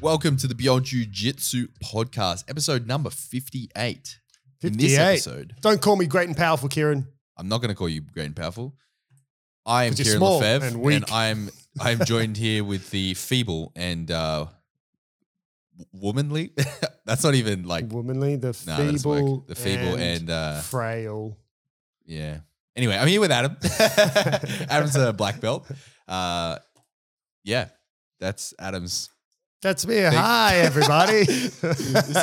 Welcome 0.00 0.36
to 0.38 0.46
the 0.46 0.54
Beyond 0.54 0.84
Jiu 0.86 1.04
Jitsu 1.04 1.68
podcast, 1.82 2.44
episode 2.48 2.86
number 2.86 3.10
58. 3.10 4.18
In 4.62 4.72
this 4.76 4.96
episode, 4.96 5.54
Don't 5.60 5.80
call 5.80 5.96
me 5.96 6.06
great 6.06 6.28
and 6.28 6.36
powerful, 6.36 6.68
Kieran. 6.68 7.06
I'm 7.36 7.48
not 7.48 7.58
going 7.60 7.68
to 7.68 7.74
call 7.74 7.88
you 7.88 8.00
great 8.00 8.26
and 8.26 8.36
powerful. 8.36 8.74
I 9.66 9.84
am 9.84 9.90
'Cause 9.92 9.98
you're 9.98 10.04
Kieran 10.06 10.18
small 10.20 10.38
Lefebvre, 10.38 10.66
and 10.68 10.80
weak. 10.80 11.12
I'm 11.12 11.50
I'm 11.80 12.04
joined 12.04 12.36
here 12.36 12.64
with 12.64 12.90
the 12.90 13.14
feeble 13.14 13.72
and 13.76 14.10
uh, 14.10 14.46
w- 15.76 16.06
womanly. 16.06 16.52
that's 17.04 17.22
not 17.24 17.34
even 17.34 17.64
like 17.64 17.90
Womanly, 17.92 18.36
the 18.36 18.52
that 18.64 18.78
doesn't 18.78 18.98
feeble. 18.98 19.44
The 19.46 19.54
feeble 19.54 19.96
and, 19.96 20.30
uh, 20.30 20.60
frail. 20.62 21.36
yeah. 22.06 22.38
Anyway, 22.74 22.96
I'm 22.96 23.08
here 23.08 23.20
with 23.20 23.32
Adam. 23.32 23.56
Adam's 24.70 24.94
a 24.96 25.12
black 25.12 25.40
belt. 25.40 25.68
Uh, 26.08 26.56
yeah, 27.44 27.68
that's 28.20 28.54
Adam's 28.58 29.10
That's 29.62 29.86
me. 29.86 29.96
Thank- 29.96 30.14
Hi, 30.14 30.56
everybody. 30.58 31.24
this 31.24 31.60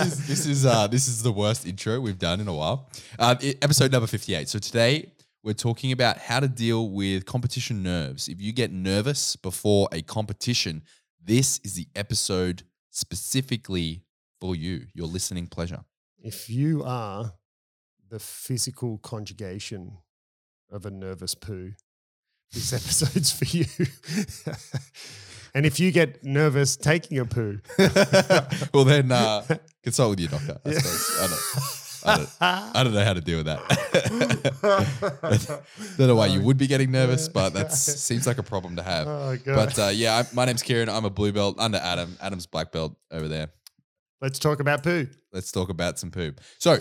is 0.02 0.28
this 0.28 0.46
is 0.46 0.66
uh 0.66 0.88
this 0.88 1.08
is 1.08 1.22
the 1.24 1.32
worst 1.32 1.66
intro 1.68 2.00
we've 2.00 2.20
done 2.20 2.40
in 2.42 2.48
a 2.48 2.54
while. 2.54 2.90
Uh, 3.20 3.36
i- 3.42 3.56
episode 3.62 3.92
number 3.92 4.08
fifty 4.08 4.34
eight. 4.36 4.50
So 4.50 4.60
today 4.60 5.12
we're 5.44 5.54
talking 5.54 5.92
about 5.92 6.18
how 6.18 6.40
to 6.40 6.48
deal 6.48 6.90
with 6.90 7.26
competition 7.26 7.84
nerves. 7.84 8.28
If 8.28 8.42
you 8.42 8.52
get 8.52 8.72
nervous 8.72 9.36
before 9.36 9.88
a 9.92 10.02
competition, 10.02 10.82
this 11.24 11.60
is 11.64 11.76
the 11.76 11.88
episode 11.96 12.64
specifically 12.92 14.04
for 14.42 14.56
you. 14.56 14.88
Your 14.94 15.08
listening 15.08 15.48
pleasure. 15.48 15.84
if 16.24 16.50
you 16.50 16.84
are 16.84 17.34
the 18.10 18.20
physical 18.20 18.98
conjugation 19.00 19.98
of 20.72 20.86
a 20.86 20.92
nervous 20.92 21.36
poo, 21.36 21.74
this 22.56 22.74
episode's 22.80 23.32
for 23.32 23.46
you. 23.46 23.66
and 25.54 25.66
if 25.66 25.80
you 25.80 25.92
get 25.92 26.24
nervous 26.24 26.76
taking 26.76 27.20
a 27.20 27.26
poo, 27.26 27.60
well 28.74 28.86
then, 28.86 29.12
uh, 29.12 29.44
consult 29.84 30.12
with 30.12 30.20
your 30.22 30.30
doctor. 30.30 30.60
I 30.66 30.72
suppose. 30.72 31.20
I 31.20 31.28
don't. 31.28 31.82
I 32.08 32.18
don't, 32.18 32.30
I 32.40 32.84
don't 32.84 32.94
know 32.94 33.04
how 33.04 33.14
to 33.14 33.22
deal 33.22 33.38
with 33.38 33.48
that. 33.48 33.62
don't 35.98 36.08
know 36.08 36.16
why 36.16 36.28
you 36.28 36.40
would 36.40 36.56
be 36.58 36.68
getting 36.68 36.92
nervous, 36.92 37.28
but 37.28 37.50
that 37.56 37.74
seems 37.74 38.28
like 38.28 38.38
a 38.38 38.44
problem 38.44 38.76
to 38.76 38.84
have. 38.84 39.08
Oh, 39.08 39.36
But 39.44 39.80
uh, 39.80 39.88
yeah, 39.88 40.18
I, 40.18 40.24
my 40.32 40.46
name's 40.46 40.62
Kieran. 40.62 40.88
I'm 40.88 41.06
a 41.06 41.10
blue 41.10 41.32
belt 41.32 41.56
under 41.60 41.80
Adam. 41.80 42.16
Adam's 42.22 42.46
black 42.46 42.72
belt 42.72 42.96
over 43.10 43.28
there. 43.28 43.50
Let's 44.22 44.38
talk 44.38 44.60
about 44.60 44.84
poo. 44.84 45.08
Let's 45.34 45.52
talk 45.52 45.70
about 45.70 45.98
some 45.98 46.12
poo. 46.12 46.34
So, 46.60 46.78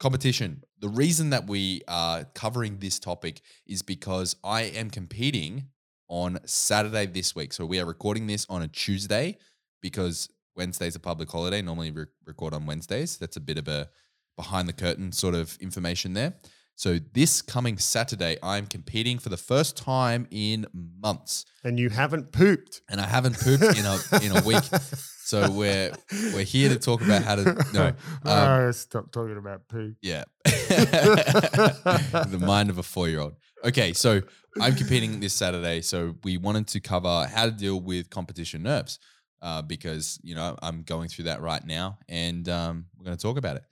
competition. 0.00 0.64
The 0.80 0.88
reason 0.88 1.30
that 1.30 1.46
we 1.46 1.82
are 1.86 2.24
covering 2.34 2.78
this 2.78 2.98
topic 2.98 3.42
is 3.66 3.82
because 3.82 4.34
I 4.42 4.62
am 4.62 4.90
competing 4.90 5.66
on 6.08 6.40
Saturday 6.44 7.06
this 7.06 7.36
week. 7.36 7.52
So, 7.52 7.64
we 7.64 7.78
are 7.78 7.86
recording 7.86 8.26
this 8.26 8.46
on 8.48 8.62
a 8.62 8.68
Tuesday 8.68 9.38
because 9.80 10.28
Wednesday's 10.56 10.96
a 10.96 11.00
public 11.00 11.30
holiday. 11.30 11.62
Normally, 11.62 11.92
we 11.92 12.06
record 12.26 12.52
on 12.54 12.66
Wednesdays. 12.66 13.16
That's 13.18 13.36
a 13.36 13.40
bit 13.40 13.58
of 13.58 13.68
a 13.68 13.88
behind 14.36 14.68
the 14.68 14.72
curtain 14.72 15.12
sort 15.12 15.34
of 15.34 15.56
information 15.60 16.14
there. 16.14 16.34
So, 16.74 16.98
this 17.12 17.42
coming 17.42 17.76
Saturday, 17.76 18.38
I'm 18.42 18.66
competing 18.66 19.18
for 19.18 19.28
the 19.28 19.36
first 19.36 19.76
time 19.76 20.26
in 20.30 20.66
months. 20.72 21.44
And 21.62 21.78
you 21.78 21.90
haven't 21.90 22.32
pooped. 22.32 22.80
and 22.88 23.00
I 23.00 23.06
haven't 23.06 23.38
pooped 23.38 23.78
in 23.78 23.84
a 23.84 23.98
in 24.24 24.36
a 24.36 24.42
week. 24.42 24.64
So 25.30 25.48
we're 25.48 25.92
we're 26.34 26.42
here 26.42 26.70
to 26.70 26.76
talk 26.76 27.02
about 27.02 27.22
how 27.22 27.36
to 27.36 27.44
no, 27.72 27.86
um, 27.86 27.94
oh, 28.24 28.70
stop 28.72 29.12
talking 29.12 29.36
about 29.36 29.68
poo. 29.68 29.94
yeah, 30.02 30.24
the 30.44 32.42
mind 32.44 32.68
of 32.68 32.78
a 32.78 32.82
four 32.82 33.08
year 33.08 33.20
old. 33.20 33.36
Okay, 33.64 33.92
so 33.92 34.22
I'm 34.60 34.74
competing 34.74 35.20
this 35.20 35.32
Saturday, 35.32 35.82
so 35.82 36.16
we 36.24 36.36
wanted 36.36 36.66
to 36.66 36.80
cover 36.80 37.28
how 37.32 37.44
to 37.44 37.52
deal 37.52 37.80
with 37.80 38.10
competition 38.10 38.64
nerves 38.64 38.98
uh, 39.40 39.62
because 39.62 40.18
you 40.24 40.34
know 40.34 40.56
I'm 40.62 40.82
going 40.82 41.06
through 41.06 41.26
that 41.26 41.40
right 41.40 41.64
now, 41.64 42.00
and 42.08 42.48
um, 42.48 42.86
we're 42.98 43.04
going 43.04 43.16
to 43.16 43.22
talk 43.22 43.38
about 43.38 43.54
it. 43.54 43.62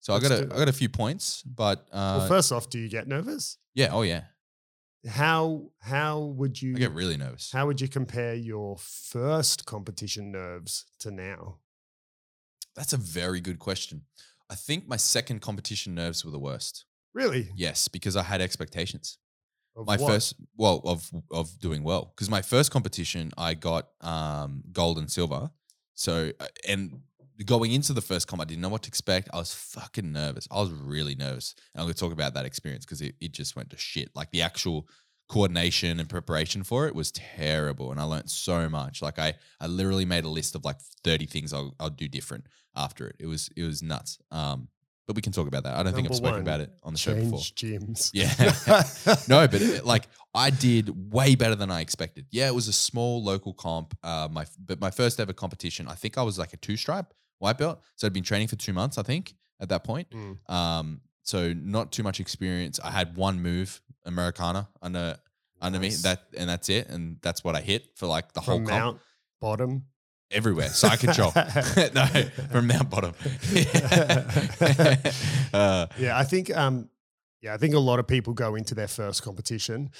So 0.00 0.14
I 0.14 0.16
Let's 0.16 0.30
got 0.30 0.40
a 0.40 0.54
I 0.54 0.58
got 0.58 0.68
a 0.70 0.72
few 0.72 0.88
points, 0.88 1.42
but 1.42 1.80
uh, 1.92 2.16
well, 2.16 2.28
first 2.28 2.50
off, 2.50 2.70
do 2.70 2.78
you 2.78 2.88
get 2.88 3.06
nervous? 3.06 3.58
yeah, 3.74 3.88
oh 3.92 4.00
yeah, 4.00 4.22
How 5.06 5.70
how 5.80 6.20
would 6.20 6.60
you 6.60 6.74
I 6.74 6.78
get 6.78 6.92
really 6.92 7.16
nervous. 7.16 7.50
how 7.52 7.66
would 7.66 7.80
you 7.80 7.88
compare 7.88 8.34
your 8.34 8.76
first 8.78 9.66
competition 9.66 10.32
nerves 10.32 10.86
to 11.00 11.10
now? 11.10 11.58
That's 12.74 12.92
a 12.92 12.96
very 12.96 13.40
good 13.40 13.58
question. 13.58 14.02
I 14.50 14.54
think 14.54 14.88
my 14.88 14.96
second 14.96 15.40
competition 15.40 15.94
nerves 15.94 16.24
were 16.24 16.30
the 16.30 16.38
worst. 16.38 16.86
Really? 17.12 17.48
Yes, 17.54 17.88
because 17.88 18.16
I 18.16 18.22
had 18.22 18.40
expectations. 18.40 19.18
Of 19.76 19.86
my 19.86 19.96
what? 19.96 20.12
first 20.12 20.34
well 20.56 20.80
of 20.84 21.10
of 21.32 21.58
doing 21.58 21.82
well 21.82 22.12
because 22.14 22.30
my 22.30 22.42
first 22.42 22.70
competition 22.70 23.32
I 23.36 23.54
got 23.54 23.88
um 24.00 24.62
gold 24.70 24.98
and 24.98 25.10
silver 25.10 25.50
so 25.94 26.30
uh, 26.38 26.46
and 26.68 27.00
going 27.44 27.72
into 27.72 27.92
the 27.92 28.00
first 28.00 28.28
comp 28.28 28.42
I 28.42 28.44
didn't 28.44 28.60
know 28.60 28.68
what 28.68 28.82
to 28.82 28.88
expect. 28.88 29.28
I 29.32 29.38
was 29.38 29.52
fucking 29.52 30.12
nervous. 30.12 30.46
I 30.50 30.60
was 30.60 30.70
really 30.70 31.14
nervous. 31.14 31.54
And 31.74 31.80
I'm 31.80 31.86
going 31.86 31.94
to 31.94 32.00
talk 32.00 32.12
about 32.12 32.34
that 32.34 32.44
experience 32.44 32.84
because 32.84 33.00
it, 33.00 33.16
it 33.20 33.32
just 33.32 33.56
went 33.56 33.70
to 33.70 33.76
shit. 33.76 34.10
Like 34.14 34.30
the 34.30 34.42
actual 34.42 34.88
coordination 35.28 35.98
and 36.00 36.08
preparation 36.08 36.62
for 36.62 36.86
it 36.86 36.94
was 36.94 37.10
terrible 37.10 37.90
and 37.90 37.98
I 37.98 38.04
learned 38.04 38.30
so 38.30 38.68
much. 38.68 39.00
Like 39.00 39.18
I 39.18 39.34
I 39.58 39.66
literally 39.66 40.04
made 40.04 40.24
a 40.24 40.28
list 40.28 40.54
of 40.54 40.64
like 40.64 40.76
30 41.02 41.26
things 41.26 41.52
I'll, 41.52 41.74
I'll 41.80 41.88
do 41.88 42.08
different 42.08 42.46
after 42.76 43.08
it. 43.08 43.16
It 43.18 43.26
was 43.26 43.48
it 43.56 43.62
was 43.64 43.82
nuts. 43.82 44.18
Um 44.30 44.68
but 45.06 45.16
we 45.16 45.22
can 45.22 45.32
talk 45.32 45.46
about 45.46 45.64
that. 45.64 45.76
I 45.76 45.82
don't 45.82 45.94
think 45.94 46.08
I've 46.08 46.16
spoken 46.16 46.36
one, 46.36 46.42
about 46.42 46.60
it 46.60 46.70
on 46.82 46.94
the 46.94 46.98
show 46.98 47.14
before. 47.14 47.38
gyms. 47.38 48.10
yeah. 48.14 48.32
no, 49.28 49.46
but 49.46 49.60
it, 49.60 49.84
like 49.84 50.08
I 50.34 50.48
did 50.48 51.12
way 51.12 51.34
better 51.34 51.54
than 51.54 51.70
I 51.70 51.82
expected. 51.82 52.26
Yeah, 52.30 52.48
it 52.48 52.54
was 52.54 52.68
a 52.68 52.72
small 52.72 53.22
local 53.22 53.52
comp. 53.52 53.94
Uh, 54.02 54.28
my 54.30 54.46
but 54.58 54.80
my 54.80 54.90
first 54.90 55.20
ever 55.20 55.34
competition, 55.34 55.88
I 55.88 55.94
think 55.94 56.16
I 56.16 56.22
was 56.22 56.38
like 56.38 56.54
a 56.54 56.56
two 56.56 56.78
stripe 56.78 57.12
white 57.44 57.58
belt. 57.58 57.80
So 57.94 58.06
I'd 58.06 58.12
been 58.12 58.24
training 58.24 58.48
for 58.48 58.56
two 58.56 58.72
months, 58.72 58.98
I 58.98 59.02
think, 59.02 59.34
at 59.60 59.68
that 59.68 59.84
point. 59.84 60.08
Mm. 60.10 60.50
Um, 60.50 61.00
so 61.22 61.52
not 61.52 61.92
too 61.92 62.02
much 62.02 62.18
experience. 62.18 62.80
I 62.82 62.90
had 62.90 63.16
one 63.16 63.40
move, 63.40 63.80
Americana, 64.04 64.68
under 64.82 65.16
under 65.60 65.78
me. 65.78 65.90
That 65.90 66.22
and 66.36 66.48
that's 66.48 66.68
it. 66.68 66.88
And 66.88 67.18
that's 67.22 67.44
what 67.44 67.54
I 67.54 67.60
hit 67.60 67.90
for 67.94 68.06
like 68.06 68.32
the 68.32 68.40
whole 68.40 68.58
From 68.58 68.66
comp 68.66 68.82
Mount 68.82 69.00
Bottom. 69.40 69.84
everywhere. 70.30 70.68
So 70.68 70.88
I 70.88 70.96
could 70.96 71.16
no, 71.94 72.06
from 72.50 72.66
Mount 72.66 72.90
Bottom. 72.90 73.14
uh, 75.54 75.86
Yeah, 75.98 76.18
I 76.18 76.24
think 76.24 76.54
um 76.56 76.88
yeah, 77.40 77.54
I 77.54 77.58
think 77.58 77.74
a 77.74 77.78
lot 77.78 77.98
of 77.98 78.06
people 78.06 78.32
go 78.32 78.54
into 78.54 78.74
their 78.74 78.88
first 78.88 79.22
competition 79.22 79.90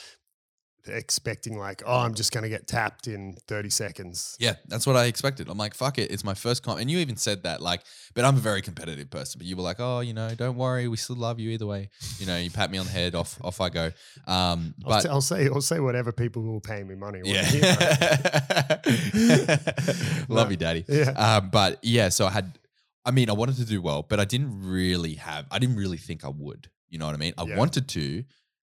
expecting 0.86 1.58
like, 1.58 1.82
oh, 1.86 1.98
I'm 2.00 2.14
just 2.14 2.32
gonna 2.32 2.48
get 2.48 2.66
tapped 2.66 3.06
in 3.06 3.36
30 3.48 3.70
seconds. 3.70 4.36
Yeah, 4.38 4.54
that's 4.68 4.86
what 4.86 4.96
I 4.96 5.06
expected. 5.06 5.48
I'm 5.48 5.58
like, 5.58 5.74
fuck 5.74 5.98
it, 5.98 6.10
it's 6.10 6.24
my 6.24 6.34
first 6.34 6.62
comp. 6.62 6.80
And 6.80 6.90
you 6.90 6.98
even 6.98 7.16
said 7.16 7.42
that, 7.44 7.60
like, 7.60 7.82
but 8.14 8.24
I'm 8.24 8.36
a 8.36 8.40
very 8.40 8.62
competitive 8.62 9.10
person. 9.10 9.38
But 9.38 9.46
you 9.46 9.56
were 9.56 9.62
like, 9.62 9.80
oh, 9.80 10.00
you 10.00 10.12
know, 10.14 10.30
don't 10.34 10.56
worry, 10.56 10.88
we 10.88 10.96
still 10.96 11.16
love 11.16 11.40
you 11.40 11.50
either 11.50 11.66
way. 11.66 11.90
You 12.18 12.26
know, 12.26 12.36
you 12.36 12.50
pat 12.50 12.70
me 12.70 12.78
on 12.78 12.86
the 12.86 12.92
head, 12.92 13.14
off 13.14 13.38
off 13.42 13.60
I 13.60 13.68
go. 13.70 13.90
Um, 14.26 14.74
I'll, 14.86 15.00
t- 15.00 15.08
I'll 15.08 15.20
say 15.20 15.46
I'll 15.48 15.60
say 15.60 15.80
whatever 15.80 16.12
people 16.12 16.42
will 16.42 16.60
pay 16.60 16.82
me 16.82 16.94
money. 16.94 17.20
yeah, 17.24 17.44
hear. 17.44 17.62
love 20.28 20.46
No. 20.46 20.50
you, 20.50 20.56
daddy. 20.56 20.84
yeah. 20.88 21.10
Um, 21.10 21.50
but 21.50 21.78
yeah, 21.82 22.08
so 22.08 22.26
I 22.26 22.30
had, 22.30 22.58
I 23.04 23.10
mean, 23.10 23.30
I 23.30 23.32
wanted 23.32 23.56
to 23.56 23.64
do 23.64 23.80
well, 23.82 24.02
but 24.02 24.20
I 24.20 24.24
didn't 24.24 24.62
really 24.62 25.14
have, 25.14 25.46
I 25.50 25.58
didn't 25.58 25.76
really 25.76 25.96
think 25.98 26.24
I 26.24 26.28
would. 26.28 26.68
You 26.88 26.98
know 26.98 27.06
what 27.06 27.14
I 27.14 27.18
mean? 27.18 27.34
I 27.36 27.44
Yeah. 27.44 27.56
wanted 27.58 27.88
to, 27.88 28.24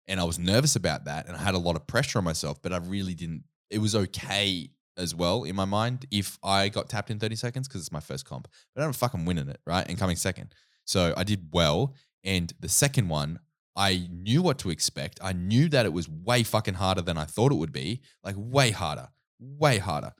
and 0.08 0.20
I 0.20 0.24
was 0.24 0.38
nervous 0.38 0.76
about 0.76 1.04
that, 1.04 1.26
and 1.26 1.36
I 1.36 1.40
had 1.40 1.54
a 1.54 1.58
lot 1.58 1.76
of 1.76 1.86
pressure 1.86 2.18
on 2.18 2.24
myself, 2.24 2.60
but 2.62 2.72
I 2.72 2.78
really 2.78 3.14
didn't. 3.14 3.44
It 3.70 3.78
was 3.78 3.94
okay 3.94 4.70
as 4.96 5.14
well 5.14 5.44
in 5.44 5.54
my 5.54 5.64
mind 5.64 6.06
if 6.10 6.38
I 6.42 6.68
got 6.68 6.88
tapped 6.88 7.10
in 7.10 7.18
30 7.18 7.36
seconds 7.36 7.68
because 7.68 7.82
it's 7.82 7.92
my 7.92 8.00
first 8.00 8.24
comp, 8.24 8.48
but 8.74 8.82
I'm 8.82 8.92
fucking 8.92 9.24
winning 9.24 9.48
it, 9.48 9.60
right? 9.66 9.86
And 9.88 9.98
coming 9.98 10.16
second. 10.16 10.54
So 10.84 11.12
I 11.16 11.24
did 11.24 11.48
well. 11.52 11.94
And 12.24 12.52
the 12.60 12.68
second 12.68 13.08
one, 13.08 13.40
I 13.76 14.08
knew 14.10 14.42
what 14.42 14.58
to 14.60 14.70
expect. 14.70 15.20
I 15.22 15.32
knew 15.32 15.68
that 15.68 15.84
it 15.84 15.92
was 15.92 16.08
way 16.08 16.42
fucking 16.42 16.74
harder 16.74 17.02
than 17.02 17.18
I 17.18 17.24
thought 17.24 17.52
it 17.52 17.56
would 17.56 17.72
be, 17.72 18.00
like 18.24 18.34
way 18.38 18.70
harder, 18.70 19.08
way 19.38 19.78
harder. 19.78 20.12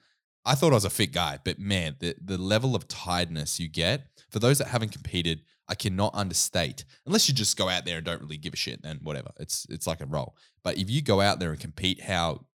I 0.45 0.55
thought 0.55 0.73
I 0.73 0.77
was 0.77 0.85
a 0.85 0.91
fit 0.91 1.13
guy, 1.13 1.39
but 1.43 1.59
man, 1.59 1.97
the, 1.99 2.15
the 2.23 2.39
level 2.39 2.77
of 2.77 2.87
tiredness 2.87 3.59
you 3.59 3.69
get 3.69 4.07
for 4.31 4.39
those 4.39 4.59
that 4.59 4.69
haven't 4.69 4.93
competed, 4.93 5.43
I 5.69 5.75
cannot 5.75 6.15
understate. 6.15 6.85
Unless 7.07 7.29
you 7.29 7.35
just 7.35 7.57
go 7.57 7.69
out 7.69 7.85
there 7.85 7.97
and 7.97 8.07
don't 8.07 8.21
really 8.21 8.37
give 8.37 8.55
a 8.55 8.57
shit, 8.57 8.83
then 8.83 9.01
whatever. 9.03 9.31
It's 9.39 9.67
it's 9.69 9.87
like 9.87 10.01
a 10.01 10.07
role. 10.07 10.37
But 10.63 10.79
if 10.79 10.89
you 10.91 11.03
go 11.03 11.21
out 11.21 11.41
there 11.41 11.51
and 11.51 11.61
compete 11.61 12.03
how 12.03 12.47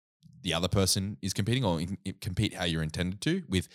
the 0.43 0.53
other 0.53 0.67
person 0.67 1.17
is 1.21 1.33
competing, 1.33 1.63
or 1.63 1.79
in- 1.81 1.97
compete 2.21 2.53
how 2.53 2.63
you're 2.65 2.83
intended 2.83 3.21
to 3.21 3.43
with 3.47 3.67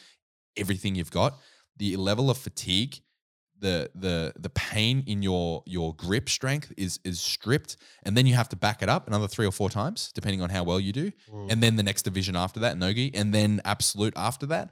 everything 0.56 0.94
you've 0.94 1.10
got, 1.10 1.38
the 1.76 1.96
level 1.96 2.30
of 2.30 2.38
fatigue, 2.38 3.00
the 3.58 3.90
the 3.94 4.32
the 4.38 4.50
pain 4.50 5.02
in 5.06 5.22
your 5.22 5.62
your 5.66 5.94
grip 5.94 6.28
strength 6.28 6.72
is 6.76 6.98
is 7.04 7.20
stripped, 7.20 7.76
and 8.02 8.16
then 8.16 8.26
you 8.26 8.34
have 8.34 8.48
to 8.50 8.56
back 8.56 8.82
it 8.82 8.88
up 8.88 9.06
another 9.06 9.26
three 9.28 9.46
or 9.46 9.52
four 9.52 9.70
times, 9.70 10.10
depending 10.14 10.42
on 10.42 10.50
how 10.50 10.62
well 10.64 10.78
you 10.80 10.92
do 10.92 11.10
Mm. 11.32 11.50
and 11.52 11.62
then 11.62 11.76
the 11.76 11.82
next 11.82 12.02
division 12.02 12.36
after 12.36 12.60
that, 12.60 12.76
Nogi, 12.78 13.14
and 13.14 13.32
then 13.34 13.60
Absolute 13.64 14.12
after 14.16 14.44
that, 14.46 14.70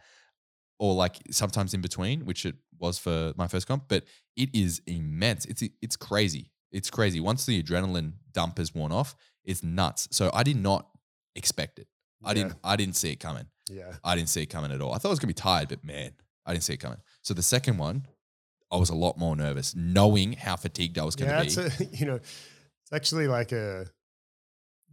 or 0.78 0.94
like 0.94 1.16
sometimes 1.30 1.74
in 1.74 1.80
between, 1.80 2.24
which 2.26 2.44
it 2.46 2.56
was 2.78 2.98
for 2.98 3.32
my 3.36 3.46
first 3.46 3.66
comp. 3.66 3.84
But 3.88 4.04
it 4.36 4.54
is 4.54 4.80
immense. 4.86 5.44
It's 5.46 5.62
it's 5.82 5.96
crazy. 5.96 6.50
It's 6.72 6.90
crazy. 6.90 7.20
Once 7.20 7.46
the 7.46 7.62
adrenaline 7.62 8.14
dump 8.32 8.58
is 8.58 8.74
worn 8.74 8.92
off, 8.92 9.14
it's 9.44 9.62
nuts. 9.62 10.08
So 10.10 10.30
I 10.34 10.42
did 10.42 10.56
not 10.56 10.88
expect 11.36 11.78
it. 11.78 11.86
I 12.24 12.34
didn't 12.34 12.54
I 12.64 12.76
didn't 12.76 12.96
see 12.96 13.10
it 13.12 13.20
coming. 13.20 13.46
Yeah. 13.70 13.92
I 14.02 14.14
didn't 14.16 14.28
see 14.30 14.42
it 14.42 14.46
coming 14.46 14.72
at 14.72 14.80
all. 14.80 14.92
I 14.92 14.98
thought 14.98 15.08
I 15.08 15.12
was 15.12 15.18
gonna 15.18 15.28
be 15.28 15.34
tired, 15.34 15.68
but 15.68 15.84
man, 15.84 16.12
I 16.46 16.52
didn't 16.52 16.64
see 16.64 16.72
it 16.74 16.80
coming. 16.80 16.98
So 17.22 17.34
the 17.34 17.42
second 17.42 17.78
one, 17.78 18.06
I 18.72 18.76
was 18.76 18.90
a 18.90 18.94
lot 18.94 19.18
more 19.18 19.36
nervous, 19.36 19.74
knowing 19.76 20.32
how 20.32 20.56
fatigued 20.56 20.98
I 20.98 21.04
was 21.04 21.16
gonna 21.16 21.32
Yeah, 21.32 21.40
be. 21.42 21.46
it's 21.48 21.56
a, 21.58 21.84
you 21.92 22.06
know, 22.06 22.16
it's 22.16 22.92
actually 22.92 23.28
like 23.28 23.52
a 23.52 23.86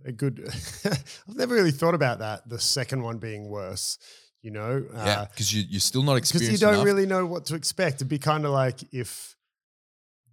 a 0.06 0.12
good. 0.12 0.48
I've 0.86 1.36
never 1.36 1.54
really 1.56 1.72
thought 1.72 1.94
about 1.96 2.20
that. 2.20 2.48
The 2.50 2.60
second 2.60 3.02
one 3.04 3.18
being 3.18 3.50
worse, 3.50 3.98
you 4.42 4.52
know. 4.52 4.84
yeah, 4.94 5.26
because 5.30 5.54
you 5.54 5.64
you're 5.70 5.80
still 5.80 6.04
not 6.04 6.16
because 6.16 6.50
you 6.50 6.58
don't 6.58 6.76
enough. 6.76 6.86
really 6.86 7.06
know 7.06 7.26
what 7.26 7.46
to 7.46 7.56
expect. 7.56 7.98
It'd 7.98 8.10
be 8.10 8.20
kind 8.20 8.46
of 8.46 8.52
like 8.52 8.80
if, 8.92 9.36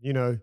you 0.00 0.12
know, 0.12 0.38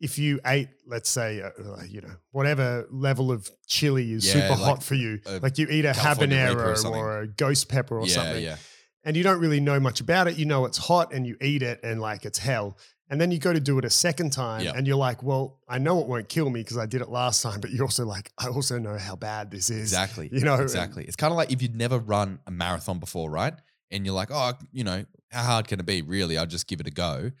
if 0.00 0.18
you 0.18 0.40
ate, 0.46 0.68
let's 0.86 1.08
say, 1.08 1.40
uh, 1.40 1.50
uh, 1.58 1.82
you 1.88 2.00
know, 2.00 2.14
whatever 2.30 2.86
level 2.90 3.32
of 3.32 3.50
chili 3.66 4.12
is 4.12 4.26
Yeah, 4.26 4.48
super 4.48 4.60
like 4.60 4.68
hot 4.68 4.82
for 4.82 4.94
you, 4.94 5.20
a 5.26 5.38
like 5.38 5.58
you 5.58 5.66
eat 5.68 5.84
a 5.84 5.94
Carolina 5.94 6.48
Reaper 6.48 6.70
or 6.70 6.74
habanero 6.74 6.90
or, 6.96 7.20
a 7.20 7.28
ghost 7.28 7.68
pepper 7.68 7.98
or 7.98 8.06
yeah, 8.06 8.14
something, 8.14 8.44
yeah. 8.44 8.56
and 9.04 9.16
you 9.16 9.22
don't 9.22 9.40
really 9.40 9.60
know 9.60 9.80
much 9.80 10.00
about 10.00 10.28
it. 10.28 10.36
You 10.36 10.44
know 10.44 10.64
it's 10.66 10.78
hot, 10.78 11.12
and 11.12 11.26
you 11.26 11.36
eat 11.40 11.62
it, 11.62 11.80
and 11.82 12.00
like 12.00 12.24
it's 12.24 12.38
hell. 12.38 12.78
And 13.10 13.20
then 13.20 13.30
you 13.30 13.38
go 13.38 13.52
to 13.52 13.60
do 13.60 13.78
it 13.78 13.84
a 13.84 13.90
second 13.90 14.32
time, 14.32 14.62
Yeah. 14.62 14.72
and 14.76 14.86
you're 14.86 14.96
like, 14.96 15.22
"Well, 15.22 15.58
I 15.68 15.78
know 15.78 16.00
it 16.00 16.06
won't 16.06 16.28
kill 16.28 16.50
me 16.50 16.60
because 16.60 16.76
I 16.76 16.86
did 16.86 17.00
it 17.00 17.08
last 17.08 17.42
time." 17.42 17.60
But 17.60 17.70
you're 17.70 17.84
also 17.84 18.04
like, 18.04 18.30
"I 18.38 18.48
also 18.48 18.78
know 18.78 18.98
how 18.98 19.16
bad 19.16 19.50
this 19.50 19.70
is." 19.70 19.80
Exactly. 19.92 20.28
You 20.32 20.40
know, 20.40 20.56
exactly. 20.56 21.04
It's 21.04 21.16
kind 21.16 21.30
of 21.32 21.36
like 21.36 21.50
if 21.50 21.62
you'd 21.62 21.74
never 21.76 21.98
run 21.98 22.40
a 22.46 22.50
marathon 22.50 22.98
before, 22.98 23.30
right? 23.30 23.54
And 23.90 24.04
you're 24.04 24.14
like, 24.14 24.28
oh, 24.30 24.52
you 24.70 24.84
know, 24.84 25.06
how 25.30 25.42
hard 25.44 25.68
can 25.68 25.80
it 25.80 25.86
be? 25.86 26.02
Really, 26.02 26.36
I'll 26.36 26.44
just 26.46 26.66
give 26.66 26.80
it 26.80 26.86
a 26.86 26.90
go. 26.90 27.32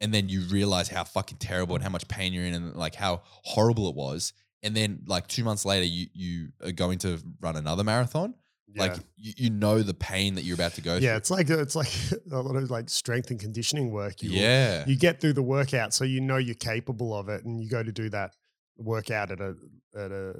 And 0.00 0.12
then 0.12 0.28
you 0.28 0.40
realize 0.42 0.88
how 0.88 1.04
fucking 1.04 1.38
terrible 1.38 1.76
and 1.76 1.84
how 1.84 1.90
much 1.90 2.08
pain 2.08 2.32
you're 2.32 2.44
in 2.44 2.52
and 2.54 2.74
like 2.74 2.96
how 2.96 3.22
horrible 3.44 3.88
it 3.88 3.94
was. 3.94 4.32
And 4.64 4.74
then 4.76 5.04
like 5.06 5.28
two 5.28 5.44
months 5.44 5.64
later, 5.64 5.84
you 5.86 6.08
you 6.12 6.48
are 6.64 6.72
going 6.72 6.98
to 7.00 7.20
run 7.40 7.54
another 7.56 7.84
marathon. 7.84 8.34
Like 8.76 8.96
you, 9.16 9.32
you 9.36 9.50
know 9.50 9.82
the 9.82 9.94
pain 9.94 10.34
that 10.34 10.42
you're 10.42 10.54
about 10.56 10.74
to 10.74 10.80
go 10.80 10.94
yeah, 10.94 11.10
through. 11.10 11.16
it's 11.16 11.30
like 11.30 11.50
it's 11.50 11.76
like 11.76 11.92
a 12.32 12.40
lot 12.40 12.56
of 12.56 12.70
like 12.70 12.90
strength 12.90 13.30
and 13.30 13.38
conditioning 13.38 13.90
work. 13.92 14.22
You 14.22 14.30
Yeah. 14.30 14.84
you 14.86 14.96
get 14.96 15.20
through 15.20 15.34
the 15.34 15.42
workout, 15.42 15.94
so 15.94 16.04
you 16.04 16.20
know 16.20 16.36
you're 16.36 16.54
capable 16.56 17.16
of 17.16 17.28
it, 17.28 17.44
and 17.44 17.60
you 17.62 17.68
go 17.68 17.82
to 17.82 17.92
do 17.92 18.08
that 18.10 18.34
workout 18.76 19.30
at 19.30 19.40
a 19.40 19.54
at 19.96 20.10
a 20.10 20.34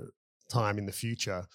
time 0.51 0.79
in 0.79 0.87
the 0.87 0.93
future, 0.93 1.47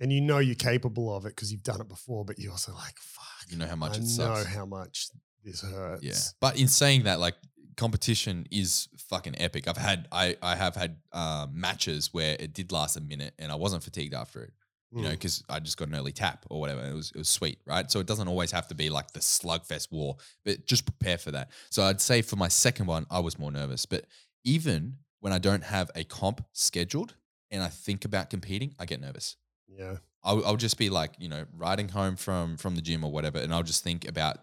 and 0.00 0.12
you 0.12 0.20
know 0.20 0.38
you're 0.38 0.54
capable 0.54 1.14
of 1.14 1.26
it 1.26 1.30
because 1.30 1.52
you've 1.52 1.62
done 1.62 1.80
it 1.80 1.88
before. 1.88 2.24
But 2.24 2.38
you're 2.38 2.52
also 2.52 2.72
like, 2.72 2.96
fuck, 2.98 3.50
You 3.50 3.58
know 3.58 3.66
how 3.66 3.76
much 3.76 3.98
I 3.98 4.02
it 4.02 4.18
know 4.18 4.44
how 4.44 4.64
much 4.64 5.08
this 5.44 5.60
hurts. 5.60 6.02
Yeah. 6.02 6.14
But 6.40 6.58
in 6.58 6.68
saying 6.68 7.02
that, 7.04 7.20
like 7.20 7.34
competition 7.76 8.46
is 8.50 8.88
fucking 9.10 9.34
epic. 9.38 9.68
I've 9.68 9.76
had 9.76 10.08
I 10.10 10.36
I 10.42 10.56
have 10.56 10.76
had 10.76 10.96
um, 11.12 11.58
matches 11.58 12.12
where 12.12 12.36
it 12.38 12.52
did 12.52 12.72
last 12.72 12.96
a 12.96 13.00
minute 13.00 13.34
and 13.38 13.52
I 13.52 13.54
wasn't 13.54 13.82
fatigued 13.82 14.14
after 14.14 14.42
it. 14.42 14.52
You 14.92 15.02
know, 15.02 15.08
hmm. 15.08 15.14
because 15.14 15.42
I 15.48 15.58
just 15.58 15.76
got 15.76 15.88
an 15.88 15.96
early 15.96 16.12
tap 16.12 16.46
or 16.48 16.60
whatever. 16.60 16.84
It 16.84 16.94
was 16.94 17.10
it 17.10 17.18
was 17.18 17.28
sweet, 17.28 17.58
right? 17.66 17.90
So 17.90 17.98
it 17.98 18.06
doesn't 18.06 18.28
always 18.28 18.52
have 18.52 18.68
to 18.68 18.74
be 18.74 18.88
like 18.88 19.10
the 19.10 19.20
slugfest 19.20 19.90
war, 19.90 20.16
but 20.44 20.66
just 20.66 20.86
prepare 20.86 21.18
for 21.18 21.32
that. 21.32 21.50
So 21.70 21.82
I'd 21.82 22.00
say 22.00 22.22
for 22.22 22.36
my 22.36 22.48
second 22.48 22.86
one, 22.86 23.06
I 23.10 23.18
was 23.18 23.38
more 23.38 23.50
nervous. 23.50 23.84
But 23.84 24.04
even 24.44 24.98
when 25.20 25.32
I 25.32 25.38
don't 25.38 25.64
have 25.64 25.90
a 25.96 26.04
comp 26.04 26.44
scheduled 26.52 27.14
and 27.50 27.62
I 27.62 27.68
think 27.68 28.04
about 28.04 28.30
competing, 28.30 28.74
I 28.78 28.86
get 28.86 29.00
nervous. 29.00 29.36
yeah, 29.68 29.96
I'll, 30.22 30.44
I'll 30.46 30.56
just 30.56 30.78
be 30.78 30.88
like, 30.88 31.12
you 31.18 31.28
know, 31.28 31.46
riding 31.56 31.88
home 31.88 32.16
from 32.16 32.56
from 32.56 32.76
the 32.76 32.82
gym 32.82 33.04
or 33.04 33.10
whatever, 33.10 33.38
and 33.38 33.52
I'll 33.52 33.62
just 33.64 33.82
think 33.82 34.06
about 34.06 34.38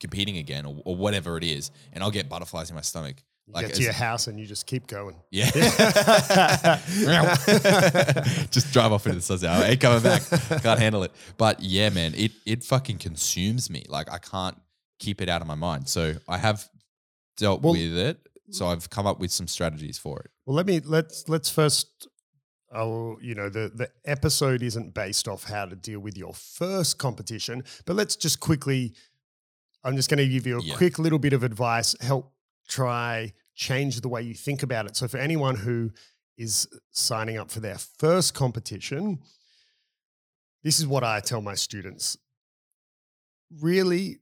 competing 0.00 0.38
again 0.38 0.64
or, 0.66 0.80
or 0.84 0.96
whatever 0.96 1.36
it 1.36 1.44
is, 1.44 1.70
and 1.92 2.02
I'll 2.02 2.10
get 2.10 2.28
butterflies 2.28 2.70
in 2.70 2.74
my 2.74 2.82
stomach. 2.82 3.22
Like 3.50 3.66
get 3.68 3.76
to 3.76 3.82
your 3.82 3.92
house 3.92 4.26
and 4.26 4.38
you 4.38 4.46
just 4.46 4.66
keep 4.66 4.86
going. 4.86 5.16
Yeah. 5.30 5.50
just 8.50 8.72
drive 8.72 8.92
off 8.92 9.06
into 9.06 9.16
the 9.16 9.22
sunset. 9.22 9.50
I 9.50 9.68
ain't 9.70 9.80
coming 9.80 10.02
back. 10.02 10.22
Can't 10.62 10.78
handle 10.78 11.02
it. 11.02 11.12
But 11.36 11.60
yeah, 11.60 11.90
man, 11.90 12.14
it 12.14 12.32
it 12.46 12.64
fucking 12.64 12.98
consumes 12.98 13.70
me. 13.70 13.84
Like 13.88 14.10
I 14.12 14.18
can't 14.18 14.56
keep 14.98 15.20
it 15.20 15.28
out 15.28 15.40
of 15.40 15.46
my 15.48 15.54
mind. 15.54 15.88
So 15.88 16.14
I 16.28 16.38
have 16.38 16.68
dealt 17.36 17.62
Well- 17.62 17.72
with 17.72 17.96
it. 17.96 18.18
So 18.50 18.66
I've 18.66 18.88
come 18.88 19.06
up 19.06 19.20
with 19.20 19.30
some 19.30 19.46
strategies 19.46 19.98
for 19.98 20.20
it. 20.20 20.30
Well, 20.46 20.56
let 20.56 20.64
me 20.66 20.80
let's 20.80 21.28
let's 21.28 21.50
first. 21.50 22.08
Oh, 22.72 23.18
you 23.22 23.34
know 23.34 23.48
the 23.50 23.70
the 23.74 23.90
episode 24.06 24.62
isn't 24.62 24.94
based 24.94 25.28
off 25.28 25.44
how 25.44 25.66
to 25.66 25.76
deal 25.76 26.00
with 26.00 26.16
your 26.16 26.32
first 26.34 26.96
competition, 26.98 27.62
but 27.84 27.94
let's 27.96 28.16
just 28.16 28.40
quickly. 28.40 28.94
I'm 29.84 29.96
just 29.96 30.10
going 30.10 30.18
to 30.18 30.26
give 30.28 30.44
you 30.46 30.58
a 30.58 30.62
Yeah. 30.62 30.74
quick 30.76 30.98
little 30.98 31.20
bit 31.20 31.32
of 31.32 31.44
advice. 31.44 31.94
Help 32.00 32.32
try 32.68 33.32
change 33.54 34.00
the 34.00 34.08
way 34.08 34.22
you 34.22 34.34
think 34.34 34.62
about 34.62 34.86
it. 34.86 34.96
So 34.96 35.08
for 35.08 35.18
anyone 35.18 35.56
who 35.56 35.90
is 36.36 36.68
signing 36.92 37.36
up 37.36 37.50
for 37.50 37.60
their 37.60 37.78
first 37.78 38.34
competition, 38.34 39.18
this 40.62 40.78
is 40.78 40.86
what 40.86 41.02
I 41.02 41.20
tell 41.20 41.40
my 41.40 41.54
students. 41.54 42.16
Really, 43.60 44.20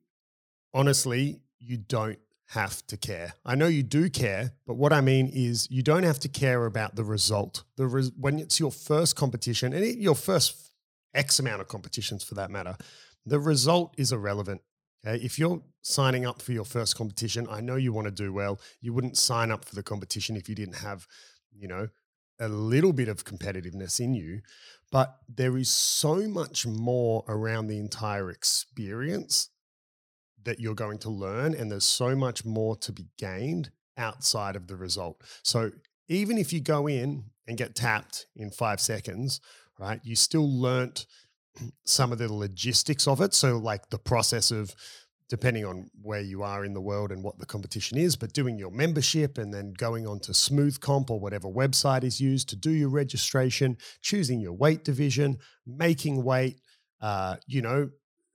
honestly, 0.72 1.40
you 1.58 1.76
don't 1.76 2.18
have 2.50 2.86
to 2.86 2.96
care. 2.96 3.34
I 3.44 3.56
know 3.56 3.66
you 3.66 3.82
do 3.82 4.08
care, 4.08 4.52
but 4.66 4.74
what 4.76 4.92
I 4.92 5.00
mean 5.00 5.28
is 5.32 5.68
you 5.70 5.82
don't 5.82 6.04
have 6.04 6.20
to 6.20 6.28
care 6.28 6.64
about 6.64 6.94
the 6.94 7.04
result. 7.04 7.64
The 7.76 7.86
res- 7.86 8.12
when 8.16 8.38
it's 8.38 8.60
your 8.60 8.70
first 8.70 9.16
competition 9.16 9.72
and 9.72 9.84
it, 9.84 9.98
your 9.98 10.14
first 10.14 10.70
X 11.12 11.38
amount 11.38 11.60
of 11.60 11.68
competitions 11.68 12.22
for 12.22 12.36
that 12.36 12.50
matter, 12.50 12.76
the 13.24 13.40
result 13.40 13.94
is 13.98 14.12
irrelevant. 14.12 14.62
Okay? 15.06 15.22
If 15.24 15.38
you're 15.38 15.62
signing 15.82 16.26
up 16.26 16.42
for 16.42 16.52
your 16.52 16.64
first 16.64 16.96
competition, 16.96 17.46
I 17.50 17.60
know 17.60 17.76
you 17.76 17.92
want 17.92 18.06
to 18.06 18.10
do 18.10 18.32
well. 18.32 18.60
You 18.80 18.92
wouldn't 18.92 19.16
sign 19.16 19.50
up 19.50 19.64
for 19.64 19.74
the 19.74 19.82
competition 19.82 20.36
if 20.36 20.48
you 20.48 20.54
didn't 20.54 20.76
have, 20.76 21.06
you 21.54 21.68
know, 21.68 21.88
a 22.38 22.48
little 22.48 22.92
bit 22.92 23.08
of 23.08 23.24
competitiveness 23.24 24.00
in 24.00 24.14
you. 24.14 24.40
But 24.92 25.16
there 25.28 25.56
is 25.56 25.68
so 25.68 26.28
much 26.28 26.66
more 26.66 27.24
around 27.28 27.66
the 27.66 27.78
entire 27.78 28.30
experience 28.30 29.50
that 30.44 30.60
you're 30.60 30.74
going 30.74 30.98
to 30.98 31.10
learn, 31.10 31.54
and 31.54 31.70
there's 31.70 31.84
so 31.84 32.14
much 32.14 32.44
more 32.44 32.76
to 32.76 32.92
be 32.92 33.06
gained 33.18 33.70
outside 33.96 34.54
of 34.54 34.68
the 34.68 34.76
result. 34.76 35.22
So 35.42 35.72
even 36.08 36.38
if 36.38 36.52
you 36.52 36.60
go 36.60 36.86
in 36.86 37.24
and 37.48 37.56
get 37.56 37.74
tapped 37.74 38.26
in 38.36 38.50
five 38.50 38.80
seconds, 38.80 39.40
right, 39.78 40.00
you 40.04 40.14
still 40.14 40.48
learnt 40.48 41.06
some 41.84 42.12
of 42.12 42.18
the 42.18 42.32
logistics 42.32 43.06
of 43.06 43.20
it. 43.20 43.34
So, 43.34 43.56
like 43.56 43.90
the 43.90 43.98
process 43.98 44.50
of 44.50 44.74
depending 45.28 45.64
on 45.64 45.90
where 46.02 46.20
you 46.20 46.42
are 46.42 46.64
in 46.64 46.72
the 46.72 46.80
world 46.80 47.10
and 47.10 47.22
what 47.22 47.38
the 47.38 47.46
competition 47.46 47.98
is, 47.98 48.14
but 48.14 48.32
doing 48.32 48.56
your 48.56 48.70
membership 48.70 49.38
and 49.38 49.52
then 49.52 49.72
going 49.72 50.06
on 50.06 50.20
to 50.20 50.32
Smoothcomp 50.32 51.10
or 51.10 51.18
whatever 51.18 51.48
website 51.48 52.04
is 52.04 52.20
used 52.20 52.48
to 52.50 52.56
do 52.56 52.70
your 52.70 52.88
registration, 52.88 53.76
choosing 54.02 54.40
your 54.40 54.52
weight 54.52 54.84
division, 54.84 55.38
making 55.66 56.22
weight, 56.22 56.60
uh, 57.00 57.36
you 57.46 57.60
know, 57.60 57.90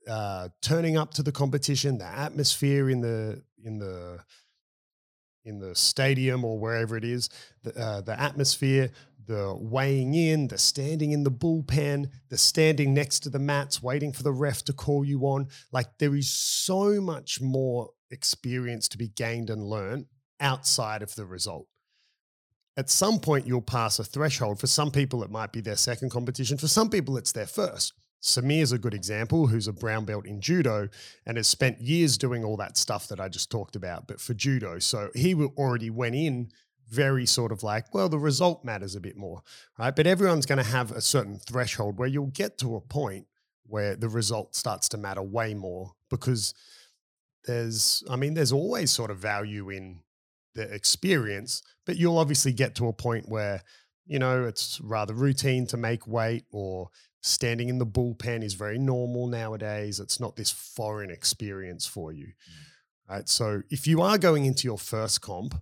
uh, 0.06 0.48
turning 0.60 0.96
up 0.96 1.14
to 1.14 1.22
the 1.22 1.32
competition, 1.32 1.96
the 1.96 2.04
atmosphere 2.04 2.90
in 2.90 3.00
the 3.00 3.42
in 3.64 3.78
the 3.78 4.18
in 5.44 5.58
the 5.58 5.74
stadium 5.74 6.44
or 6.44 6.58
wherever 6.58 6.96
it 6.96 7.04
is, 7.04 7.28
the, 7.62 7.76
uh, 7.76 8.00
the 8.00 8.18
atmosphere, 8.20 8.90
the 9.26 9.54
weighing 9.58 10.14
in, 10.14 10.48
the 10.48 10.58
standing 10.58 11.12
in 11.12 11.24
the 11.24 11.30
bullpen, 11.30 12.10
the 12.28 12.38
standing 12.38 12.94
next 12.94 13.20
to 13.20 13.30
the 13.30 13.38
mats, 13.38 13.82
waiting 13.82 14.12
for 14.12 14.22
the 14.22 14.32
ref 14.32 14.64
to 14.64 14.72
call 14.72 15.04
you 15.04 15.22
on. 15.22 15.48
Like 15.70 15.98
there 15.98 16.14
is 16.14 16.28
so 16.28 17.00
much 17.00 17.40
more 17.40 17.90
experience 18.10 18.88
to 18.88 18.98
be 18.98 19.08
gained 19.08 19.50
and 19.50 19.62
learned 19.62 20.06
outside 20.40 21.02
of 21.02 21.14
the 21.14 21.24
result. 21.24 21.66
At 22.76 22.90
some 22.90 23.20
point, 23.20 23.46
you'll 23.46 23.60
pass 23.60 23.98
a 23.98 24.04
threshold. 24.04 24.58
For 24.58 24.66
some 24.66 24.90
people, 24.90 25.22
it 25.22 25.30
might 25.30 25.52
be 25.52 25.60
their 25.60 25.76
second 25.76 26.10
competition. 26.10 26.56
For 26.56 26.68
some 26.68 26.88
people, 26.88 27.16
it's 27.18 27.32
their 27.32 27.46
first. 27.46 27.92
Samir 28.22 28.62
is 28.62 28.72
a 28.72 28.78
good 28.78 28.94
example, 28.94 29.48
who's 29.48 29.66
a 29.66 29.72
brown 29.72 30.04
belt 30.04 30.26
in 30.26 30.40
judo 30.40 30.88
and 31.26 31.36
has 31.36 31.48
spent 31.48 31.80
years 31.80 32.16
doing 32.16 32.44
all 32.44 32.56
that 32.56 32.76
stuff 32.76 33.08
that 33.08 33.20
I 33.20 33.28
just 33.28 33.50
talked 33.50 33.74
about, 33.74 34.06
but 34.06 34.20
for 34.20 34.32
judo. 34.32 34.78
So 34.78 35.10
he 35.14 35.34
already 35.34 35.90
went 35.90 36.14
in 36.14 36.50
very 36.92 37.24
sort 37.24 37.52
of 37.52 37.62
like, 37.62 37.94
well, 37.94 38.08
the 38.08 38.18
result 38.18 38.64
matters 38.64 38.94
a 38.94 39.00
bit 39.00 39.16
more, 39.16 39.42
right? 39.78 39.96
But 39.96 40.06
everyone's 40.06 40.46
going 40.46 40.62
to 40.62 40.70
have 40.70 40.92
a 40.92 41.00
certain 41.00 41.38
threshold 41.38 41.98
where 41.98 42.08
you'll 42.08 42.26
get 42.26 42.58
to 42.58 42.76
a 42.76 42.80
point 42.80 43.26
where 43.66 43.96
the 43.96 44.08
result 44.08 44.54
starts 44.54 44.88
to 44.90 44.98
matter 44.98 45.22
way 45.22 45.54
more 45.54 45.92
because 46.10 46.52
there's, 47.46 48.04
I 48.10 48.16
mean, 48.16 48.34
there's 48.34 48.52
always 48.52 48.90
sort 48.90 49.10
of 49.10 49.18
value 49.18 49.70
in 49.70 50.00
the 50.54 50.62
experience, 50.62 51.62
but 51.86 51.96
you'll 51.96 52.18
obviously 52.18 52.52
get 52.52 52.74
to 52.76 52.88
a 52.88 52.92
point 52.92 53.28
where, 53.28 53.62
you 54.06 54.18
know, 54.18 54.44
it's 54.44 54.78
rather 54.82 55.14
routine 55.14 55.66
to 55.68 55.78
make 55.78 56.06
weight 56.06 56.44
or 56.52 56.90
standing 57.22 57.70
in 57.70 57.78
the 57.78 57.86
bullpen 57.86 58.44
is 58.44 58.54
very 58.54 58.78
normal 58.78 59.26
nowadays. 59.28 59.98
It's 59.98 60.20
not 60.20 60.36
this 60.36 60.50
foreign 60.50 61.10
experience 61.10 61.86
for 61.86 62.12
you. 62.12 62.26
Mm. 62.26 63.08
Right. 63.08 63.28
So 63.28 63.62
if 63.70 63.86
you 63.86 64.02
are 64.02 64.18
going 64.18 64.44
into 64.44 64.66
your 64.66 64.78
first 64.78 65.20
comp, 65.20 65.54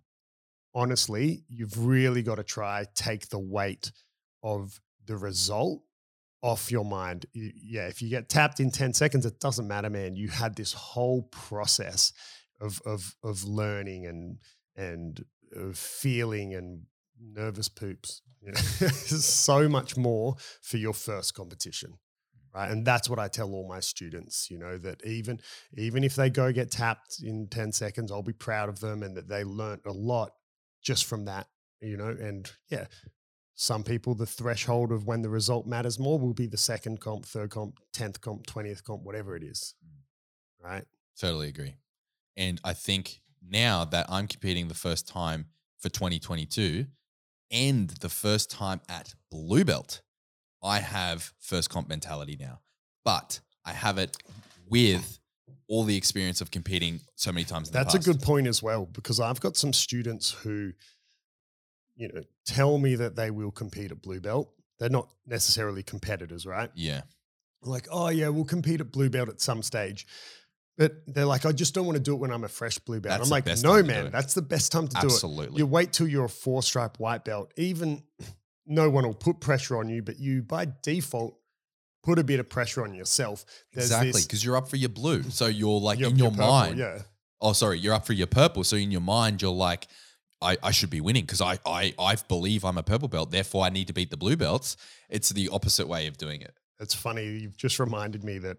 honestly, 0.74 1.44
you've 1.48 1.86
really 1.86 2.22
got 2.22 2.36
to 2.36 2.44
try 2.44 2.84
take 2.94 3.28
the 3.28 3.38
weight 3.38 3.92
of 4.42 4.80
the 5.06 5.16
result 5.16 5.82
off 6.42 6.70
your 6.70 6.84
mind. 6.84 7.26
Yeah, 7.34 7.86
if 7.86 8.00
you 8.00 8.08
get 8.08 8.28
tapped 8.28 8.60
in 8.60 8.70
10 8.70 8.94
seconds, 8.94 9.26
it 9.26 9.40
doesn't 9.40 9.68
matter, 9.68 9.90
man. 9.90 10.16
You 10.16 10.28
had 10.28 10.56
this 10.56 10.72
whole 10.72 11.22
process 11.24 12.12
of 12.60 12.80
of 12.84 13.16
of 13.22 13.44
learning 13.44 14.06
and 14.06 14.38
and 14.76 15.24
of 15.54 15.78
feeling 15.78 16.54
and 16.54 16.82
nervous 17.20 17.68
poops. 17.68 18.22
You 18.40 18.52
know, 18.52 18.58
so 18.60 19.68
much 19.68 19.96
more 19.96 20.36
for 20.62 20.78
your 20.78 20.94
first 20.94 21.34
competition. 21.34 21.98
Right. 22.54 22.70
And 22.70 22.84
that's 22.84 23.08
what 23.08 23.20
I 23.20 23.28
tell 23.28 23.52
all 23.52 23.68
my 23.68 23.78
students, 23.78 24.50
you 24.50 24.58
know, 24.58 24.76
that 24.78 25.06
even 25.06 25.40
even 25.76 26.02
if 26.02 26.16
they 26.16 26.30
go 26.30 26.52
get 26.52 26.70
tapped 26.70 27.22
in 27.22 27.46
10 27.48 27.72
seconds, 27.72 28.10
I'll 28.10 28.22
be 28.22 28.32
proud 28.32 28.68
of 28.68 28.80
them 28.80 29.04
and 29.04 29.16
that 29.16 29.28
they 29.28 29.44
learnt 29.44 29.82
a 29.86 29.92
lot 29.92 30.32
just 30.82 31.04
from 31.04 31.26
that, 31.26 31.48
you 31.80 31.96
know. 31.96 32.08
And 32.08 32.50
yeah, 32.68 32.86
some 33.54 33.84
people 33.84 34.14
the 34.14 34.26
threshold 34.26 34.92
of 34.92 35.06
when 35.06 35.22
the 35.22 35.28
result 35.28 35.66
matters 35.66 35.98
more 35.98 36.18
will 36.18 36.34
be 36.34 36.46
the 36.46 36.56
second 36.56 37.00
comp, 37.00 37.26
third 37.26 37.50
comp, 37.50 37.78
10th 37.94 38.20
comp, 38.20 38.46
20th 38.46 38.82
comp, 38.82 39.02
whatever 39.02 39.36
it 39.36 39.42
is. 39.42 39.74
Mm. 39.84 40.64
Right. 40.64 40.84
Totally 41.18 41.48
agree. 41.48 41.76
And 42.36 42.60
I 42.64 42.72
think 42.72 43.20
now 43.46 43.84
that 43.84 44.06
I'm 44.08 44.26
competing 44.26 44.68
the 44.68 44.74
first 44.74 45.06
time 45.06 45.46
for 45.78 45.88
2022 45.88 46.86
and 47.50 47.90
the 48.00 48.08
first 48.08 48.50
time 48.50 48.80
at 48.88 49.14
blue 49.30 49.64
belt, 49.64 50.02
I 50.62 50.80
have 50.80 51.32
first 51.38 51.70
comp 51.70 51.88
mentality 51.88 52.36
now. 52.38 52.60
But 53.04 53.40
I 53.64 53.72
have 53.72 53.98
it 53.98 54.16
with 54.68 55.19
all 55.70 55.84
the 55.84 55.96
experience 55.96 56.40
of 56.40 56.50
competing 56.50 57.00
so 57.14 57.30
many 57.30 57.44
times 57.44 57.68
in 57.68 57.72
That's 57.72 57.94
a 57.94 58.00
good 58.00 58.20
point 58.20 58.48
as 58.48 58.60
well, 58.60 58.86
because 58.86 59.20
I've 59.20 59.40
got 59.40 59.56
some 59.56 59.72
students 59.72 60.32
who, 60.32 60.72
you 61.96 62.08
know, 62.08 62.22
tell 62.44 62.76
me 62.76 62.96
that 62.96 63.14
they 63.14 63.30
will 63.30 63.52
compete 63.52 63.92
at 63.92 64.02
blue 64.02 64.20
belt. 64.20 64.50
They're 64.80 64.88
not 64.88 65.08
necessarily 65.26 65.84
competitors, 65.84 66.44
right? 66.44 66.70
Yeah. 66.74 67.02
Like, 67.62 67.86
oh 67.90 68.08
yeah, 68.08 68.28
we'll 68.30 68.44
compete 68.44 68.80
at 68.80 68.90
blue 68.90 69.10
belt 69.10 69.28
at 69.28 69.40
some 69.40 69.62
stage. 69.62 70.08
But 70.76 70.92
they're 71.06 71.26
like, 71.26 71.46
I 71.46 71.52
just 71.52 71.72
don't 71.72 71.86
want 71.86 71.96
to 71.96 72.02
do 72.02 72.14
it 72.14 72.18
when 72.18 72.32
I'm 72.32 72.42
a 72.42 72.48
fresh 72.48 72.78
blue 72.78 73.00
belt. 73.00 73.18
That's 73.18 73.28
I'm 73.28 73.30
like, 73.30 73.46
no, 73.46 73.54
time 73.54 73.62
to 73.62 73.82
do 73.82 73.86
man, 73.86 74.10
that's 74.10 74.34
the 74.34 74.42
best 74.42 74.72
time 74.72 74.88
to 74.88 74.94
do 74.94 75.06
it. 75.06 75.12
Absolutely. 75.12 75.58
You 75.58 75.66
wait 75.66 75.92
till 75.92 76.08
you're 76.08 76.24
a 76.24 76.28
four 76.28 76.64
stripe 76.64 76.98
white 76.98 77.24
belt. 77.24 77.52
Even 77.56 78.02
no 78.66 78.90
one 78.90 79.06
will 79.06 79.14
put 79.14 79.40
pressure 79.40 79.76
on 79.76 79.88
you, 79.88 80.02
but 80.02 80.18
you 80.18 80.42
by 80.42 80.66
default 80.82 81.39
put 82.02 82.18
a 82.18 82.24
bit 82.24 82.40
of 82.40 82.48
pressure 82.48 82.82
on 82.82 82.94
yourself. 82.94 83.44
There's 83.72 83.86
Exactly. 83.86 84.22
Because 84.22 84.44
you're 84.44 84.56
up 84.56 84.68
for 84.68 84.76
your 84.76 84.88
blue. 84.88 85.22
So 85.30 85.46
you're 85.46 85.80
like 85.80 85.98
your- 85.98 86.10
in 86.10 86.16
your, 86.16 86.30
purple, 86.30 86.46
mind. 86.46 86.78
yeah. 86.78 87.02
Oh, 87.40 87.52
sorry, 87.52 87.78
you're 87.78 87.94
up 87.94 88.06
for 88.06 88.12
your 88.12 88.26
purple. 88.26 88.64
So 88.64 88.76
in 88.76 88.90
your 88.90 89.00
mind, 89.00 89.40
you're 89.42 89.50
like, 89.52 89.88
I, 90.42 90.56
I 90.62 90.70
should 90.70 90.90
be 90.90 91.00
winning 91.02 91.24
because 91.24 91.40
I, 91.42 91.58
I 91.66 91.94
I 91.98 92.16
believe 92.28 92.64
I'm 92.64 92.78
a 92.78 92.82
purple 92.82 93.08
belt. 93.08 93.30
Therefore, 93.30 93.64
I 93.64 93.68
need 93.68 93.86
to 93.88 93.92
beat 93.92 94.10
the 94.10 94.16
blue 94.16 94.36
belts. 94.36 94.76
It's 95.10 95.28
the 95.30 95.50
opposite 95.50 95.86
way 95.86 96.06
of 96.06 96.16
doing 96.16 96.40
it. 96.40 96.54
It's 96.78 96.94
funny. 96.94 97.26
You've 97.26 97.56
just 97.58 97.78
reminded 97.78 98.24
me 98.24 98.38
that 98.38 98.56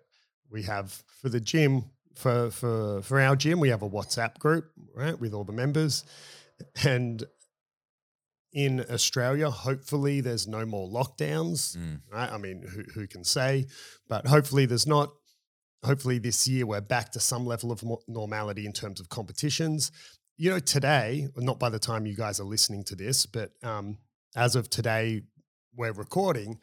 we 0.52 0.62
have 0.64 1.04
for 1.22 1.30
the 1.30 1.40
gym 1.40 1.86
for 2.14 2.52
for 2.52 3.02
for 3.02 3.20
our 3.20 3.36
gym 3.36 3.60
we 3.60 3.70
have 3.70 3.82
a 3.82 3.90
WhatsApp 3.90 4.38
group 4.38 4.70
right 4.96 5.20
with 5.20 5.34
all 5.34 5.44
the 5.44 5.54
members, 5.54 6.04
and 6.84 7.24
in 8.54 8.86
Australia, 8.90 9.50
hopefully 9.50 10.22
there's 10.22 10.48
no 10.48 10.66
more 10.66 10.90
lockdowns. 10.90 11.78
Mm. 11.78 12.02
Right? 12.12 12.32
I 12.32 12.38
mean, 12.38 12.64
who 12.68 12.84
who 12.94 13.08
can 13.08 13.24
say? 13.24 13.68
But 14.08 14.28
hopefully 14.28 14.66
there's 14.66 14.88
not. 14.88 15.12
Hopefully 15.84 16.20
this 16.20 16.48
year 16.48 16.68
we're 16.68 16.80
back 16.80 17.12
to 17.12 17.20
some 17.20 17.44
level 17.46 17.72
of 17.72 17.84
normality 18.08 18.68
in 18.68 18.74
terms 18.74 19.00
of 19.00 19.10
competitions. 19.10 19.92
You 20.38 20.52
know, 20.52 20.60
today, 20.60 21.28
not 21.38 21.60
by 21.60 21.70
the 21.70 21.80
time 21.80 22.06
you 22.06 22.16
guys 22.16 22.40
are 22.40 22.46
listening 22.46 22.84
to 22.86 22.96
this, 22.96 23.26
but 23.26 23.52
um, 23.64 23.98
as 24.36 24.56
of 24.56 24.70
today, 24.70 25.22
we're 25.76 25.92
recording. 25.94 26.60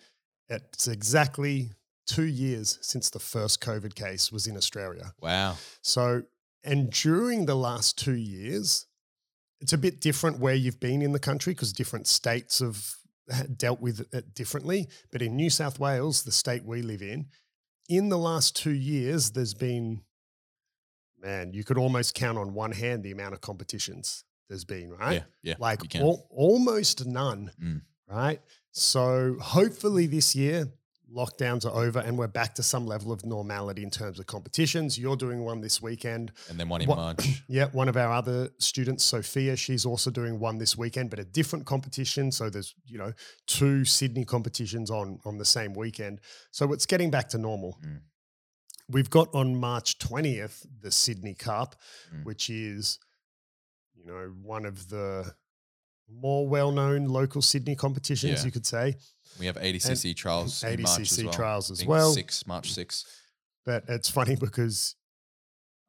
It's 0.49 0.89
exactly 0.89 1.73
two 2.07 2.25
years 2.25 2.79
since 2.81 3.11
the 3.11 3.19
first 3.19 3.61
COVID 3.61 3.95
case 3.95 4.33
was 4.33 4.47
in 4.47 4.57
Australia. 4.57 5.13
Wow. 5.21 5.57
So, 5.83 6.23
and 6.65 6.91
during 6.91 7.47
the 7.47 7.55
last 7.55 7.99
two 7.99 8.17
years, 8.17 8.87
it's 9.61 9.73
a 9.73 9.79
bit 9.79 10.01
different 10.01 10.39
where 10.39 10.55
you've 10.55 10.81
been 10.81 11.03
in 11.03 11.13
the 11.13 11.19
country 11.19 11.53
because 11.55 11.73
different 11.73 12.07
states 12.07 12.61
have 12.61 12.85
dealt 13.57 13.81
with 13.81 14.07
it 14.15 14.35
differently. 14.35 14.89
But 15.11 15.23
in 15.23 15.37
New 15.37 15.51
South 15.51 15.79
Wales, 15.79 16.23
the 16.23 16.33
state 16.33 16.65
we 16.65 16.83
live 16.83 17.03
in, 17.03 17.27
in 17.89 18.09
the 18.09 18.19
last 18.19 18.55
two 18.57 18.73
years, 18.73 19.31
there's 19.33 19.55
been, 19.55 20.03
man, 21.21 21.53
you 21.53 21.65
could 21.65 21.79
almost 21.79 22.15
count 22.15 22.39
on 22.39 22.55
one 22.55 22.73
hand 22.73 23.03
the 23.03 23.11
amount 23.11 23.35
of 23.35 23.41
competitions 23.41 24.25
there's 24.49 24.65
been, 24.65 24.91
right? 24.91 25.25
Yeah. 25.43 25.51
Yeah. 25.51 25.55
like 25.59 25.95
al- 25.97 26.27
almost 26.31 27.05
none, 27.07 27.51
Mm. 27.63 27.83
right? 28.09 28.41
So 28.71 29.37
hopefully 29.41 30.07
this 30.07 30.35
year 30.35 30.69
lockdowns 31.15 31.65
are 31.65 31.75
over 31.85 31.99
and 32.01 32.19
we're 32.19 32.27
back 32.29 32.55
to 32.55 32.63
some 32.63 32.87
level 32.87 33.13
of 33.13 33.25
normality 33.25 33.83
in 33.83 33.91
terms 33.91 34.19
of 34.19 34.27
competitions. 34.27 34.99
You're 34.99 35.17
doing 35.17 35.43
one 35.45 35.61
this 35.61 35.81
weekend. 35.81 36.33
and 36.51 36.59
then 36.61 36.69
one 36.69 36.83
in 36.83 36.89
what- 36.89 36.97
March. 36.99 37.43
Yeah, 37.49 37.67
one 37.73 37.89
of 37.89 37.97
our 37.97 38.13
other 38.13 38.51
students, 38.59 39.05
Sophia, 39.05 39.57
she's 39.57 39.87
also 39.87 40.11
doing 40.11 40.39
one 40.39 40.59
this 40.59 40.77
weekend, 40.77 41.09
but 41.11 41.19
a 41.19 41.25
different 41.25 41.65
competition. 41.65 42.31
So 42.31 42.51
there's 42.51 42.75
you 42.85 42.99
know 42.99 43.13
two 43.47 43.85
Sydney 43.85 44.25
competitions 44.25 44.91
on 44.91 45.19
on 45.25 45.39
the 45.39 45.45
same 45.47 45.73
weekend. 45.75 46.21
So 46.51 46.73
it's 46.73 46.85
getting 46.87 47.11
back 47.11 47.29
to 47.31 47.39
normal. 47.39 47.79
Mm. 47.85 48.01
We've 48.91 49.11
got 49.11 49.29
on 49.35 49.57
March 49.57 49.99
20th 49.99 50.67
the 50.83 50.91
Sydney 50.91 51.35
Cup, 51.35 51.77
Mm. 52.15 52.25
which 52.25 52.51
is 52.51 52.99
you 53.95 54.05
know 54.05 54.33
one 54.43 54.67
of 54.67 54.89
the 54.89 55.35
more 56.11 56.49
well-known 56.49 57.05
local 57.07 57.43
Sydney 57.43 57.75
competitions, 57.77 58.41
Yeah. 58.41 58.45
you 58.47 58.51
could 58.53 58.67
say. 58.67 58.97
We 59.39 59.47
have 59.47 59.57
ADCC 59.57 60.15
trials. 60.17 60.63
in 60.65 60.83
March 60.83 61.01
as 61.01 61.09
ADCC 61.13 61.25
well. 61.25 61.33
trials 61.33 61.71
I 61.71 61.73
as 61.73 61.79
think 61.79 61.91
well. 61.91 62.13
Six 62.13 62.47
March 62.47 62.73
six. 62.73 63.05
But 63.65 63.85
it's 63.89 64.09
funny 64.09 64.35
because 64.37 64.97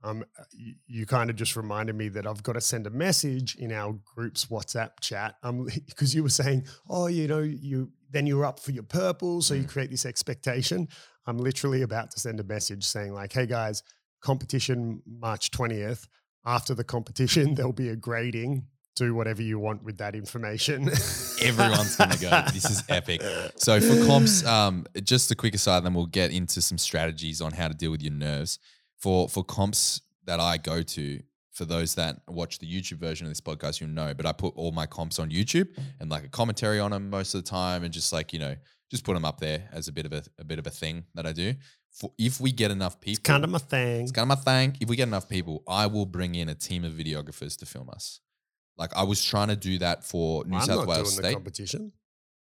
um, 0.04 0.24
you, 0.52 0.76
you 0.88 1.06
kind 1.06 1.30
of 1.30 1.36
just 1.36 1.56
reminded 1.56 1.96
me 1.96 2.10
that 2.10 2.28
I've 2.28 2.44
got 2.44 2.54
to 2.54 2.62
send 2.62 2.86
a 2.88 2.90
message 2.90 3.56
in 3.56 3.72
our 3.72 3.94
group's 4.16 4.46
WhatsApp 4.46 4.92
chat. 5.02 5.36
Um, 5.44 5.68
because 5.88 6.14
you 6.16 6.24
were 6.24 6.30
saying, 6.30 6.66
oh, 6.90 7.08
you 7.08 7.28
know, 7.28 7.40
you 7.40 7.92
then 8.12 8.26
you're 8.26 8.46
up 8.46 8.60
for 8.60 8.72
your 8.72 8.84
purple, 8.84 9.42
so 9.42 9.54
you 9.54 9.64
Mm. 9.64 9.70
create 9.70 9.92
this 9.92 10.06
expectation. 10.06 10.88
I'm 11.28 11.38
literally 11.38 11.82
about 11.84 12.12
to 12.12 12.20
send 12.20 12.40
a 12.40 12.44
message 12.44 12.84
saying 12.84 13.14
like, 13.14 13.32
hey 13.34 13.46
guys, 13.46 13.84
competition 14.22 15.02
March 15.06 15.52
20th. 15.52 16.08
After 16.46 16.74
the 16.74 16.84
competition, 16.84 17.54
there'll 17.56 17.74
be 17.74 17.90
a 17.90 17.96
grading. 17.96 18.66
Do 18.96 19.14
whatever 19.16 19.42
you 19.42 19.60
want 19.60 19.84
with 19.84 19.98
that 20.00 20.14
information. 20.16 20.90
Everyone's 21.42 21.96
gonna 21.96 22.18
go. 22.18 22.44
This 22.54 22.70
is 22.70 22.84
epic. 22.90 23.22
So 23.56 23.80
for 23.80 24.06
comps, 24.06 24.46
um, 24.46 24.86
just 25.04 25.32
a 25.32 25.36
quick 25.36 25.56
aside, 25.56 25.86
then 25.86 25.94
we'll 25.94 26.06
get 26.06 26.32
into 26.32 26.62
some 26.62 26.78
strategies 26.78 27.40
on 27.42 27.54
how 27.54 27.70
to 27.70 27.74
deal 27.74 27.92
with 27.92 28.02
your 28.02 28.14
nerves. 28.14 28.60
For 28.98 29.30
for 29.30 29.44
comps 29.44 30.02
that 30.26 30.40
I 30.42 30.58
go 30.58 30.82
to, 30.82 31.22
for 31.54 31.66
those 31.66 31.96
that 31.96 32.18
watch 32.28 32.60
the 32.60 32.68
YouTube 32.68 32.98
version 32.98 33.26
of 33.26 33.32
this 33.32 33.42
podcast, 33.42 33.80
you'll 33.80 33.90
know. 33.90 34.14
But 34.14 34.26
I 34.26 34.34
put 34.34 34.54
all 34.56 34.72
my 34.72 34.86
comps 34.86 35.18
on 35.20 35.30
YouTube 35.30 35.70
and 36.00 36.10
like 36.10 36.26
a 36.26 36.30
commentary 36.30 36.80
on 36.80 36.92
them 36.92 37.10
most 37.10 37.34
of 37.34 37.44
the 37.44 37.50
time, 37.50 37.84
and 37.84 37.94
just 37.94 38.12
like 38.12 38.34
you 38.34 38.40
know, 38.40 38.56
just 38.92 39.04
put 39.06 39.14
them 39.14 39.24
up 39.24 39.40
there 39.40 39.70
as 39.72 39.88
a 39.88 39.92
bit 39.94 40.06
of 40.06 40.14
a, 40.14 40.24
a 40.40 40.44
bit 40.44 40.60
of 40.60 40.68
a 40.68 40.72
thing 40.72 41.06
that 41.16 41.26
I 41.26 41.32
do. 41.32 41.54
For 41.92 42.12
if 42.18 42.40
we 42.40 42.52
get 42.52 42.70
enough 42.72 43.00
people, 43.00 43.14
it's 43.14 43.20
kind 43.20 43.44
of 43.44 43.50
my 43.50 43.58
thing. 43.60 44.04
it's 44.04 44.12
kind 44.12 44.30
of 44.32 44.38
my 44.38 44.44
thing. 44.44 44.78
If 44.80 44.90
we 44.90 44.96
get 44.96 45.08
enough 45.08 45.28
people, 45.30 45.64
I 45.68 45.88
will 45.88 46.06
bring 46.06 46.36
in 46.36 46.50
a 46.50 46.56
team 46.56 46.84
of 46.84 46.94
videographers 46.94 47.58
to 47.60 47.66
film 47.66 47.90
us. 47.90 48.20
Like 48.80 48.96
I 48.96 49.04
was 49.04 49.24
trying 49.24 49.50
to 49.50 49.56
do 49.56 49.78
that 49.80 50.04
for 50.06 50.46
New 50.46 50.56
I'm 50.56 50.62
South 50.64 50.78
not 50.80 50.88
Wales 50.88 51.10
doing 51.12 51.22
the 51.22 51.28
State. 51.28 51.34
competition. 51.34 51.92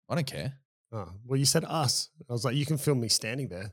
I 0.09 0.15
don't 0.15 0.27
care. 0.27 0.53
Oh, 0.93 1.09
well, 1.27 1.39
you 1.39 1.47
said 1.47 1.65
us. 1.65 2.09
I 2.29 2.33
was 2.33 2.45
like, 2.45 2.55
you 2.57 2.67
can 2.67 2.77
film 2.79 3.01
me 3.01 3.09
standing 3.09 3.49
there. 3.49 3.73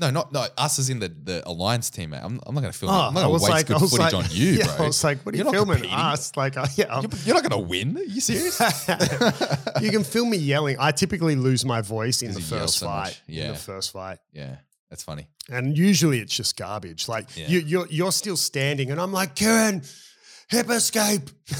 No, 0.00 0.10
not 0.10 0.32
no. 0.32 0.46
Us 0.56 0.78
as 0.78 0.90
in 0.90 0.98
the, 1.00 1.08
the 1.08 1.42
alliance 1.48 1.88
team, 1.90 2.10
mate. 2.10 2.20
I'm, 2.22 2.38
I'm 2.46 2.54
not 2.54 2.60
going 2.60 2.72
to 2.72 2.78
film. 2.78 2.92
Oh. 2.92 2.94
I'm 3.08 3.14
not 3.14 3.20
I 3.20 3.22
going 3.24 3.32
was 3.32 3.42
to 3.44 3.52
waste 3.52 3.52
like, 3.56 3.66
good 3.66 3.76
I 3.76 3.80
was 3.80 3.90
footage 3.90 4.12
like, 4.12 4.24
on 4.24 4.30
you, 4.30 4.46
yeah, 4.58 4.64
bro. 4.76 4.84
I 4.84 4.86
was 4.88 5.02
like, 5.04 5.18
what 5.26 5.34
are 5.34 5.38
You're 5.38 5.46
you 5.46 5.52
not 5.52 5.58
filming? 5.58 5.74
competing. 5.76 5.98
Us? 5.98 6.36
Like, 6.36 6.56
uh, 6.56 6.66
yeah, 6.76 6.84
I'll- 6.90 7.02
You're, 7.02 7.10
you're 7.24 7.34
not 7.42 7.48
going 7.50 7.62
to 7.62 7.68
win. 7.68 7.96
Are 7.96 8.02
you 8.02 8.20
serious? 8.20 8.60
you 9.80 9.90
can 9.90 10.04
film 10.04 10.30
me 10.30 10.36
yelling. 10.36 10.76
I 10.78 10.90
typically 10.92 11.34
lose 11.36 11.64
my 11.64 11.80
voice 11.80 12.22
in 12.22 12.28
the 12.32 12.34
'Cause 12.40 12.50
you 12.50 12.56
yell 12.56 12.64
first 12.66 12.78
so 12.78 12.86
fight. 12.86 13.04
much. 13.06 13.22
In 13.28 13.34
Yeah. 13.34 13.48
the 13.52 13.58
first 13.58 13.90
fight. 13.92 14.18
yeah, 14.32 14.56
that's 14.90 15.02
funny. 15.02 15.26
And 15.48 15.76
usually 15.76 16.20
it's 16.20 16.34
just 16.36 16.56
garbage. 16.56 17.08
Like 17.08 17.36
Yeah. 17.36 17.46
you, 17.48 17.58
you're 17.60 17.86
you're 17.88 18.12
still 18.12 18.36
standing, 18.36 18.90
and 18.92 19.00
I'm 19.00 19.12
like, 19.12 19.34
Kieran, 19.34 19.82
hip 20.48 20.70
escape. 20.70 21.30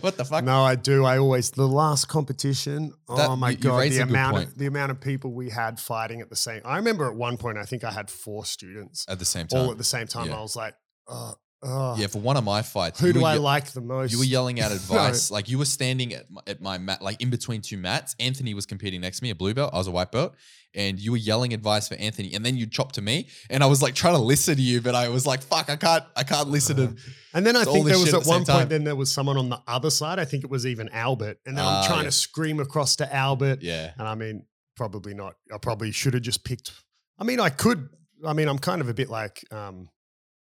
what 0.00 0.16
the 0.16 0.24
fuck? 0.24 0.44
no, 0.44 0.62
I 0.62 0.74
do. 0.74 1.04
I 1.04 1.18
always 1.18 1.50
the 1.50 1.66
last 1.68 2.06
competition. 2.08 2.92
Oh 3.08 3.16
that- 3.16 3.28
oh 3.28 3.36
my 3.36 3.50
you- 3.50 3.56
god, 3.56 3.90
the 3.90 4.00
amount 4.00 4.36
of 4.38 4.58
the 4.58 4.66
amount 4.66 4.90
of 4.92 5.00
people 5.00 5.32
we 5.32 5.50
had 5.50 5.78
fighting 5.78 6.20
at 6.20 6.30
the 6.30 6.36
same. 6.36 6.62
I 6.64 6.76
remember 6.76 7.06
at 7.08 7.14
one 7.14 7.36
point, 7.36 7.58
I 7.58 7.64
think 7.64 7.84
I 7.84 7.90
had 7.90 8.10
four 8.10 8.44
students 8.44 9.04
At 9.08 9.18
the 9.18 9.24
same 9.24 9.46
time, 9.46 9.60
all 9.60 9.70
at 9.70 9.78
the 9.78 9.84
same 9.84 10.06
time. 10.06 10.28
Yeah. 10.28 10.38
I 10.38 10.40
was 10.40 10.56
like, 10.56 10.74
oh, 11.08 11.34
oh. 11.62 11.96
yeah. 11.98 12.06
For 12.06 12.20
one 12.20 12.36
of 12.36 12.44
my 12.44 12.62
fights, 12.62 13.00
who 13.00 13.12
do 13.12 13.24
I 13.24 13.34
ye- 13.34 13.40
like 13.40 13.66
the 13.72 13.80
most? 13.80 14.12
You 14.12 14.18
were 14.18 14.24
yelling 14.24 14.60
out 14.60 14.72
advice. 14.80 15.30
Like 15.30 15.48
you 15.48 15.58
were 15.58 15.64
standing 15.64 16.14
at 16.14 16.30
my, 16.30 16.40
at 16.46 16.60
my 16.60 16.78
mat, 16.78 17.02
like 17.02 17.20
in 17.20 17.30
between 17.30 17.60
two 17.62 17.76
mats. 17.76 18.14
Anthony 18.20 18.54
was 18.54 18.66
competing 18.66 19.00
next 19.00 19.18
to 19.18 19.24
me, 19.24 19.30
a 19.30 19.34
blue 19.34 19.54
belt. 19.54 19.70
I 19.74 19.78
was 19.78 19.86
a 19.86 19.90
white 19.92 20.12
belt, 20.12 20.34
and 20.74 20.98
you 21.00 21.10
were 21.12 21.16
yelling 21.16 21.52
advice 21.52 21.88
for 21.88 21.94
Anthony. 21.96 22.32
And 22.34 22.44
then 22.46 22.56
you 22.56 22.66
chopped 22.66 22.94
to 22.96 23.02
me, 23.02 23.28
and 23.48 23.62
I 23.62 23.66
was 23.66 23.82
like 23.82 23.94
trying 23.94 24.14
to 24.14 24.22
listen 24.22 24.56
to 24.56 24.62
you, 24.62 24.80
but 24.80 24.94
I 24.94 25.08
was 25.08 25.26
like, 25.26 25.42
"Fuck, 25.42 25.68
I 25.70 25.76
can't, 25.76 26.04
I 26.16 26.22
can't 26.22 26.48
listen 26.48 26.76
to." 26.76 26.96
And 27.34 27.46
then 27.46 27.56
I 27.56 27.64
think 27.64 27.86
there 27.86 27.98
was 27.98 28.12
at 28.14 28.22
at 28.22 28.26
one 28.26 28.38
point, 28.38 28.46
time. 28.46 28.68
then 28.68 28.84
there 28.84 28.96
was 28.96 29.12
someone 29.12 29.36
on 29.36 29.48
the 29.48 29.60
other 29.66 29.90
side. 29.90 30.18
I 30.18 30.24
think 30.24 30.44
it 30.44 30.50
was 30.50 30.66
even 30.66 30.88
Albert. 30.90 31.38
And 31.46 31.56
then 31.56 31.64
Ah, 31.66 31.80
I'm 31.82 31.86
trying 31.86 32.00
yeah. 32.00 32.10
to 32.10 32.12
scream 32.12 32.58
across 32.60 32.96
to 32.96 33.14
Albert. 33.14 33.62
Yeah, 33.62 33.92
And 33.98 34.06
I 34.08 34.14
mean, 34.14 34.46
probably 34.76 35.14
not. 35.14 35.34
I 35.52 35.58
probably 35.58 35.92
should 35.92 36.14
have 36.14 36.22
just 36.22 36.44
picked. 36.44 36.72
I 37.18 37.24
mean, 37.24 37.38
I 37.40 37.50
could. 37.50 37.88
I 38.26 38.32
mean, 38.32 38.48
I'm 38.48 38.58
kind 38.58 38.80
of 38.80 38.88
a 38.88 38.94
bit 38.94 39.08
like, 39.10 39.44
um, 39.52 39.88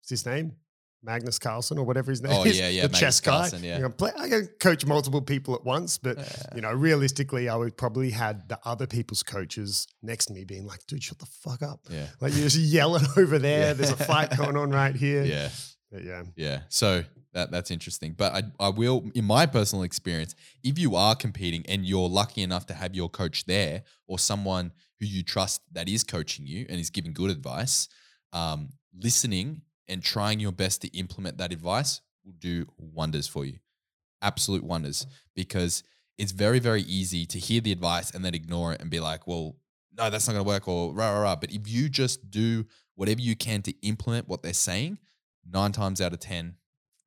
what's 0.01 0.11
his 0.11 0.27
name? 0.27 0.53
Magnus 1.07 1.39
Carlsen 1.39 1.79
or 1.79 1.85
whatever 1.87 2.11
his 2.11 2.21
name 2.21 2.33
Oh, 2.35 2.45
is. 2.45 2.59
yeah, 2.59 2.69
yeah, 2.69 2.83
the 2.83 2.89
Magnus 2.89 3.01
chess 3.01 3.21
guy. 3.21 3.31
Carlsen, 3.31 3.65
yeah. 3.65 3.77
You 3.77 3.83
know, 3.85 3.89
play, 3.91 4.11
I 4.19 4.29
can 4.29 4.47
coach 4.61 4.85
multiple 4.85 5.23
people 5.23 5.55
at 5.55 5.65
once, 5.65 5.97
but 5.97 6.19
Yeah. 6.19 6.25
you 6.57 6.61
know, 6.61 6.73
realistically, 6.73 7.49
I 7.49 7.57
would 7.57 7.77
probably 7.77 8.11
had 8.11 8.49
the 8.49 8.59
other 8.65 8.87
people's 8.87 9.23
coaches 9.23 9.87
next 10.03 10.27
to 10.27 10.33
me 10.35 10.45
being 10.45 10.67
like, 10.67 10.87
"Dude, 10.87 11.03
shut 11.03 11.19
the 11.19 11.27
fuck 11.27 11.63
up!" 11.63 11.81
yeah. 11.89 12.09
Like 12.21 12.35
you're 12.35 12.43
just 12.51 12.59
yelling 12.59 13.05
over 13.17 13.39
there. 13.39 13.69
Yeah. 13.69 13.73
There's 13.75 13.91
a 13.93 13.97
fight 13.97 14.37
going 14.37 14.57
on 14.57 14.71
right 14.71 14.95
here. 14.95 15.25
Yeah. 15.25 15.49
But 15.91 16.05
yeah. 16.05 16.25
Yeah. 16.35 16.61
So 16.69 17.05
that 17.33 17.51
that's 17.53 17.71
interesting. 17.71 18.13
But 18.13 18.33
I 18.35 18.43
I 18.59 18.69
will 18.71 19.09
in 19.15 19.25
my 19.25 19.47
personal 19.47 19.85
experience, 19.85 20.35
if 20.65 20.79
you 20.79 20.97
are 20.97 21.15
competing 21.15 21.65
and 21.69 21.87
you're 21.87 22.09
lucky 22.09 22.43
enough 22.43 22.67
to 22.67 22.75
have 22.75 22.95
your 22.95 23.09
coach 23.09 23.45
there 23.45 23.85
or 24.09 24.19
someone 24.19 24.73
who 24.99 25.07
you 25.07 25.23
trust 25.23 25.61
that 25.73 25.89
is 25.89 26.03
coaching 26.03 26.47
you 26.47 26.67
and 26.69 26.81
is 26.81 26.91
giving 26.91 27.13
good 27.13 27.31
advice, 27.31 27.89
um, 28.33 28.71
listening 28.95 29.61
and 29.89 30.03
trying 30.03 30.41
your 30.41 30.53
best 30.53 30.83
to 30.83 30.89
implement 30.97 31.39
that 31.39 31.53
advice 31.53 32.01
will 32.25 32.35
do 32.39 32.67
wonders 32.79 33.29
for 33.29 33.45
you. 33.45 33.59
Absolute 34.23 34.65
wonders. 34.65 35.07
Because 35.35 35.83
it's 36.19 36.33
very, 36.33 36.59
very 36.59 36.83
easy 36.83 37.27
to 37.27 37.39
hear 37.39 37.61
the 37.61 37.73
advice 37.73 38.11
and 38.11 38.25
then 38.25 38.35
ignore 38.35 38.73
it 38.73 38.81
and 38.81 38.91
be 38.91 39.01
like, 39.01 39.27
well, 39.27 39.57
no, 39.97 40.11
that's 40.11 40.27
not 40.27 40.35
gonna 40.35 40.45
work, 40.45 40.69
or 40.69 40.93
rah 40.93 41.11
rah 41.13 41.21
rah. 41.21 41.37
But 41.37 41.53
if 41.53 41.69
you 41.69 41.89
just 41.89 42.31
do 42.31 42.67
whatever 42.95 43.21
you 43.21 43.37
can 43.37 43.63
to 43.63 43.75
implement 43.83 44.29
what 44.29 44.43
they're 44.43 44.53
saying, 44.53 44.99
nine 45.49 45.73
times 45.73 46.01
out 46.01 46.13
of 46.13 46.21
10, 46.21 46.57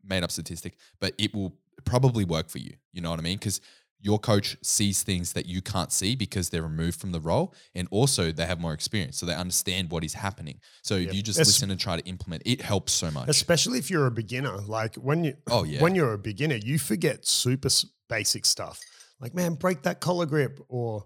made 0.04 0.24
up 0.24 0.32
statistic, 0.32 0.78
but 1.00 1.14
it 1.18 1.34
will 1.34 1.56
probably 1.86 2.26
work 2.26 2.50
for 2.50 2.60
you. 2.60 2.74
You 2.94 3.02
know 3.02 3.10
what 3.10 3.20
I 3.20 3.24
mean? 3.24 3.38
Because 3.38 3.62
your 4.02 4.18
coach 4.20 4.56
sees 4.64 5.04
things 5.04 5.34
that 5.34 5.46
you 5.46 5.62
can't 5.62 5.92
see 5.92 6.16
because 6.16 6.50
they're 6.50 6.64
removed 6.64 7.00
from 7.00 7.12
the 7.12 7.20
role. 7.20 7.54
And 7.76 7.88
also 7.92 8.32
they 8.32 8.46
have 8.46 8.60
more 8.60 8.74
experience. 8.74 9.18
So 9.18 9.26
they 9.26 9.36
understand 9.36 9.92
what 9.92 10.04
is 10.06 10.14
happening. 10.14 10.60
So 10.84 10.96
Yep. 10.96 11.10
if 11.10 11.16
you 11.16 11.22
just 11.22 11.40
Es- 11.40 11.48
listen 11.48 11.70
and 11.72 11.80
try 11.80 11.98
to 11.98 12.06
implement, 12.08 12.44
it 12.46 12.62
helps 12.62 12.94
so 12.94 13.12
much. 13.12 13.28
Especially 13.28 13.78
if 13.78 13.90
you're 13.90 14.06
a 14.08 14.12
beginner. 14.12 14.58
Like 14.58 14.96
when 14.96 15.24
you 15.26 15.36
Oh, 15.48 15.64
yeah. 15.66 15.82
when 15.82 15.96
you're 15.96 16.14
a 16.14 16.18
beginner, 16.18 16.56
you 16.56 16.80
forget 16.80 17.26
super 17.26 17.70
basic 18.08 18.46
stuff. 18.46 18.80
Like, 19.20 19.34
man, 19.36 19.56
break 19.56 19.82
that 19.84 20.00
collar 20.00 20.26
grip 20.26 20.60
or 20.70 21.06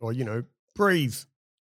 or 0.00 0.12
you 0.12 0.24
know, 0.24 0.44
breathe. 0.76 1.16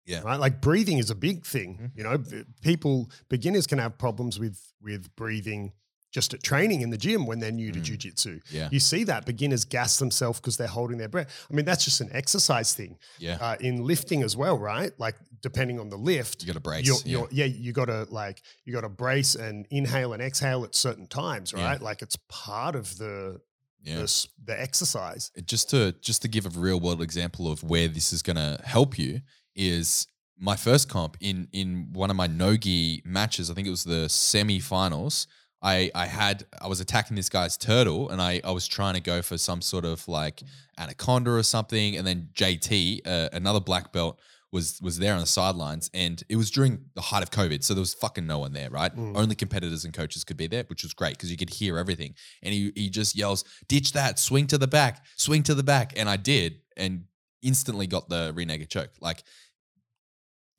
Yeah. 0.06 0.20
Right? 0.22 0.40
Like 0.40 0.62
breathing 0.62 0.98
is 0.98 1.10
a 1.10 1.16
big 1.16 1.46
thing. 1.46 1.78
Mhm. 1.78 1.92
You 1.98 2.04
know, 2.04 2.44
people 2.62 3.10
beginners 3.30 3.68
can 3.68 3.80
have 3.80 3.98
problems 3.98 4.38
with 4.38 4.74
with 4.82 5.16
breathing 5.16 5.72
just 6.12 6.34
at 6.34 6.42
training 6.42 6.82
in 6.82 6.90
the 6.90 6.98
gym 6.98 7.26
when 7.26 7.40
they're 7.40 7.52
new 7.52 7.72
to 7.72 7.80
Mm. 7.80 7.84
jujitsu. 7.86 8.42
yeah. 8.52 8.70
You 8.72 8.80
see 8.80 9.04
that 9.06 9.26
beginners 9.26 9.66
gas 9.66 9.98
themselves 10.00 10.40
because 10.40 10.56
they're 10.58 10.68
holding 10.68 10.98
their 10.98 11.10
breath. 11.10 11.28
I 11.52 11.54
mean, 11.54 11.66
that's 11.66 11.84
just 11.84 12.00
an 12.02 12.10
exercise 12.14 12.74
thing. 12.74 12.98
Yeah. 13.20 13.38
Uh, 13.42 13.58
in 13.60 13.84
lifting 13.84 14.24
as 14.24 14.36
well, 14.38 14.58
right? 14.58 14.92
Like 15.00 15.16
depending 15.42 15.80
on 15.80 15.90
the 15.90 15.98
lift, 15.98 16.42
You 16.42 16.48
got 16.48 16.54
to 16.54 16.60
brace. 16.62 16.86
you're, 16.88 16.98
yeah. 17.06 17.12
you're, 17.12 17.28
yeah, 17.32 17.46
you 17.46 17.74
got 17.74 17.86
to 17.86 18.08
like 18.10 18.42
you 18.66 18.74
got 18.74 18.82
to 18.82 18.90
brace 18.90 19.36
and 19.36 19.68
inhale 19.70 20.14
and 20.14 20.22
exhale 20.22 20.64
at 20.64 20.76
certain 20.76 21.08
times, 21.08 21.54
Yeah. 21.56 21.66
right? 21.66 21.82
Like 21.82 22.02
it's 22.02 22.18
part 22.30 22.76
of 22.76 22.98
the 22.98 23.42
yeah. 23.84 23.98
the, 23.98 24.28
the 24.46 24.60
exercise. 24.60 25.32
Just 25.46 25.70
to 25.72 25.92
just 26.02 26.22
to 26.24 26.28
give 26.28 26.46
a 26.46 26.50
real 26.50 26.80
world 26.80 27.02
example 27.02 27.52
of 27.52 27.64
where 27.64 27.88
this 27.90 28.12
is 28.14 28.22
going 28.22 28.38
to 28.38 28.60
help 28.64 28.98
you 28.98 29.22
is 29.56 30.08
my 30.40 30.56
first 30.56 30.88
comp 30.88 31.18
in 31.20 31.48
in 31.52 31.90
one 31.94 32.10
of 32.10 32.16
my 32.16 32.28
nogi 32.28 33.02
matches. 33.06 33.50
I 33.52 33.54
think 33.54 33.68
it 33.68 33.72
was 33.72 33.84
the 33.84 34.08
semi-finals. 34.08 35.28
I 35.62 35.92
I 35.96 36.06
had 36.06 36.46
I 36.62 36.68
was 36.68 36.80
attacking 36.80 37.16
this 37.16 37.30
guy's 37.30 37.58
turtle, 37.58 38.10
and 38.10 38.22
I 38.22 38.42
I 38.44 38.52
was 38.52 38.68
trying 38.68 38.94
to 38.94 39.02
go 39.02 39.22
for 39.22 39.38
some 39.38 39.62
sort 39.62 39.86
of 39.86 40.08
like 40.08 40.44
anaconda 40.78 41.32
or 41.32 41.44
something, 41.44 41.96
and 41.98 42.06
then 42.06 42.30
JT, 42.34 43.02
uh, 43.06 43.30
another 43.34 43.60
black 43.60 43.92
belt. 43.92 44.20
Was, 44.54 44.80
was 44.82 44.98
there 44.98 45.14
on 45.14 45.20
the 45.20 45.28
sidelines 45.28 45.92
and 45.94 46.24
it 46.30 46.38
was 46.38 46.50
during 46.50 46.86
the 46.96 47.02
height 47.02 47.22
of 47.22 47.30
COVID. 47.32 47.66
So 47.66 47.74
there 47.74 47.82
was 47.82 47.94
fucking 47.94 48.26
no 48.26 48.40
one 48.40 48.54
there, 48.54 48.70
right? 48.70 48.96
Mm. 48.96 49.18
Only 49.18 49.36
competitors 49.36 49.84
and 49.84 49.94
coaches 49.94 50.24
could 50.24 50.38
be 50.38 50.48
there, 50.48 50.64
which 50.68 50.84
was 50.84 50.94
great 50.94 51.18
because 51.18 51.30
you 51.30 51.36
could 51.36 51.50
hear 51.50 51.78
everything 51.78 52.16
and 52.42 52.54
he, 52.54 52.72
he 52.74 52.90
just 52.90 53.14
yells, 53.14 53.44
ditch 53.68 53.92
that, 53.92 54.18
swing 54.20 54.48
to 54.48 54.58
the 54.58 54.66
back, 54.66 55.06
swing 55.18 55.44
to 55.44 55.54
the 55.54 55.64
back. 55.64 55.92
And 55.98 56.08
I 56.08 56.16
did 56.16 56.62
and 56.78 57.04
instantly 57.44 57.88
got 57.88 58.08
the 58.08 58.32
renegade 58.34 58.70
choke. 58.70 58.92
Like 59.01 59.24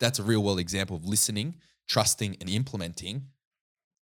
that's 0.01 0.18
a 0.18 0.22
real 0.22 0.42
world 0.42 0.59
example 0.59 0.94
of 0.94 1.07
listening, 1.07 1.57
trusting, 1.88 2.37
and 2.40 2.51
implementing 2.51 3.29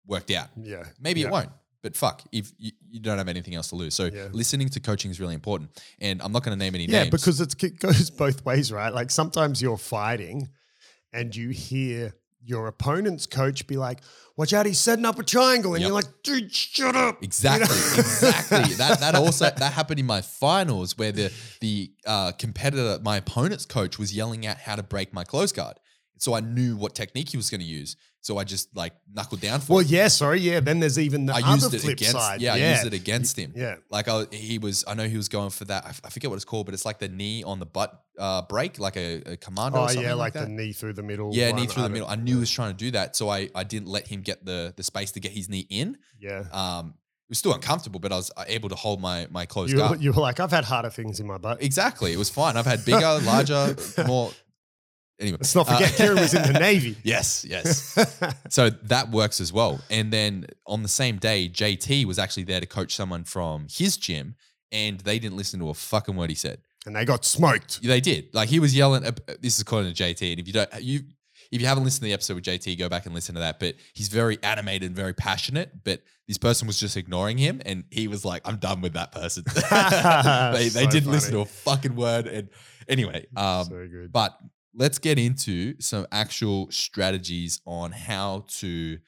worked 0.07 0.31
out. 0.31 0.49
Yeah, 0.61 0.85
Maybe 1.01 1.21
yeah. 1.21 1.27
it 1.29 1.33
won't, 1.33 1.51
but 1.83 1.97
fuck, 1.97 2.23
if 2.33 2.53
you, 2.59 2.73
you 2.91 3.01
don't 3.01 3.19
have 3.19 3.29
anything 3.29 3.55
else 3.55 3.69
to 3.69 3.77
lose. 3.77 3.95
So 3.95 4.07
Yeah. 4.07 4.29
listening 4.33 4.69
to 4.71 4.81
coaching 4.81 5.11
is 5.11 5.21
really 5.21 5.35
important. 5.35 5.71
And 6.01 6.21
I'm 6.23 6.33
not 6.33 6.43
going 6.43 6.57
to 6.59 6.63
name 6.65 6.75
any 6.75 6.85
Yeah, 6.87 7.01
names. 7.01 7.11
because 7.11 7.41
it's, 7.41 7.55
it 7.63 7.79
goes 7.81 8.11
both 8.11 8.45
ways, 8.45 8.71
right? 8.73 8.93
Like 8.93 9.11
sometimes 9.11 9.61
you're 9.63 9.79
fighting 9.79 10.49
and 11.13 11.35
you 11.35 11.51
hear 11.51 12.15
your 12.47 12.67
opponent's 12.67 13.25
coach 13.27 13.67
be 13.67 13.79
like, 13.79 14.01
"Watch 14.37 14.53
out, 14.53 14.67
he's 14.67 14.79
setting 14.79 15.07
up 15.07 15.19
a 15.19 15.23
triangle," 15.23 15.73
and 15.75 15.81
Yep. 15.81 15.89
you're 15.89 15.95
like, 15.95 16.23
"Dude, 16.23 16.53
shut 16.55 16.95
up!" 16.95 17.23
You 17.23 17.25
Exactly, 17.27 17.75
know? 17.75 17.93
exactly. 17.99 18.75
That 18.75 19.01
that 19.01 19.15
also 19.15 19.47
that 19.47 19.73
happened 19.73 19.99
in 19.99 20.05
my 20.05 20.21
finals 20.21 20.99
where 20.99 21.11
the 21.11 21.33
the 21.63 21.91
uh, 22.05 22.33
competitor, 22.33 22.99
my 23.03 23.17
opponent's 23.17 23.65
coach, 23.65 23.99
was 23.99 24.15
yelling 24.15 24.47
out 24.47 24.59
how 24.59 24.77
to 24.77 24.83
break 24.83 25.15
my 25.15 25.25
close 25.25 25.53
guard. 25.53 25.79
So 26.25 26.33
I 26.35 26.41
knew 26.41 26.77
what 26.83 26.95
technique 26.95 27.29
he 27.29 27.37
was 27.37 27.51
going 27.51 27.61
to 27.61 27.67
use. 27.67 27.97
So 28.23 28.39
I 28.39 28.45
just 28.45 28.75
like 28.75 28.95
knuckled 29.13 29.41
down 29.43 29.61
for 29.61 29.75
Well, 29.75 29.85
him. 29.85 29.89
yeah, 29.97 30.09
sorry, 30.09 30.41
yeah. 30.41 30.61
Then 30.61 30.81
there's 30.81 30.99
even 30.99 31.27
the 31.27 31.35
I 31.35 31.41
other 31.43 31.55
used 31.57 31.75
it 31.75 31.81
flip 31.83 31.93
against. 31.99 32.13
side. 32.13 32.41
Yeah, 32.41 32.55
I 32.55 32.71
used 32.73 32.87
it 32.87 32.95
against 32.95 33.39
him. 33.39 33.53
Yeah, 33.55 33.75
Like 33.91 34.09
I, 34.09 34.25
he 34.33 34.57
was, 34.59 34.83
I 34.89 34.95
know 34.95 35.07
he 35.07 35.19
was 35.19 35.29
going 35.29 35.51
for 35.51 35.67
that. 35.67 35.85
I, 36.03 36.09
forget 36.09 36.31
what 36.31 36.37
it's 36.37 36.47
called, 36.47 36.65
but 36.65 36.73
it's 36.75 36.87
like 36.87 36.99
the 36.99 37.09
knee 37.11 37.45
on 37.45 37.59
the 37.59 37.67
butt 37.67 37.91
uh, 38.19 38.41
break, 38.43 38.79
like 38.79 38.97
a, 38.97 39.17
a 39.33 39.37
commando. 39.37 39.79
oh 39.81 39.83
or 39.83 39.89
something 39.89 40.05
yeah, 40.05 40.15
like, 40.15 40.35
like, 40.35 40.45
the 40.45 40.49
knee 40.51 40.73
through 40.73 40.95
the 40.95 41.03
middle. 41.03 41.31
yeah, 41.35 41.51
one, 41.51 41.61
knee 41.61 41.67
through 41.67 41.83
the 41.83 41.91
middle. 41.91 42.09
I 42.09 42.17
knew 42.17 42.35
he 42.37 42.41
was 42.41 42.51
trying 42.51 42.71
to 42.73 42.79
do 42.87 42.91
that, 42.93 43.15
so 43.17 43.29
I, 43.29 43.51
I 43.55 43.63
didn't 43.65 43.89
let 43.89 44.07
him 44.09 44.23
get 44.23 44.47
the 44.47 44.73
the 44.75 44.83
space 44.83 45.13
to 45.13 45.21
get 45.21 45.33
his 45.33 45.51
knee 45.51 45.67
in. 45.69 45.99
Yeah, 46.19 46.45
Um, 46.53 46.95
it 47.27 47.31
was 47.31 47.39
still 47.39 47.53
uncomfortable, 47.55 48.01
but 48.01 48.13
I 48.13 48.17
was 48.17 48.31
uh, 48.37 48.45
able 48.47 48.69
to 48.71 48.75
hold 48.75 49.01
my 49.03 49.27
my 49.31 49.45
close 49.45 49.71
you, 49.71 49.79
guard. 49.79 50.01
you 50.03 50.13
were 50.13 50.23
like, 50.23 50.41
I've 50.41 50.51
had 50.51 50.65
harder 50.65 50.91
things 50.91 51.21
in 51.21 51.27
my 51.27 51.37
butt. 51.39 51.63
Exactly. 51.63 52.13
It 52.13 52.19
was 52.19 52.31
fine. 52.31 52.57
I've 52.57 52.67
had 52.67 52.85
bigger, 52.87 53.19
larger, 53.23 53.77
more. 54.07 54.31
Anyway, 55.21 55.37
Let's 55.41 55.55
not 55.55 55.69
forget, 55.69 55.93
uh, 55.93 55.97
Kieran 55.97 56.19
was 56.21 56.35
in 56.35 56.43
the 56.53 56.59
Navy. 56.59 56.97
Yes, 57.05 57.45
yes. 57.49 57.97
So 58.51 58.71
that 58.71 59.11
works 59.11 59.41
as 59.41 59.53
well. 59.53 59.81
And 59.91 60.13
then 60.13 60.47
on 60.67 60.83
the 60.83 60.89
same 60.89 61.19
day, 61.19 61.49
JT 61.49 62.05
was 62.05 62.19
actually 62.19 62.45
there 62.45 62.61
to 62.61 62.67
coach 62.67 62.95
someone 62.97 63.23
from 63.25 63.67
his 63.71 63.97
gym, 63.97 64.35
and 64.73 64.99
they 65.01 65.19
didn't 65.21 65.37
listen 65.37 65.61
to 65.61 65.69
a 65.69 65.75
fucking 65.75 66.17
word 66.17 66.31
he 66.31 66.37
said. 66.37 66.59
and 66.87 66.97
they 66.97 67.05
got 67.05 67.25
smoked. 67.25 67.81
They 67.83 68.01
did. 68.01 68.35
Like 68.35 68.49
he 68.49 68.59
was 68.59 68.75
yelling. 68.77 69.05
uh, 69.07 69.13
This 69.41 69.55
is 69.55 69.61
according 69.61 69.95
to 69.95 70.03
JT. 70.03 70.33
And 70.33 70.41
if 70.41 70.47
you 70.49 70.53
don't, 70.53 70.69
you 70.83 71.01
if 71.53 71.61
you 71.61 71.67
haven't 71.69 71.85
listened 71.85 72.01
to 72.01 72.07
the 72.07 72.13
episode 72.13 72.35
with 72.35 72.45
JT, 72.45 72.77
go 72.79 72.89
back 72.89 73.07
and 73.07 73.15
listen 73.15 73.37
to 73.37 73.41
that. 73.43 73.61
But 73.61 73.77
he's 73.95 74.09
very 74.09 74.39
animated 74.43 74.89
and 74.89 74.97
very 74.97 75.13
passionate. 75.15 75.85
But 75.85 76.03
this 76.27 76.39
person 76.39 76.67
was 76.67 76.81
just 76.81 76.97
ignoring 76.97 77.39
him, 77.39 77.63
and 77.65 77.85
he 77.91 78.09
was 78.09 78.25
like, 78.25 78.43
"I'm 78.49 78.57
done 78.57 78.81
with 78.81 78.95
that 78.95 79.13
person." 79.13 79.45
they 80.53 80.69
they 80.69 80.85
So 80.85 80.91
didn't 80.91 81.11
listen 81.13 81.33
to 81.35 81.41
a 81.41 81.45
fucking 81.45 81.95
word. 81.95 82.27
And 82.27 82.49
anyway, 82.89 83.27
um, 83.37 83.65
so 83.67 83.87
good. 83.87 84.11
but 84.13 84.37
let's 84.75 84.99
get 84.99 85.19
into 85.19 85.81
some 85.81 86.07
actual 86.13 86.71
strategies 86.71 87.61
on 87.65 87.93
how 87.93 88.45
to 88.49 88.99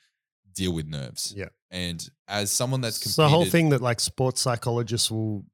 deal 0.52 0.72
with 0.72 0.86
nerves. 0.86 1.34
Yeah. 1.36 1.48
And 1.70 2.08
as 2.28 2.50
someone 2.50 2.80
that's 2.80 2.96
It's 2.96 3.14
competed, 3.14 3.24
the 3.24 3.28
whole 3.28 3.44
thing 3.44 3.70
that 3.70 3.82
like 3.82 4.00
sports 4.00 4.40
psychologists 4.40 5.10
will 5.10 5.44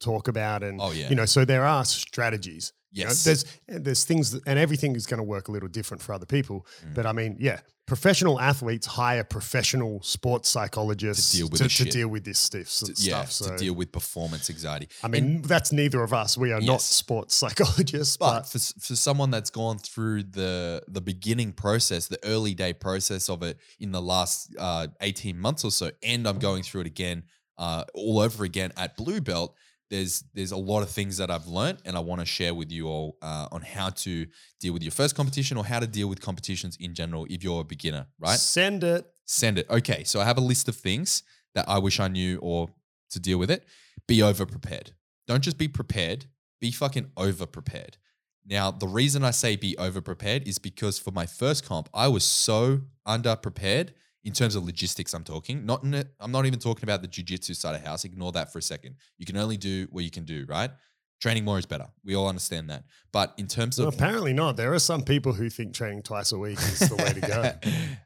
talk 0.00 0.28
about, 0.28 0.62
and 0.62 0.80
Oh 0.80 0.92
yeah. 0.92 1.08
you 1.08 1.14
know, 1.14 1.24
so 1.24 1.44
there 1.44 1.64
are 1.64 1.84
strategies. 1.84 2.72
You 2.94 3.04
know, 3.04 3.10
yes. 3.10 3.24
there's 3.24 3.44
there's 3.66 4.04
things, 4.04 4.30
that, 4.30 4.42
and 4.46 4.58
everything 4.58 4.94
is 4.94 5.06
going 5.06 5.18
to 5.18 5.24
work 5.24 5.48
a 5.48 5.52
little 5.52 5.68
different 5.68 6.02
for 6.02 6.12
other 6.12 6.26
people. 6.26 6.66
Mm. 6.86 6.94
But 6.94 7.06
I 7.06 7.12
mean, 7.12 7.36
yeah, 7.40 7.60
professional 7.86 8.40
athletes 8.40 8.86
hire 8.86 9.24
professional 9.24 10.00
sports 10.02 10.48
psychologists 10.48 11.32
To 11.32 11.36
deal 11.38 11.48
with 11.48 11.58
to, 11.58 11.64
this 11.64 11.76
to 11.78 11.84
deal 11.84 12.08
with 12.08 12.24
this 12.24 12.38
stuff. 12.38 12.60
to, 12.62 12.68
stuff 12.68 12.98
yeah, 13.00 13.24
so 13.24 13.50
to 13.50 13.56
deal 13.56 13.74
with 13.74 13.90
performance 13.90 14.48
anxiety. 14.48 14.88
I 15.02 15.08
mean, 15.08 15.42
that's 15.42 15.72
neither 15.72 16.02
of 16.04 16.14
us. 16.14 16.38
We 16.38 16.52
are 16.52 16.60
not 16.60 16.80
sports 16.82 17.34
psychologists, 17.42 18.16
But 18.16 18.34
but 18.34 18.46
for, 18.46 18.58
for 18.58 18.96
someone 18.96 19.32
that's 19.32 19.50
gone 19.50 19.78
through 19.78 20.22
the 20.22 20.82
the 20.86 21.00
beginning 21.00 21.52
process, 21.52 22.06
the 22.06 22.24
early 22.24 22.54
day 22.54 22.72
process 22.72 23.28
of 23.28 23.42
it 23.42 23.58
in 23.80 23.90
the 23.90 24.00
last 24.00 24.54
uh, 24.56 24.86
18 25.00 25.36
months 25.36 25.64
or 25.64 25.72
so, 25.72 25.90
and 26.02 26.28
I'm 26.28 26.38
going 26.38 26.62
through 26.62 26.82
it 26.82 26.86
again 26.86 27.24
uh, 27.58 27.84
all 27.94 28.20
over 28.20 28.44
again 28.44 28.72
at 28.76 28.96
Blue 28.96 29.20
Belt, 29.20 29.54
there's 29.94 30.24
there's 30.34 30.50
a 30.50 30.56
lot 30.56 30.82
of 30.82 30.90
things 30.90 31.18
that 31.18 31.30
I've 31.30 31.46
learned 31.46 31.78
and 31.84 31.96
I 31.96 32.00
want 32.00 32.20
to 32.20 32.26
share 32.26 32.52
with 32.52 32.72
you 32.72 32.88
all 32.88 33.16
uh, 33.22 33.46
on 33.52 33.62
how 33.62 33.90
to 33.90 34.26
deal 34.60 34.72
with 34.72 34.82
your 34.82 34.90
first 34.90 35.14
competition 35.14 35.56
or 35.56 35.64
how 35.64 35.78
to 35.78 35.86
deal 35.86 36.08
with 36.08 36.20
competitions 36.20 36.76
in 36.80 36.94
general 36.94 37.26
if 37.30 37.44
you're 37.44 37.60
a 37.60 37.64
beginner, 37.64 38.06
right? 38.18 38.38
send 38.38 38.82
it. 38.82 39.06
Send 39.24 39.58
it. 39.58 39.70
Okay, 39.70 40.04
so 40.04 40.20
I 40.20 40.24
have 40.24 40.36
a 40.36 40.42
list 40.42 40.68
of 40.68 40.76
things 40.76 41.22
that 41.54 41.68
I 41.68 41.78
wish 41.78 42.00
I 42.00 42.08
knew 42.08 42.38
or 42.42 42.68
to 43.10 43.20
deal 43.20 43.38
with 43.38 43.50
it. 43.50 43.64
Be 44.08 44.22
over 44.22 44.44
prepared. 44.44 44.90
Don't 45.26 45.42
just 45.42 45.56
be 45.56 45.68
prepared, 45.68 46.26
be 46.60 46.72
fucking 46.72 47.10
over 47.16 47.46
prepared. 47.46 47.96
Now, 48.46 48.70
the 48.70 48.88
reason 48.88 49.24
I 49.24 49.30
say 49.30 49.56
be 49.56 49.78
over 49.78 50.02
prepared 50.02 50.46
is 50.46 50.58
because 50.58 50.98
for 50.98 51.12
my 51.12 51.24
first 51.24 51.64
comp, 51.64 51.88
I 51.94 52.08
was 52.08 52.24
so 52.24 52.80
under 53.06 53.36
prepared 53.36 53.94
in 54.24 54.32
terms 54.32 54.54
of 54.56 54.64
logistics. 54.64 55.14
I'm 55.14 55.24
talking 55.24 55.64
not. 55.66 55.82
In 55.84 55.94
it, 55.94 56.08
I'm 56.20 56.32
not 56.32 56.46
even 56.46 56.58
talking 56.58 56.84
about 56.84 57.02
the 57.02 57.08
jujitsu 57.08 57.54
side 57.54 57.74
of 57.74 57.84
house. 57.84 58.04
Ignore 58.04 58.32
that 58.32 58.52
for 58.52 58.58
a 58.58 58.62
second. 58.62 58.96
You 59.18 59.26
can 59.26 59.36
only 59.36 59.56
do 59.56 59.86
what 59.90 60.04
you 60.04 60.10
can 60.10 60.24
do, 60.24 60.44
right? 60.48 60.70
Training 61.20 61.44
more 61.44 61.58
is 61.58 61.66
better. 61.66 61.86
We 62.04 62.14
all 62.14 62.28
understand 62.28 62.68
that. 62.70 62.84
But 63.12 63.34
in 63.38 63.46
terms 63.46 63.78
Well, 63.78 63.88
of 63.88 63.94
apparently 63.94 64.32
not. 64.32 64.56
There 64.56 64.74
are 64.74 64.78
some 64.78 65.02
people 65.02 65.32
who 65.32 65.48
think 65.48 65.74
training 65.74 66.02
twice 66.02 66.32
a 66.32 66.38
week 66.38 66.58
is 66.58 66.80
the 66.80 66.96
way 66.96 67.12
to 67.12 67.20
go. 67.20 67.52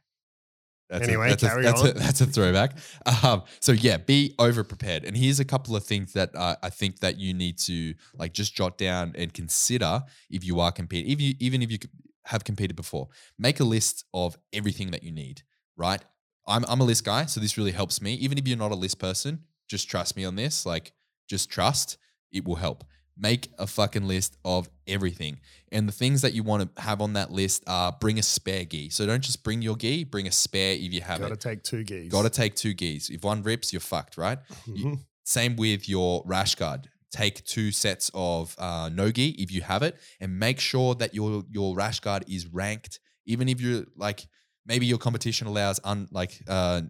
That's 0.90 1.06
Anyway, 1.06 1.26
a, 1.26 1.30
that's 1.30 1.42
carry 1.42 1.66
a, 1.66 1.66
that's 1.66 1.82
on. 1.82 1.88
A, 1.88 1.92
that's 1.92 2.20
a 2.22 2.26
throwback. 2.26 2.78
Um, 3.22 3.42
so 3.60 3.72
yeah, 3.72 3.98
be 3.98 4.34
over 4.38 4.64
prepared. 4.64 5.04
And 5.04 5.14
here's 5.14 5.38
a 5.38 5.44
couple 5.44 5.76
of 5.76 5.84
things 5.84 6.14
that 6.14 6.34
uh, 6.34 6.56
I 6.62 6.70
think 6.70 7.00
that 7.00 7.18
you 7.18 7.34
need 7.34 7.58
to 7.58 7.92
like 8.14 8.32
just 8.32 8.54
jot 8.54 8.78
down 8.78 9.12
and 9.14 9.32
consider 9.34 10.00
if 10.30 10.44
you 10.44 10.60
are 10.60 10.72
competing. 10.72 11.12
If 11.12 11.20
you 11.20 11.34
even 11.40 11.60
if 11.60 11.70
you 11.70 11.76
have 12.24 12.42
competed 12.44 12.74
before, 12.74 13.08
make 13.38 13.60
a 13.60 13.64
list 13.64 14.06
of 14.14 14.38
everything 14.54 14.90
that 14.92 15.02
you 15.02 15.12
need. 15.12 15.42
Right? 15.78 16.04
I'm 16.46 16.64
I'm 16.68 16.80
a 16.80 16.84
list 16.84 17.04
guy, 17.04 17.24
so 17.26 17.40
this 17.40 17.56
really 17.56 17.72
helps 17.72 18.02
me. 18.02 18.14
Even 18.14 18.36
if 18.36 18.46
you're 18.46 18.58
not 18.58 18.72
a 18.72 18.74
list 18.74 18.98
person, 18.98 19.44
just 19.68 19.88
trust 19.88 20.16
me 20.16 20.24
on 20.26 20.34
this. 20.36 20.66
Like, 20.66 20.92
just 21.28 21.48
trust. 21.50 21.96
It 22.32 22.44
will 22.44 22.56
help. 22.56 22.84
Make 23.20 23.48
a 23.58 23.66
fucking 23.66 24.06
list 24.06 24.36
of 24.44 24.68
everything. 24.86 25.40
And 25.72 25.88
the 25.88 25.92
things 25.92 26.22
that 26.22 26.34
you 26.34 26.42
want 26.44 26.76
to 26.76 26.82
have 26.82 27.00
on 27.00 27.14
that 27.14 27.30
list 27.32 27.64
are 27.66 27.90
bring 28.00 28.18
a 28.18 28.22
spare 28.22 28.64
gi. 28.64 28.90
So 28.90 29.06
don't 29.06 29.22
just 29.24 29.42
bring 29.42 29.60
your 29.62 29.76
gi, 29.76 30.04
bring 30.04 30.26
a 30.28 30.30
spare 30.32 30.74
if 30.74 30.92
you 30.92 31.00
have 31.00 31.18
it. 31.18 31.22
Got 31.22 31.28
to 31.28 31.34
it. 31.34 31.40
take 31.40 31.62
two 31.64 31.82
geese. 31.84 32.12
Got 32.12 32.22
to 32.22 32.30
take 32.30 32.54
two 32.54 32.74
gis. 32.74 33.10
If 33.10 33.24
one 33.24 33.42
rips, 33.42 33.72
you're 33.72 33.80
fucked, 33.80 34.16
right? 34.18 34.38
you- 34.66 34.86
Mhm. 34.86 34.98
Same 35.24 35.56
with 35.56 35.88
your 35.88 36.22
rash 36.26 36.54
guard. 36.54 36.88
Take 37.10 37.44
two 37.44 37.70
sets 37.72 38.10
of 38.14 38.54
uh, 38.58 38.88
no 38.92 39.10
gi 39.10 39.30
if 39.38 39.50
you 39.50 39.62
have 39.62 39.82
it, 39.82 39.96
and 40.20 40.38
make 40.38 40.60
sure 40.60 40.94
that 40.94 41.14
your 41.14 41.44
your 41.50 41.74
rash 41.74 42.00
guard 42.00 42.24
is 42.28 42.46
ranked. 42.46 43.00
Even 43.26 43.48
if 43.48 43.60
you're 43.60 43.84
like 43.96 44.26
maybe 44.68 44.86
your 44.86 44.98
competition 44.98 45.46
allows 45.48 45.80
un 45.82 46.06
like 46.12 46.40
uh, 46.46 46.82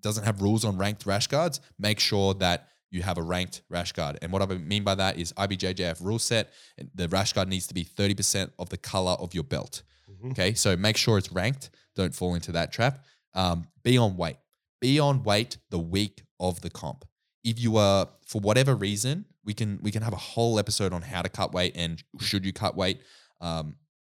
doesn't 0.00 0.24
have 0.24 0.40
rules 0.40 0.64
on 0.64 0.78
ranked 0.78 1.04
rash 1.06 1.26
guards, 1.26 1.60
make 1.78 1.98
sure 2.00 2.34
that 2.34 2.68
you 2.90 3.02
have 3.02 3.18
a 3.18 3.22
ranked 3.22 3.62
rash 3.68 3.92
guard. 3.92 4.18
And 4.22 4.30
what 4.32 4.40
I 4.40 4.46
mean 4.46 4.84
by 4.84 4.94
that 4.94 5.18
is 5.18 5.32
IBJJF 5.32 6.00
rule 6.02 6.18
set. 6.20 6.52
The 6.94 7.08
rash 7.08 7.32
guard 7.32 7.48
needs 7.48 7.66
to 7.66 7.74
be 7.74 7.82
thirty 7.82 8.14
percent 8.14 8.52
of 8.58 8.68
the 8.68 8.76
color 8.78 9.12
of 9.12 9.34
your 9.34 9.44
belt. 9.44 9.82
Mhm. 10.10 10.30
Okay, 10.30 10.54
so 10.54 10.76
make 10.76 10.96
sure 10.96 11.18
it's 11.18 11.32
ranked. 11.32 11.70
Don't 11.96 12.14
fall 12.14 12.34
into 12.34 12.52
that 12.52 12.72
trap. 12.72 13.04
Um, 13.34 13.66
be 13.82 13.98
on 13.98 14.16
weight. 14.16 14.36
Be 14.80 15.00
on 15.00 15.22
weight 15.24 15.58
the 15.70 15.78
week 15.78 16.22
of 16.38 16.60
the 16.60 16.70
comp. 16.70 17.04
If 17.42 17.58
you 17.58 17.76
are, 17.76 18.08
for 18.26 18.40
whatever 18.40 18.74
reason, 18.74 19.24
we 19.44 19.54
can 19.54 19.78
we 19.82 19.90
can 19.90 20.02
have 20.02 20.12
a 20.12 20.24
whole 20.34 20.58
episode 20.58 20.92
on 20.92 21.02
how 21.02 21.22
to 21.22 21.28
cut 21.28 21.52
weight 21.52 21.72
and 21.76 22.02
should 22.20 22.44
you 22.46 22.52
cut 22.52 22.76
weight 22.76 23.00
um, 23.40 23.76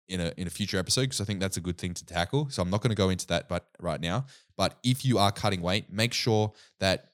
in 0.09 0.21
a 0.21 0.33
in 0.37 0.47
a 0.47 0.51
future 0.51 0.79
episode 0.79 1.03
because 1.03 1.21
I 1.21 1.25
think 1.25 1.41
that's 1.41 1.57
a 1.57 1.61
good 1.61 1.79
thing 1.79 1.95
to 1.95 2.05
tackle. 2.05 2.49
So 2.51 2.63
I'm 2.63 2.71
not 2.71 2.81
going 2.83 2.91
to 2.91 2.97
go 2.97 3.11
into 3.11 3.27
that, 3.29 3.49
but 3.49 3.67
right 3.81 4.01
now. 4.01 4.27
But 4.57 4.79
if 4.83 5.05
you 5.05 5.19
are 5.19 5.33
cutting 5.33 5.63
weight, 5.63 5.93
make 5.93 6.13
sure 6.13 6.53
that 6.81 7.11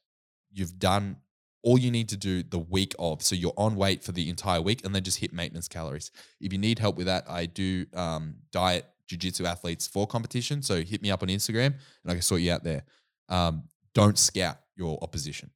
you've 0.52 0.78
done 0.78 1.16
all 1.62 1.78
you 1.78 1.90
need 1.90 2.08
to 2.08 2.16
do 2.16 2.42
the 2.42 2.58
week 2.58 2.94
of. 2.98 3.22
So 3.22 3.34
you're 3.34 3.54
on 3.56 3.76
weight 3.76 4.02
for 4.02 4.12
the 4.12 4.28
entire 4.28 4.60
week 4.60 4.84
and 4.84 4.94
then 4.94 5.02
just 5.02 5.18
hit 5.18 5.32
maintenance 5.32 5.68
calories. 5.68 6.10
If 6.40 6.52
you 6.52 6.58
need 6.58 6.78
help 6.78 6.96
with 6.96 7.06
that, 7.06 7.24
I 7.28 7.46
do 7.46 7.86
um, 7.94 8.36
diet 8.50 8.86
jiu-jitsu 9.06 9.44
athletes 9.44 9.86
for 9.86 10.06
competition. 10.06 10.62
So 10.62 10.82
hit 10.82 11.02
me 11.02 11.10
up 11.10 11.22
on 11.22 11.28
Instagram 11.28 11.66
and 11.66 12.08
I 12.08 12.12
can 12.12 12.22
sort 12.22 12.40
you 12.40 12.52
out 12.52 12.64
there. 12.64 12.82
Um, 13.28 13.64
don't 13.94 14.18
scout 14.18 14.58
your 14.76 14.98
opposition. 15.02 15.50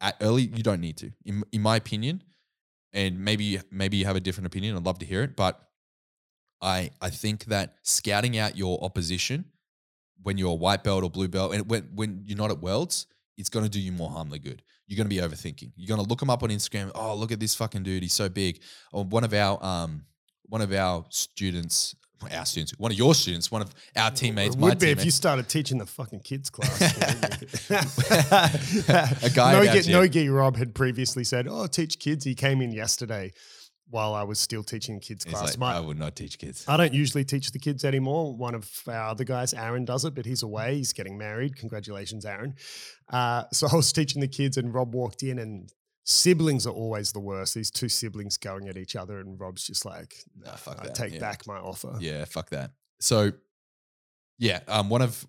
At 0.00 0.16
early, 0.20 0.42
you 0.42 0.62
don't 0.62 0.80
need 0.80 0.96
to. 0.98 1.12
In, 1.24 1.44
in 1.52 1.62
my 1.62 1.76
opinion, 1.76 2.22
and 2.92 3.18
maybe 3.18 3.60
maybe 3.70 3.96
you 3.96 4.06
have 4.06 4.16
a 4.16 4.20
different 4.20 4.46
opinion. 4.46 4.76
I'd 4.76 4.84
love 4.86 4.98
to 5.00 5.06
hear 5.06 5.22
it, 5.22 5.36
but 5.36 5.60
I 6.64 6.90
I 7.00 7.10
think 7.10 7.44
that 7.46 7.76
scouting 7.82 8.38
out 8.38 8.56
your 8.56 8.82
opposition 8.82 9.44
when 10.22 10.38
you're 10.38 10.50
a 10.50 10.54
white 10.54 10.82
belt 10.82 11.04
or 11.04 11.10
blue 11.10 11.28
belt, 11.28 11.54
and 11.54 11.70
when 11.70 11.82
when 11.94 12.22
you're 12.26 12.38
not 12.38 12.50
at 12.50 12.60
worlds, 12.60 13.06
it's 13.36 13.50
going 13.50 13.64
to 13.64 13.70
do 13.70 13.78
you 13.78 13.92
more 13.92 14.10
harm 14.10 14.30
than 14.30 14.40
good. 14.40 14.62
You're 14.86 14.96
going 14.96 15.08
to 15.08 15.14
be 15.14 15.20
overthinking. 15.20 15.72
You're 15.76 15.88
going 15.88 16.02
to 16.02 16.08
look 16.08 16.20
him 16.20 16.30
up 16.30 16.42
on 16.42 16.50
Instagram. 16.50 16.90
Oh, 16.94 17.14
look 17.14 17.32
at 17.32 17.40
this 17.40 17.54
fucking 17.54 17.84
dude. 17.84 18.02
He's 18.02 18.12
so 18.12 18.28
big. 18.28 18.60
Or 18.92 19.04
one 19.04 19.24
of 19.24 19.34
our 19.34 19.62
um 19.62 20.04
one 20.46 20.62
of 20.62 20.72
our 20.72 21.04
students, 21.10 21.94
our 22.32 22.46
students, 22.46 22.72
one 22.78 22.90
of 22.90 22.98
your 22.98 23.14
students, 23.14 23.50
one 23.50 23.62
of 23.62 23.74
our 23.96 24.10
teammates, 24.10 24.54
It 24.54 24.58
my 24.58 24.70
would 24.70 24.78
be 24.78 24.90
if 24.90 25.04
you 25.04 25.10
started 25.10 25.48
teaching 25.48 25.78
the 25.78 25.86
fucking 25.86 26.20
kids 26.20 26.48
class. 26.48 26.80
A 29.22 29.30
guy 29.30 29.52
no, 29.64 30.06
Gi- 30.08 30.26
no 30.26 30.32
Rob 30.32 30.56
had 30.56 30.74
previously 30.74 31.24
said, 31.24 31.46
"Oh, 31.48 31.66
teach 31.66 31.98
kids." 31.98 32.24
He 32.24 32.34
came 32.34 32.62
in 32.62 32.72
yesterday 32.72 33.32
while 33.94 34.12
I 34.12 34.24
was 34.24 34.40
still 34.40 34.64
teaching 34.64 34.98
kids 34.98 35.24
He's 35.24 35.32
class. 35.32 35.50
like, 35.50 35.58
My- 35.58 35.76
I 35.76 35.80
would 35.80 35.98
not 35.98 36.16
teach 36.16 36.36
kids. 36.36 36.64
I 36.66 36.76
don't 36.76 36.92
usually 36.92 37.24
teach 37.24 37.52
the 37.52 37.60
kids 37.60 37.84
anymore. 37.84 38.34
One 38.36 38.54
of 38.56 38.68
our 38.88 39.10
other 39.10 39.22
guys, 39.22 39.54
Aaron, 39.54 39.84
does 39.84 40.04
it, 40.04 40.14
but 40.16 40.26
he's 40.26 40.42
away. 40.42 40.74
He's 40.76 40.92
getting 40.92 41.16
married. 41.16 41.56
Congratulations, 41.56 42.26
Aaron. 42.26 42.56
Uh, 43.08 43.44
so 43.52 43.68
I 43.72 43.76
was 43.76 43.92
teaching 43.92 44.20
the 44.20 44.26
kids, 44.28 44.56
and 44.56 44.74
Rob 44.74 44.94
walked 44.94 45.22
in, 45.22 45.38
and 45.38 45.72
siblings 46.04 46.66
are 46.66 46.72
always 46.74 47.12
the 47.12 47.20
worst. 47.20 47.54
These 47.54 47.70
two 47.70 47.88
siblings 47.88 48.36
going 48.36 48.68
at 48.68 48.76
each 48.76 48.96
other, 48.96 49.20
and 49.20 49.38
Rob's 49.38 49.64
just 49.64 49.84
like, 49.84 50.16
Nah, 50.44 50.56
fuck 50.56 50.80
I 50.80 50.86
that, 50.86 50.94
take 50.96 51.12
yeah. 51.14 51.20
back 51.20 51.46
my 51.46 51.56
offer. 51.58 51.96
Yeah, 52.00 52.24
fuck 52.24 52.50
that. 52.50 52.72
So, 53.00 53.30
yeah, 54.38 54.60
um, 54.66 54.90
one 54.90 55.02
of 55.02 55.24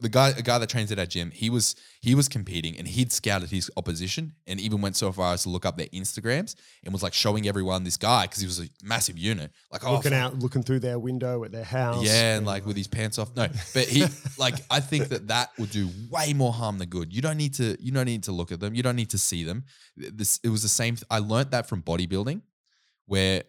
the 0.00 0.08
guy, 0.08 0.30
a 0.30 0.42
guy 0.42 0.58
that 0.58 0.68
trains 0.68 0.90
at 0.90 0.98
our 0.98 1.06
gym, 1.06 1.30
he 1.30 1.50
was 1.50 1.76
he 2.00 2.14
was 2.14 2.28
competing 2.28 2.76
and 2.78 2.88
he'd 2.88 3.12
scouted 3.12 3.50
his 3.50 3.70
opposition 3.76 4.32
and 4.46 4.58
even 4.58 4.80
went 4.80 4.96
so 4.96 5.12
far 5.12 5.34
as 5.34 5.42
to 5.42 5.48
look 5.48 5.66
up 5.66 5.76
their 5.76 5.86
Instagrams 5.88 6.54
and 6.82 6.92
was 6.92 7.02
like 7.02 7.12
showing 7.12 7.46
everyone 7.46 7.84
this 7.84 7.96
guy 7.96 8.22
because 8.24 8.40
he 8.40 8.46
was 8.46 8.60
a 8.60 8.68
massive 8.82 9.18
unit, 9.18 9.52
like 9.70 9.86
oh, 9.86 9.94
looking 9.94 10.14
out, 10.14 10.38
looking 10.38 10.62
through 10.62 10.80
their 10.80 10.98
window 10.98 11.44
at 11.44 11.52
their 11.52 11.64
house. 11.64 12.04
Yeah, 12.04 12.36
and 12.36 12.46
like 12.46 12.66
with 12.66 12.76
his 12.76 12.88
pants 12.88 13.18
off. 13.18 13.34
No, 13.36 13.48
but 13.74 13.86
he 13.86 14.04
like 14.38 14.54
I 14.70 14.80
think 14.80 15.08
that 15.08 15.28
that 15.28 15.50
would 15.58 15.70
do 15.70 15.88
way 16.10 16.32
more 16.32 16.52
harm 16.52 16.78
than 16.78 16.88
good. 16.88 17.14
You 17.14 17.22
don't 17.22 17.36
need 17.36 17.54
to. 17.54 17.76
You 17.80 17.92
don't 17.92 18.06
need 18.06 18.24
to 18.24 18.32
look 18.32 18.52
at 18.52 18.60
them. 18.60 18.74
You 18.74 18.82
don't 18.82 18.96
need 18.96 19.10
to 19.10 19.18
see 19.18 19.44
them. 19.44 19.64
This 19.96 20.40
it 20.42 20.48
was 20.48 20.62
the 20.62 20.68
same. 20.68 20.96
I 21.10 21.18
learned 21.18 21.50
that 21.50 21.68
from 21.68 21.82
bodybuilding, 21.82 22.42
where 23.06 23.44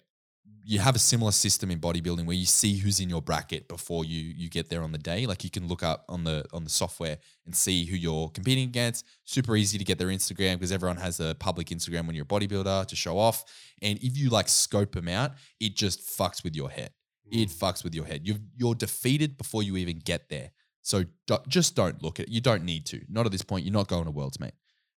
you 0.63 0.80
have 0.80 0.95
a 0.95 1.00
similar 1.00 1.32
system 1.32 1.71
in 1.71 1.80
bodybuilding 1.80 2.26
where 2.26 2.36
you 2.36 2.45
see 2.45 2.78
who's 2.78 3.00
in 3.00 3.10
your 3.10 3.21
bracket 3.21 3.67
before 3.67 4.06
you 4.06 4.19
you 4.19 4.50
get 4.50 4.69
there 4.69 4.84
on 4.84 4.91
the 4.91 4.97
day. 4.97 5.26
Like 5.26 5.43
you 5.43 5.50
can 5.50 5.67
look 5.67 5.84
up 5.84 6.06
on 6.10 6.24
the 6.24 6.45
on 6.54 6.63
the 6.63 6.69
software 6.69 7.17
and 7.45 7.56
see 7.56 7.86
who 7.86 7.95
you're 7.95 8.30
competing 8.30 8.65
against. 8.65 9.06
Super 9.24 9.56
easy 9.56 9.78
to 9.78 9.84
get 9.84 9.97
their 9.97 10.08
Instagram 10.08 10.56
because 10.56 10.71
everyone 10.71 10.97
has 10.97 11.19
a 11.19 11.36
public 11.39 11.67
Instagram 11.67 12.06
when 12.08 12.15
you're 12.15 12.24
a 12.24 12.28
bodybuilder 12.28 12.88
to 12.88 12.95
show 12.95 13.17
off. 13.17 13.43
And 13.82 13.97
if 14.04 14.17
you 14.17 14.30
like 14.30 14.50
scope 14.50 14.93
them 14.93 15.08
out, 15.08 15.32
it 15.60 15.76
just 15.76 16.02
fucks 16.02 16.43
with 16.43 16.56
your 16.56 16.69
head 16.69 16.91
it 17.32 17.50
fucks 17.50 17.84
with 17.84 17.95
your 17.95 18.06
head. 18.06 18.21
You've, 18.28 18.41
you're 18.56 18.76
defeated 18.76 19.38
before 19.38 19.63
you 19.63 19.78
even 19.78 20.00
get 20.00 20.30
there. 20.30 20.52
So 20.82 21.06
do, 21.28 21.38
just 21.47 21.76
don't 21.76 22.02
look 22.04 22.19
at 22.19 22.28
it. 22.28 22.32
You 22.32 22.41
don't 22.41 22.63
need 22.63 22.86
to. 22.88 23.02
Not 23.10 23.26
at 23.26 23.32
this 23.32 23.41
point. 23.41 23.65
You're 23.65 23.74
not 23.74 23.88
going 23.88 24.06
to 24.06 24.12
Worlds, 24.12 24.39
mate. 24.39 24.54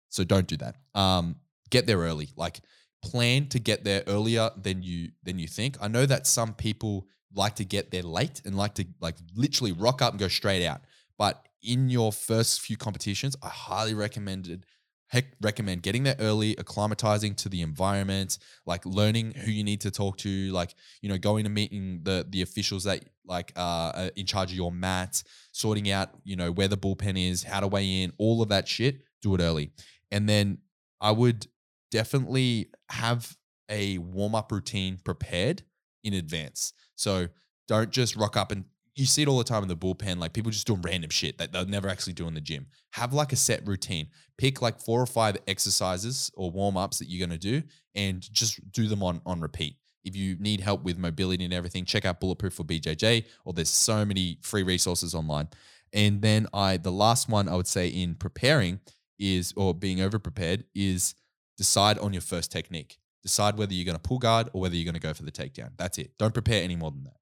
So 0.08 0.24
don't 0.24 0.46
do 0.46 0.56
that. 0.58 0.76
Um, 0.94 1.36
get 1.70 1.86
there 1.86 1.98
early. 1.98 2.30
Like 2.36 2.60
plan 3.02 3.48
to 3.48 3.58
get 3.58 3.84
there 3.84 4.02
earlier 4.06 4.50
than 4.56 4.82
you 4.82 5.10
than 5.22 5.38
you 5.38 5.48
think. 5.48 5.76
I 5.80 5.88
know 5.88 6.06
that 6.06 6.26
some 6.26 6.54
people 6.54 7.06
like 7.34 7.56
to 7.56 7.64
get 7.64 7.90
there 7.90 8.02
late 8.02 8.42
and 8.44 8.56
like 8.56 8.74
to 8.74 8.86
like 9.00 9.16
literally 9.34 9.72
rock 9.72 10.02
up 10.02 10.12
and 10.12 10.20
go 10.20 10.28
straight 10.28 10.66
out. 10.66 10.82
But 11.18 11.46
in 11.62 11.88
your 11.88 12.12
first 12.12 12.60
few 12.60 12.76
competitions, 12.76 13.36
I 13.42 13.48
highly 13.48 13.94
recommended 13.94 14.66
heck 15.12 15.26
recommend 15.42 15.82
getting 15.82 16.04
there 16.04 16.16
early, 16.18 16.54
acclimatizing 16.56 17.36
to 17.36 17.48
the 17.50 17.60
environment, 17.60 18.38
like 18.64 18.84
learning 18.86 19.32
who 19.32 19.50
you 19.50 19.62
need 19.62 19.82
to 19.82 19.90
talk 19.90 20.16
to, 20.16 20.50
like 20.52 20.74
you 21.02 21.08
know 21.08 21.18
going 21.18 21.44
to 21.44 21.50
meeting 21.50 22.00
the 22.02 22.26
the 22.28 22.42
officials 22.42 22.84
that 22.84 23.04
like 23.26 23.52
uh, 23.56 23.92
are 23.94 24.10
in 24.16 24.26
charge 24.26 24.50
of 24.50 24.56
your 24.56 24.72
mat, 24.72 25.22
sorting 25.52 25.90
out 25.90 26.10
you 26.24 26.34
know 26.34 26.50
where 26.50 26.68
the 26.68 26.78
bullpen 26.78 27.30
is, 27.30 27.42
how 27.44 27.60
to 27.60 27.68
weigh 27.68 28.02
in, 28.02 28.12
all 28.18 28.42
of 28.42 28.48
that 28.48 28.66
shit. 28.66 29.02
Do 29.20 29.34
it 29.34 29.40
early, 29.40 29.70
and 30.10 30.28
then 30.28 30.58
I 31.00 31.12
would 31.12 31.46
definitely 31.92 32.70
have 32.88 33.36
a 33.68 33.98
warm 33.98 34.34
up 34.34 34.50
routine 34.50 34.98
prepared 35.04 35.62
in 36.02 36.14
advance. 36.14 36.72
So 36.96 37.28
don't 37.68 37.90
just 37.90 38.16
rock 38.16 38.36
up 38.36 38.50
and 38.50 38.64
you 38.96 39.06
see 39.06 39.22
it 39.22 39.28
all 39.28 39.38
the 39.38 39.44
time 39.44 39.62
in 39.62 39.68
the 39.68 39.76
bullpen, 39.76 40.18
like 40.18 40.32
people 40.32 40.50
just 40.50 40.66
doing 40.66 40.82
random 40.82 41.10
shit 41.10 41.38
that 41.38 41.52
they'll 41.52 41.64
never 41.64 41.88
actually 41.88 42.12
do 42.12 42.26
in 42.26 42.34
the 42.34 42.40
gym. 42.40 42.66
Have 42.92 43.12
like 43.12 43.32
a 43.32 43.36
set 43.36 43.66
routine. 43.66 44.08
Pick 44.36 44.60
like 44.60 44.80
four 44.80 45.00
or 45.00 45.06
five 45.06 45.36
exercises 45.46 46.30
or 46.34 46.50
warm 46.50 46.76
ups 46.76 46.98
that 46.98 47.08
you're 47.08 47.26
going 47.26 47.38
to 47.38 47.60
do 47.60 47.62
and 47.94 48.20
just 48.20 48.60
do 48.72 48.88
them 48.88 49.02
on, 49.02 49.22
on 49.24 49.40
repeat. 49.40 49.76
If 50.04 50.16
you 50.16 50.36
need 50.40 50.60
help 50.60 50.82
with 50.82 50.98
mobility 50.98 51.44
and 51.44 51.54
everything, 51.54 51.84
check 51.84 52.04
out 52.04 52.20
Bulletproof 52.20 52.54
for 52.54 52.64
BJJ, 52.64 53.24
or 53.44 53.52
there's 53.52 53.70
so 53.70 54.04
many 54.04 54.38
free 54.42 54.64
resources 54.64 55.14
online. 55.14 55.48
And 55.92 56.20
then 56.20 56.48
I, 56.52 56.76
the 56.76 56.90
last 56.90 57.28
one 57.28 57.48
I 57.48 57.54
would 57.54 57.68
say 57.68 57.88
in 57.88 58.16
preparing 58.16 58.80
is, 59.18 59.54
or 59.56 59.72
being 59.74 60.00
over 60.00 60.18
prepared, 60.18 60.64
is 60.74 61.14
decide 61.62 61.96
on 62.00 62.12
your 62.12 62.22
first 62.22 62.50
technique. 62.50 62.98
Decide 63.22 63.56
whether 63.56 63.72
you're 63.72 63.84
going 63.84 63.96
to 63.96 64.02
pull 64.02 64.18
guard 64.18 64.50
or 64.52 64.60
whether 64.60 64.74
you're 64.74 64.84
going 64.84 65.00
to 65.00 65.06
go 65.08 65.14
for 65.14 65.22
the 65.22 65.30
takedown. 65.30 65.70
That's 65.76 65.96
it. 65.96 66.10
Don't 66.18 66.34
prepare 66.34 66.60
any 66.64 66.74
more 66.74 66.90
than 66.90 67.04
that. 67.04 67.18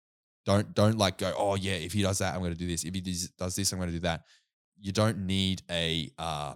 Don't 0.47 0.75
don't 0.75 0.97
like 0.97 1.19
go. 1.19 1.35
Oh 1.37 1.57
yeah, 1.57 1.75
if 1.75 1.93
he 1.93 2.01
does 2.01 2.19
that, 2.19 2.33
I'm 2.35 2.41
going 2.41 2.55
to 2.55 2.59
do 2.59 2.67
this. 2.67 2.85
If 2.85 2.95
he 2.95 3.03
does, 3.03 3.55
this, 3.55 3.71
I'm 3.71 3.79
going 3.79 3.91
to 3.91 3.97
do 3.97 4.01
that. 4.01 4.23
You 4.81 4.93
don't 4.93 5.27
need 5.27 5.61
a, 5.71 6.11
uh, 6.19 6.55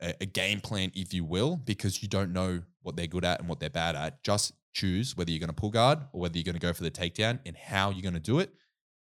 a 0.00 0.26
game 0.26 0.60
plan, 0.60 0.90
if 0.96 1.14
you 1.14 1.24
will, 1.24 1.56
because 1.56 2.02
you 2.02 2.08
don't 2.08 2.32
know 2.32 2.62
what 2.82 2.96
they're 2.96 3.06
good 3.06 3.24
at 3.24 3.38
and 3.38 3.48
what 3.48 3.60
they're 3.60 3.70
bad 3.70 3.94
at. 3.94 4.24
Just 4.24 4.54
choose 4.72 5.16
whether 5.16 5.30
you're 5.30 5.38
going 5.38 5.54
to 5.54 5.54
pull 5.54 5.70
guard 5.70 6.00
or 6.12 6.20
whether 6.22 6.36
you're 6.36 6.42
going 6.42 6.54
to 6.54 6.60
go 6.60 6.72
for 6.72 6.82
the 6.82 6.90
takedown 6.90 7.38
and 7.46 7.56
how 7.56 7.90
you're 7.90 8.02
going 8.02 8.14
to 8.14 8.20
do 8.32 8.40
it. 8.40 8.50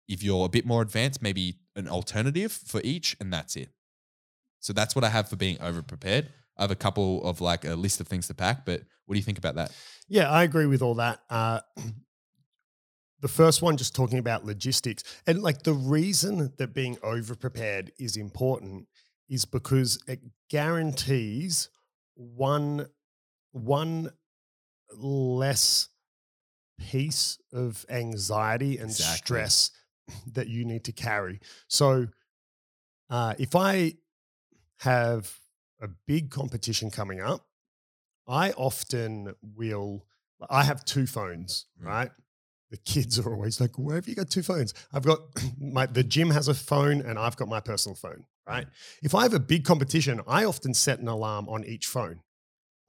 If 0.10 0.21
you're 0.21 0.45
a 0.45 0.50
bit 0.50 0.65
more 0.65 0.82
advanced, 0.82 1.21
maybe 1.21 1.60
an 1.78 1.88
alternative 1.88 2.52
for 2.52 2.82
each, 2.84 3.15
and 3.21 3.32
that's 3.32 3.56
it. 3.56 3.69
So 4.60 4.74
that's 4.74 4.95
what 4.97 5.06
I 5.06 5.10
have 5.10 5.30
for 5.30 5.38
being 5.38 5.62
over 5.62 5.82
prepared. 5.82 6.28
I 6.57 6.63
have 6.63 6.71
a 6.71 6.75
couple 6.75 7.23
of 7.23 7.41
like 7.41 7.65
a 7.65 7.75
list 7.75 7.99
of 8.01 8.07
things 8.07 8.27
to 8.27 8.33
pack, 8.33 8.65
but 8.65 8.81
what 9.05 9.15
do 9.15 9.19
you 9.19 9.23
think 9.25 9.37
about 9.37 9.55
that? 9.55 9.71
Yeah, 10.07 10.29
I 10.29 10.43
agree 10.43 10.65
with 10.65 10.81
all 10.81 10.95
that. 10.95 11.21
Uh, 11.29 11.61
the 13.21 13.27
first 13.27 13.61
one 13.61 13.77
just 13.77 13.95
talking 13.95 14.17
about 14.19 14.45
logistics 14.45 15.03
and 15.27 15.41
like 15.41 15.63
the 15.63 15.73
reason 15.73 16.51
that 16.57 16.73
being 16.73 16.97
over 17.03 17.35
prepared 17.35 17.91
is 17.99 18.17
important 18.17 18.87
is 19.29 19.45
because 19.45 20.01
it 20.07 20.19
guarantees 20.49 21.69
one 22.15 22.87
one 23.51 24.11
less 24.93 25.89
piece 26.79 27.37
of 27.53 27.85
anxiety 27.89 28.77
and 28.77 28.89
Exactly. 28.89 29.17
stress 29.17 29.71
that 30.33 30.47
you 30.47 30.65
need 30.65 30.83
to 30.83 30.91
carry. 30.91 31.39
So 31.67 32.07
uh, 33.09 33.35
if 33.37 33.55
I 33.55 33.93
have 34.79 35.37
a 35.82 35.88
big 36.08 36.30
competition 36.30 36.89
coming 36.91 37.20
up, 37.20 37.46
I 38.28 38.52
often 38.52 39.34
will. 39.41 40.06
I 40.50 40.63
have 40.63 40.86
two 40.86 41.06
phones, 41.08 41.65
Mm. 41.82 41.86
right? 41.86 42.12
The 42.72 42.78
kids 42.78 43.20
are 43.20 43.34
always 43.34 43.60
like, 43.60 43.78
"Where 43.78 43.96
have 43.96 44.08
you 44.08 44.15
got 44.15 44.30
two 44.30 44.44
phones?" 44.44 44.74
I've 44.94 45.04
got 45.04 45.20
my 45.60 45.86
the 45.88 46.04
gym 46.04 46.30
has 46.32 46.48
a 46.48 46.54
phone, 46.54 47.02
and 47.02 47.20
I've 47.20 47.36
got 47.36 47.48
my 47.48 47.60
personal 47.60 47.96
phone, 47.96 48.26
right? 48.48 48.67
If 49.04 49.13
I 49.13 49.24
have 49.24 49.34
a 49.34 49.39
big 49.39 49.65
competition, 49.65 50.22
I 50.28 50.46
often 50.46 50.74
set 50.74 51.00
an 51.00 51.08
alarm 51.08 51.50
on 51.50 51.63
each 51.65 51.88
phone. 51.88 52.22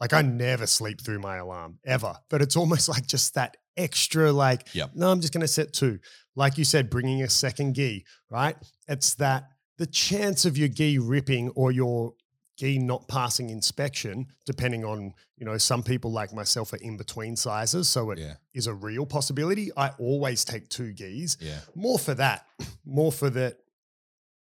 Like 0.01 0.13
I 0.13 0.23
never 0.23 0.67
sleep 0.67 1.01
through 1.01 1.21
my 1.21 1.37
alarm 1.37 1.79
ever, 1.85 2.17
but 2.29 2.43
it's 2.43 2.57
almost 2.57 2.89
like 2.95 3.07
just 3.07 3.35
that 3.35 3.57
extra, 3.77 4.33
like, 4.33 4.69
Yep. 4.75 4.91
no, 4.95 5.11
I'm 5.11 5.21
just 5.21 5.33
going 5.33 5.41
to 5.43 5.49
set 5.49 5.73
two. 5.73 5.99
Like 6.37 6.59
you 6.59 6.65
said, 6.65 6.91
bringing 6.91 7.23
a 7.23 7.29
second 7.31 7.75
gi, 7.75 8.05
right? 8.31 8.57
It's 8.89 9.15
that 9.15 9.49
the 9.79 9.87
chance 9.87 10.45
of 10.45 10.59
your 10.59 10.69
gi 10.69 10.99
ripping 10.99 11.51
or 11.51 11.71
your 11.73 12.15
gi 12.59 12.79
not 12.79 13.09
passing 13.09 13.51
inspection, 13.51 14.27
depending 14.47 14.85
on, 14.85 15.15
you 15.37 15.45
know, 15.47 15.57
some 15.59 15.83
people 15.83 16.13
like 16.13 16.33
myself 16.33 16.73
are 16.73 16.77
in 16.83 16.97
between 16.97 17.35
sizes. 17.37 17.89
So 17.89 18.11
it 18.11 18.19
is 18.55 18.67
Yeah. 18.67 18.73
a 18.73 18.75
real 18.75 19.07
possibility. 19.07 19.71
I 19.77 19.89
always 19.99 20.45
take 20.45 20.69
two 20.69 20.93
gis 20.93 21.37
Yeah. 21.41 21.61
more 21.75 21.99
for 21.99 22.15
that, 22.15 22.47
more 22.85 23.13
for 23.13 23.31
that. 23.31 23.59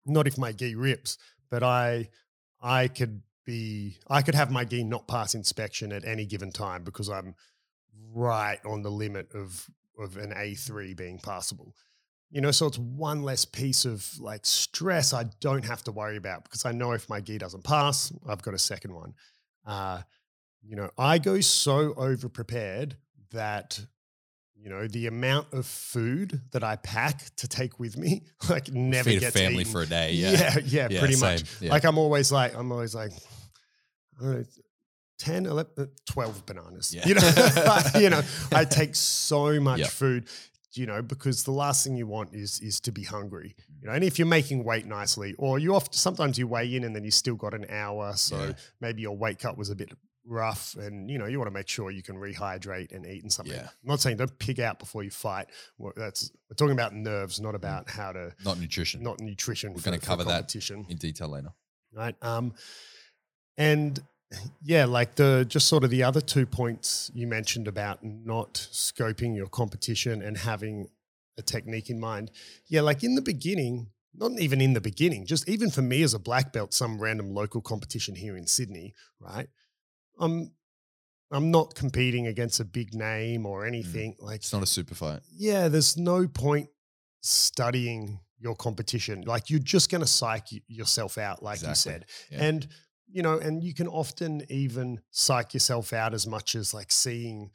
Not 0.07 0.27
if 0.27 0.37
my 0.37 0.53
gi 0.53 0.75
rips, 0.75 1.17
but 1.51 1.62
I, 1.62 2.11
I 2.61 2.88
could 2.88 3.23
be, 3.47 3.99
I 4.09 4.21
could 4.23 4.35
have 4.35 4.51
my 4.51 4.64
gi 4.64 4.85
not 4.85 5.09
pass 5.09 5.35
inspection 5.35 5.93
at 5.93 6.05
any 6.05 6.27
given 6.27 6.53
time 6.53 6.85
because 6.85 7.09
I'm 7.09 7.35
right 8.12 8.61
on 8.67 8.83
the 8.83 8.90
limit 8.90 9.33
of 9.35 9.69
of 9.99 10.17
an 10.17 10.33
A 10.37 10.55
three 10.55 10.93
being 10.93 11.19
passable. 11.21 11.75
You 12.31 12.41
know, 12.41 12.51
so 12.51 12.67
it's 12.67 12.79
one 12.79 13.23
less 13.23 13.45
piece 13.45 13.85
of 13.85 14.07
like 14.19 14.45
stress 14.45 15.13
I 15.13 15.25
don't 15.41 15.65
have 15.65 15.85
to 15.85 15.93
worry 15.93 16.17
about 16.17 16.43
because 16.45 16.65
I 16.65 16.73
know 16.73 16.93
if 16.93 17.09
my 17.09 17.21
gi 17.21 17.39
doesn't 17.39 17.63
pass, 17.65 18.13
I've 18.29 18.43
got 18.43 18.55
a 18.55 18.59
second 18.59 18.93
one. 18.95 19.15
Uh, 19.65 20.03
you 20.63 20.75
know, 20.77 20.91
I 20.99 21.19
go 21.19 21.41
so 21.41 21.95
over 21.95 22.29
prepared 22.29 22.97
that 23.31 23.79
you 24.57 24.69
know 24.71 24.87
the 24.89 25.07
amount 25.07 25.53
of 25.53 25.67
food 25.67 26.41
that 26.53 26.65
I 26.65 26.77
pack 26.77 27.35
to 27.37 27.47
take 27.47 27.79
with 27.79 27.97
me 27.97 28.23
like 28.49 28.73
never 28.73 29.11
Feed 29.11 29.19
a 29.19 29.21
gets 29.21 29.37
family 29.39 29.61
eaten. 29.61 29.73
for 29.73 29.83
a 29.83 29.87
day. 29.87 30.13
yeah, 30.13 30.31
Yeah. 30.31 30.59
yeah, 30.65 30.89
Yeah, 30.91 30.99
pretty 31.01 31.15
same. 31.15 31.35
much. 31.35 31.45
Yeah. 31.61 31.71
Like 31.71 31.85
I'm 31.85 31.99
always 31.99 32.33
like 32.33 32.57
I'm 32.57 32.73
always 32.73 32.95
like 32.95 33.13
I 34.19 34.23
don't 34.25 34.33
know, 34.39 34.45
10, 35.19 35.47
11, 35.47 35.73
uh, 35.79 35.87
12 36.07 36.47
bananas. 36.47 36.93
Yeah. 36.95 37.07
You 37.07 37.15
know, 37.15 37.79
you 38.01 38.11
know, 38.11 38.23
I 38.53 38.65
take 38.65 38.95
so 38.97 39.61
much 39.61 39.81
Yep. 39.81 39.89
food, 39.91 40.29
you 40.77 40.87
know, 40.87 41.03
because 41.03 41.45
the 41.45 41.53
last 41.53 41.85
thing 41.85 41.97
you 41.97 42.07
want 42.07 42.35
is 42.35 42.61
is 42.61 42.81
to 42.81 42.93
be 42.93 43.03
hungry. 43.05 43.55
Mm. 43.59 43.81
You 43.83 43.87
know, 43.89 43.95
and 43.95 44.05
if 44.05 44.19
you're 44.19 44.27
making 44.29 44.65
weight 44.65 44.87
nicely, 44.87 45.35
or 45.39 45.59
you 45.59 45.75
often 45.75 45.93
sometimes 45.93 46.39
you 46.39 46.47
weigh 46.47 46.75
in 46.75 46.85
and 46.85 46.95
then 46.95 47.05
you 47.05 47.11
still 47.11 47.37
got 47.37 47.55
an 47.55 47.67
hour, 47.71 48.15
so 48.17 48.37
Yeah. 48.37 48.53
maybe 48.81 49.03
your 49.03 49.17
weight 49.17 49.39
cut 49.39 49.57
was 49.57 49.71
a 49.71 49.75
bit 49.77 49.91
rough, 50.27 50.75
and 50.77 51.11
you 51.11 51.19
know 51.19 51.27
you 51.27 51.39
want 51.39 51.49
to 51.49 51.53
make 51.55 51.69
sure 51.69 51.91
you 51.91 52.03
can 52.03 52.17
rehydrate 52.17 52.93
and 52.93 53.05
eat 53.07 53.23
and 53.23 53.33
something. 53.33 53.55
Yeah. 53.55 53.69
I'm 53.83 53.89
not 53.89 54.01
saying 54.01 54.17
don't 54.17 54.39
pig 54.39 54.59
out 54.59 54.79
before 54.79 55.03
you 55.05 55.11
fight. 55.11 55.49
Well, 55.77 55.93
That's 55.97 56.31
we're 56.49 56.57
talking 56.57 56.73
about 56.73 56.95
nerves, 56.95 57.41
not 57.41 57.55
about 57.55 57.91
how 57.91 58.13
to 58.13 58.33
Not 58.45 58.59
nutrition. 58.59 59.03
not 59.03 59.21
nutrition. 59.21 59.75
We're 59.75 59.83
gonna 59.83 59.99
cover 59.99 60.25
that 60.25 60.55
in 60.55 60.97
detail 60.97 61.29
later. 61.29 61.53
right 61.93 62.17
um 62.23 62.55
and 63.57 64.03
yeah 64.63 64.85
like 64.85 65.15
the 65.15 65.45
just 65.49 65.69
sort 65.69 65.85
of 65.85 65.91
the 65.91 66.03
other 66.03 66.21
two 66.21 66.47
points 66.47 67.11
you 67.15 67.27
mentioned 67.27 67.69
about 67.69 68.03
not 68.03 68.55
scoping 68.73 69.37
your 69.37 69.47
competition 69.47 70.23
and 70.23 70.37
having 70.39 70.89
a 71.39 71.43
technique 71.43 71.91
in 71.91 72.01
mind 72.01 72.31
yeah 72.69 72.81
like 72.81 73.03
in 73.05 73.15
the 73.15 73.23
beginning 73.23 73.89
not 74.17 74.33
even 74.39 74.61
in 74.61 74.73
the 74.73 74.81
beginning 74.81 75.27
just 75.27 75.49
even 75.49 75.71
for 75.71 75.83
me 75.83 76.03
as 76.03 76.15
a 76.15 76.19
black 76.19 76.53
belt 76.53 76.73
some 76.73 76.99
random 76.99 77.33
local 77.35 77.61
competition 77.61 78.15
here 78.15 78.37
in 78.37 78.47
sydney 78.47 78.95
right 79.21 79.49
i'm 80.21 80.53
i'm 81.31 81.51
not 81.51 81.75
competing 81.75 82.27
against 82.27 82.61
a 82.61 82.65
big 82.65 82.95
name 82.95 83.47
or 83.47 83.63
mm. 83.63 83.69
anything 83.69 84.17
like 84.21 84.37
It's 84.37 84.53
not 84.53 84.63
a 84.63 84.67
super 84.67 84.95
fight. 84.95 85.21
yeah, 85.33 85.69
there's 85.69 85.97
no 85.97 86.29
point 86.29 86.69
studying 87.23 88.21
your 88.39 88.55
competition. 88.55 89.23
Like 89.23 89.51
you're 89.51 89.59
just 89.59 89.91
going 89.91 90.03
to 90.03 90.07
psych 90.07 90.47
yourself 90.69 91.19
out, 91.19 91.43
like 91.43 91.63
you 91.63 91.75
said. 91.75 92.05
Yeah. 92.31 92.45
And, 92.45 92.69
you 93.14 93.22
know, 93.22 93.38
and 93.38 93.62
you 93.62 93.72
can 93.72 93.87
often 93.87 94.42
even 94.50 95.00
psych 95.12 95.55
yourself 95.55 95.92
out 95.92 96.14
as 96.14 96.27
much 96.27 96.57
as 96.57 96.74
like 96.74 96.90
seeing, 96.90 97.48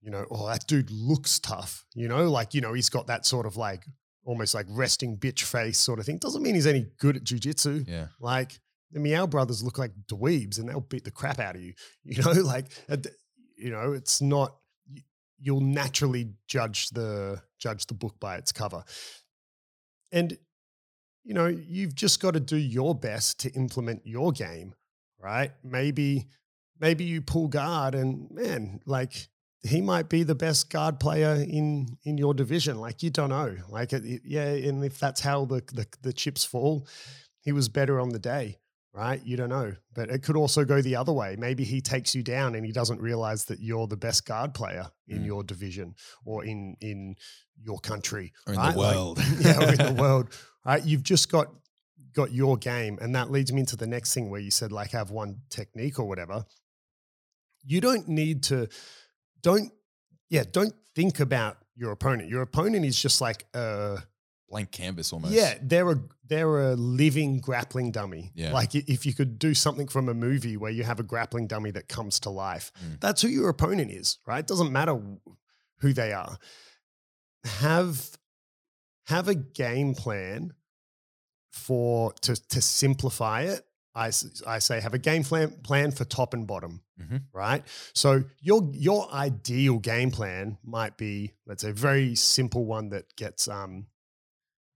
you 0.00 0.10
know, 0.10 0.24
oh, 0.30 0.46
that 0.46 0.66
dude 0.66 0.90
looks 0.90 1.38
tough, 1.38 1.84
you 1.94 2.08
know, 2.08 2.30
like, 2.30 2.54
you 2.54 2.62
know, 2.62 2.72
he's 2.72 2.88
got 2.88 3.08
that 3.08 3.26
sort 3.26 3.44
of 3.44 3.58
like 3.58 3.84
almost 4.24 4.54
like 4.54 4.64
resting 4.70 5.18
bitch 5.18 5.42
face 5.42 5.78
sort 5.78 5.98
of 5.98 6.06
thing. 6.06 6.16
Doesn't 6.16 6.42
mean 6.42 6.54
he's 6.54 6.66
any 6.66 6.86
good 6.98 7.14
at 7.14 7.24
jujitsu. 7.24 7.86
Yeah. 7.86 8.06
Like 8.18 8.58
the 8.90 9.00
Miyao 9.00 9.28
brothers 9.28 9.62
look 9.62 9.76
like 9.76 9.92
dweebs 10.10 10.58
and 10.58 10.66
they'll 10.66 10.80
beat 10.80 11.04
the 11.04 11.10
crap 11.10 11.38
out 11.38 11.56
of 11.56 11.60
you. 11.60 11.74
You 12.04 12.22
know, 12.22 12.32
like, 12.32 12.68
you 13.58 13.70
know, 13.70 13.92
it's 13.92 14.22
not, 14.22 14.56
you'll 15.38 15.60
naturally 15.60 16.30
judge 16.46 16.88
the, 16.88 17.42
judge 17.58 17.84
the 17.84 17.92
book 17.92 18.18
by 18.18 18.36
its 18.36 18.50
cover. 18.50 18.82
And, 20.10 20.38
you 21.24 21.34
know, 21.34 21.46
you've 21.46 21.94
just 21.94 22.20
got 22.20 22.34
to 22.34 22.40
do 22.40 22.56
your 22.56 22.94
best 22.94 23.40
to 23.40 23.50
implement 23.52 24.02
your 24.06 24.30
game, 24.32 24.74
right? 25.18 25.50
Maybe, 25.62 26.28
maybe 26.80 27.04
you 27.04 27.22
pull 27.22 27.48
guard 27.48 27.94
and 27.94 28.30
man, 28.30 28.80
like 28.86 29.28
he 29.62 29.80
might 29.80 30.10
be 30.10 30.22
the 30.22 30.34
best 30.34 30.68
guard 30.70 31.00
player 31.00 31.34
in 31.48 31.96
in 32.04 32.18
your 32.18 32.34
division. 32.34 32.78
Like 32.78 33.02
you 33.02 33.10
don't 33.10 33.30
know. 33.30 33.56
Like 33.70 33.92
it, 33.94 34.22
yeah, 34.24 34.44
and 34.48 34.84
if 34.84 34.98
that's 34.98 35.20
how 35.22 35.46
the, 35.46 35.62
the 35.72 35.86
the 36.02 36.12
chips 36.12 36.44
fall, 36.44 36.86
he 37.40 37.52
was 37.52 37.68
better 37.70 37.98
on 37.98 38.10
the 38.10 38.18
day, 38.18 38.58
right? 38.92 39.24
You 39.24 39.38
don't 39.38 39.48
know. 39.48 39.72
But 39.94 40.10
it 40.10 40.22
could 40.22 40.36
also 40.36 40.64
go 40.66 40.82
the 40.82 40.96
other 40.96 41.12
way. 41.12 41.36
Maybe 41.38 41.64
he 41.64 41.80
takes 41.80 42.14
you 42.14 42.22
down 42.22 42.54
and 42.54 42.66
he 42.66 42.72
doesn't 42.72 43.00
realize 43.00 43.46
that 43.46 43.60
you're 43.60 43.86
the 43.86 43.96
best 43.96 44.26
guard 44.26 44.52
player 44.52 44.86
in 45.08 45.20
Mm. 45.22 45.26
your 45.26 45.42
division 45.42 45.94
or 46.26 46.44
in 46.44 46.76
in 46.82 47.16
your 47.62 47.78
country 47.78 48.32
Or 48.46 48.52
in 48.52 48.58
right? 48.58 48.72
the 48.74 48.78
Like- 48.78 48.94
world. 48.94 49.18
yeah, 49.40 49.58
or 49.64 49.72
in 49.72 49.94
the 49.96 50.02
world. 50.02 50.28
Right? 50.64 50.84
You've 50.84 51.02
just 51.02 51.30
got 51.30 51.48
got 52.14 52.32
your 52.32 52.56
game, 52.56 52.98
and 53.02 53.14
that 53.14 53.30
leads 53.30 53.52
me 53.52 53.60
into 53.60 53.76
the 53.76 53.86
next 53.86 54.14
thing 54.14 54.30
where 54.30 54.40
you 54.40 54.50
said 54.50 54.72
like 54.72 54.92
have 54.92 55.10
one 55.10 55.40
technique 55.50 55.98
or 55.98 56.06
whatever. 56.06 56.44
You 57.66 57.80
don't 57.80 58.08
need 58.08 58.42
to. 58.44 58.68
Don't 59.42 59.72
yeah. 60.30 60.44
Don't 60.50 60.74
think 60.94 61.20
about 61.20 61.58
your 61.76 61.90
opponent. 61.92 62.28
Your 62.30 62.42
opponent 62.42 62.84
is 62.84 63.00
just 63.00 63.20
like 63.20 63.44
a 63.54 63.98
Blank 64.50 64.70
canvas 64.70 65.12
almost. 65.12 65.32
yeah. 65.34 65.54
They're 65.60 65.90
a 65.90 66.00
they're 66.28 66.70
a 66.70 66.74
living 66.76 67.40
grappling 67.40 67.90
dummy. 67.90 68.30
Yeah. 68.34 68.52
Like 68.52 68.74
if 68.74 69.04
you 69.04 69.12
could 69.12 69.38
do 69.38 69.52
something 69.54 69.88
from 69.88 70.08
a 70.08 70.14
movie 70.14 70.56
where 70.56 70.70
you 70.70 70.84
have 70.84 71.00
a 71.00 71.02
grappling 71.02 71.46
dummy 71.48 71.70
that 71.72 71.88
comes 71.88 72.20
to 72.20 72.30
life, 72.30 72.70
Mm. 72.84 73.00
that's 73.00 73.22
who 73.22 73.28
your 73.28 73.48
opponent 73.48 73.90
is. 73.90 74.18
Right? 74.26 74.38
It 74.40 74.46
doesn't 74.46 74.70
matter 74.72 74.98
who 75.80 75.92
they 75.92 76.12
are. 76.12 76.38
Have 77.44 78.10
have 79.06 79.28
a 79.28 79.34
game 79.34 79.94
plan 79.94 80.52
for 81.52 82.12
to 82.22 82.34
to 82.48 82.60
simplify 82.60 83.42
it. 83.42 83.64
I, 83.96 84.06
I 84.44 84.58
say 84.58 84.80
have 84.80 84.92
a 84.94 84.98
game 84.98 85.22
plan 85.22 85.50
plan 85.62 85.92
for 85.92 86.04
top 86.04 86.34
and 86.34 86.48
bottom, 86.48 86.82
Mhm. 87.00 87.22
right? 87.32 87.62
So 87.92 88.24
your 88.40 88.68
your 88.72 89.08
ideal 89.12 89.78
game 89.78 90.10
plan 90.10 90.58
might 90.64 90.96
be 90.96 91.34
let's 91.46 91.62
say 91.62 91.70
a 91.70 91.74
very 91.74 92.16
simple 92.16 92.64
one 92.64 92.88
that 92.88 93.14
gets 93.16 93.46
um 93.46 93.86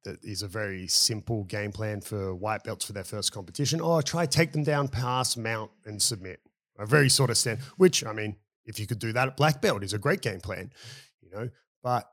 that 0.04 0.22
is 0.22 0.42
a 0.42 0.48
very 0.48 0.86
simple 0.86 1.42
game 1.44 1.72
plan 1.72 2.00
for 2.00 2.32
white 2.32 2.62
belts 2.62 2.84
for 2.84 2.92
their 2.92 3.02
first 3.04 3.32
competition. 3.32 3.80
Oh, 3.82 4.00
try 4.00 4.24
take 4.26 4.52
them 4.52 4.62
down, 4.62 4.86
pass, 4.86 5.36
mount, 5.36 5.72
and 5.84 6.00
submit. 6.00 6.40
A 6.78 6.86
very 6.86 7.08
sort 7.08 7.30
of 7.30 7.36
stand. 7.36 7.58
Which 7.76 8.06
I 8.06 8.12
mean, 8.12 8.36
if 8.66 8.78
you 8.78 8.86
could 8.86 9.00
do 9.00 9.12
that 9.14 9.26
at 9.26 9.36
black 9.36 9.60
belt, 9.60 9.82
is 9.82 9.92
a 9.94 9.98
great 9.98 10.20
game 10.20 10.40
plan, 10.40 10.72
you 11.20 11.30
know. 11.30 11.48
But 11.82 12.08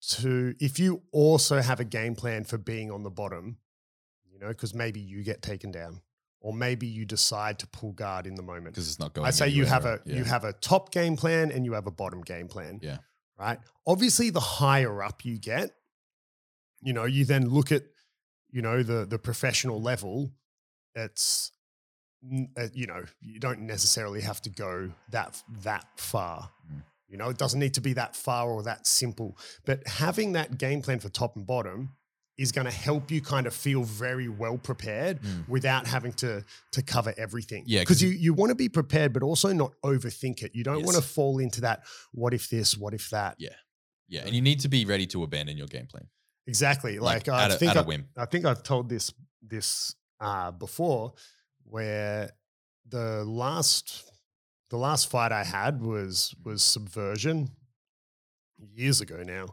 to 0.00 0.54
if 0.60 0.78
you 0.78 1.02
also 1.12 1.60
have 1.60 1.80
a 1.80 1.84
game 1.84 2.14
plan 2.14 2.44
for 2.44 2.58
being 2.58 2.90
on 2.90 3.02
the 3.02 3.10
bottom, 3.10 3.58
you 4.30 4.38
know, 4.38 4.48
because 4.48 4.74
maybe 4.74 5.00
you 5.00 5.22
get 5.22 5.42
taken 5.42 5.70
down, 5.70 6.00
or 6.40 6.52
maybe 6.52 6.86
you 6.86 7.04
decide 7.04 7.58
to 7.60 7.66
pull 7.66 7.92
guard 7.92 8.26
in 8.26 8.34
the 8.34 8.42
moment. 8.42 8.74
Because 8.74 8.88
it's 8.88 8.98
not 8.98 9.12
going. 9.12 9.26
I 9.26 9.30
say 9.30 9.48
you 9.48 9.64
have 9.64 9.84
a 9.84 10.00
right? 10.06 10.06
you 10.06 10.24
have 10.24 10.44
a 10.44 10.52
top 10.52 10.92
game 10.92 11.16
plan 11.16 11.50
and 11.50 11.64
you 11.64 11.72
have 11.72 11.86
a 11.86 11.90
bottom 11.90 12.22
game 12.22 12.48
plan. 12.48 12.78
Yeah. 12.82 12.98
Right. 13.38 13.58
Obviously, 13.86 14.30
the 14.30 14.40
higher 14.40 15.02
up 15.02 15.24
you 15.24 15.38
get, 15.38 15.70
you 16.82 16.92
know, 16.92 17.04
you 17.04 17.24
then 17.24 17.48
look 17.48 17.70
at, 17.70 17.82
you 18.50 18.62
know, 18.62 18.82
the 18.82 19.06
the 19.06 19.18
professional 19.18 19.80
level. 19.80 20.32
It's, 20.94 21.52
uh, 22.56 22.68
you 22.72 22.86
know, 22.86 23.04
you 23.20 23.38
don't 23.38 23.60
necessarily 23.60 24.20
have 24.22 24.42
to 24.42 24.50
go 24.50 24.90
that 25.10 25.40
that 25.62 25.86
far. 25.96 26.50
Mm. 26.68 26.82
You 27.08 27.16
know, 27.16 27.30
it 27.30 27.38
doesn't 27.38 27.58
need 27.60 27.74
to 27.74 27.80
be 27.80 27.94
that 27.94 28.14
far 28.16 28.50
or 28.50 28.62
that 28.64 28.86
simple. 28.86 29.38
But 29.64 29.86
having 29.86 30.32
that 30.32 30.58
game 30.58 30.82
plan 30.82 31.00
for 31.00 31.08
top 31.08 31.36
and 31.36 31.46
bottom 31.46 31.96
is 32.36 32.52
going 32.52 32.66
to 32.66 32.70
help 32.70 33.10
you 33.10 33.20
kind 33.20 33.46
of 33.46 33.54
feel 33.54 33.82
very 33.82 34.28
well 34.28 34.58
prepared 34.58 35.20
Mm. 35.22 35.48
without 35.48 35.86
having 35.86 36.12
to 36.14 36.44
to 36.72 36.82
cover 36.82 37.12
everything. 37.16 37.64
Yeah, 37.66 37.80
because 37.80 37.96
'cause 37.96 38.02
you 38.02 38.10
you 38.10 38.34
want 38.34 38.50
to 38.50 38.54
be 38.54 38.68
prepared, 38.68 39.12
but 39.12 39.22
also 39.22 39.52
not 39.52 39.72
overthink 39.82 40.42
it. 40.42 40.54
You 40.54 40.62
don't 40.64 40.84
want 40.84 40.96
to 40.96 41.02
fall 41.02 41.38
into 41.38 41.62
that. 41.62 41.84
What 42.12 42.34
if 42.34 42.48
this? 42.48 42.76
What 42.76 42.94
if 42.94 43.10
that? 43.10 43.36
Yeah. 43.38 43.56
Yeah, 44.10 44.22
and 44.24 44.34
you 44.34 44.40
need 44.40 44.60
to 44.60 44.68
be 44.68 44.84
ready 44.86 45.06
to 45.08 45.22
abandon 45.22 45.56
your 45.58 45.66
game 45.66 45.86
plan, 45.86 46.08
Exactly. 46.46 46.98
Like, 46.98 47.28
I 47.28 47.44
at, 47.44 47.50
a, 47.50 47.56
think 47.56 47.76
I, 47.76 47.80
a 47.80 47.84
whim. 47.84 48.08
I 48.16 48.24
think 48.24 48.44
I've 48.46 48.62
told 48.62 48.88
this 48.88 49.12
this 49.42 49.94
uh, 50.20 50.50
before, 50.50 51.12
where 51.64 52.30
the 52.88 53.24
last 53.24 54.10
the 54.70 54.76
last 54.76 55.10
fight 55.10 55.32
I 55.32 55.44
had 55.44 55.80
was 55.82 56.34
was 56.44 56.62
subversion 56.62 57.50
years 58.74 59.00
ago 59.00 59.22
now. 59.24 59.48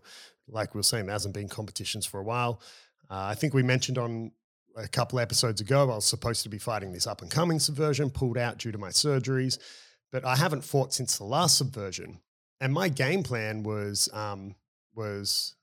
Like 0.47 0.73
we 0.73 0.79
were 0.79 0.83
saying, 0.83 1.05
there 1.05 1.13
hasn't 1.13 1.33
been 1.33 1.49
competitions 1.49 2.05
for 2.05 2.19
a 2.19 2.23
while. 2.23 2.61
Uh, 3.09 3.25
I 3.29 3.35
think 3.35 3.53
we 3.53 3.63
mentioned 3.63 3.97
on 3.97 4.31
a 4.75 4.87
couple 4.87 5.19
episodes 5.19 5.61
ago, 5.61 5.83
I 5.83 5.95
was 5.95 6.05
supposed 6.05 6.43
to 6.43 6.49
be 6.49 6.57
fighting 6.57 6.91
this 6.91 7.07
up 7.07 7.21
and 7.21 7.31
coming 7.31 7.59
subversion, 7.59 8.09
pulled 8.09 8.37
out 8.37 8.57
due 8.57 8.71
to 8.71 8.77
my 8.77 8.89
surgeries, 8.89 9.57
but 10.11 10.25
I 10.25 10.35
haven't 10.35 10.63
fought 10.63 10.93
since 10.93 11.17
the 11.17 11.23
last 11.23 11.57
subversion. 11.57 12.19
And 12.59 12.73
my 12.73 12.89
game 12.89 13.23
plan 13.23 13.63
was 13.63 14.09
um, 14.13 14.55
was 14.95 15.55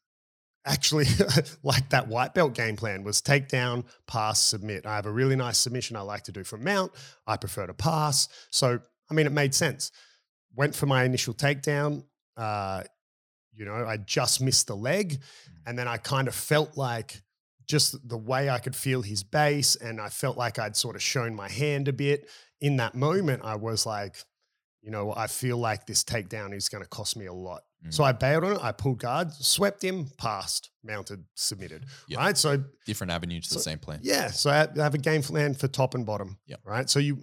actually 0.65 1.07
like 1.63 1.89
that 1.91 2.09
white 2.09 2.35
belt 2.35 2.55
game 2.55 2.77
plan 2.77 3.03
was 3.03 3.21
take 3.21 3.49
down, 3.49 3.85
pass, 4.07 4.41
submit. 4.41 4.87
I 4.87 4.97
have 4.97 5.07
a 5.07 5.11
really 5.11 5.37
nice 5.37 5.59
submission 5.59 5.97
I 5.97 6.03
like 6.03 6.25
to 6.25 6.33
do 6.33 6.45
from 6.45 6.65
mount. 6.65 6.93
I 7.27 7.37
prefer 7.37 7.67
to 7.67 7.75
pass. 7.75 8.29
So, 8.51 8.81
I 9.13 9.15
mean, 9.15 9.27
it 9.27 9.33
made 9.33 9.55
sense. 9.55 9.93
Went 10.55 10.75
for 10.75 10.87
my 10.87 11.05
initial 11.05 11.35
takedown. 11.35 12.05
Uh, 12.37 12.83
you 13.55 13.67
know, 13.67 13.75
I 13.87 13.99
just 13.99 14.41
missed 14.41 14.67
the 14.69 14.75
leg. 14.77 15.19
And 15.67 15.79
then 15.79 15.87
I 15.87 15.99
kind 15.99 16.29
of 16.29 16.35
felt 16.35 16.77
like 16.79 17.23
just 17.69 18.09
the 18.09 18.17
way 18.17 18.49
I 18.49 18.59
could 18.59 18.75
feel 18.75 19.03
his 19.03 19.23
base. 19.23 19.77
And 19.77 20.01
I 20.01 20.09
felt 20.09 20.39
like 20.39 20.59
I'd 20.59 20.77
sort 20.77 20.97
of 20.97 21.03
shown 21.03 21.35
my 21.35 21.51
hand 21.51 21.89
a 21.89 21.93
bit. 21.93 22.29
In 22.63 22.77
that 22.79 22.95
moment, 22.95 23.43
I 23.45 23.57
was 23.57 23.85
like, 23.85 24.17
you 24.81 24.91
know, 24.91 25.13
I 25.15 25.27
feel 25.27 25.59
like 25.59 25.87
this 25.87 26.03
takedown 26.05 26.55
is 26.55 26.69
going 26.69 26.83
to 26.83 26.89
cost 26.89 27.17
me 27.17 27.27
a 27.27 27.33
lot. 27.33 27.63
Mm. 27.87 27.93
So 27.95 28.03
I 28.05 28.13
bailed 28.13 28.45
on 28.45 28.53
it. 28.55 28.63
I 28.63 28.73
pulled 28.73 28.99
guard, 28.99 29.31
swept 29.33 29.83
him, 29.85 30.07
passed, 30.17 30.71
mounted, 30.83 31.25
submitted. 31.35 31.85
Yep. 32.09 32.19
Right. 32.19 32.39
So 32.39 32.65
Different 32.87 33.13
avenues 33.13 33.49
to 33.49 33.55
the 33.55 33.61
same 33.61 33.79
plan. 33.79 34.01
yeah. 34.03 34.29
So 34.29 34.51
I 34.51 34.69
have- 34.81 34.95
a 34.95 34.99
game 34.99 35.23
plan 35.23 35.55
for 35.55 35.69
top 35.69 35.95
and 35.95 36.07
bottom. 36.07 36.39
Yep. 36.47 36.61
Right. 36.65 36.89
So 36.91 36.99
you 36.99 37.23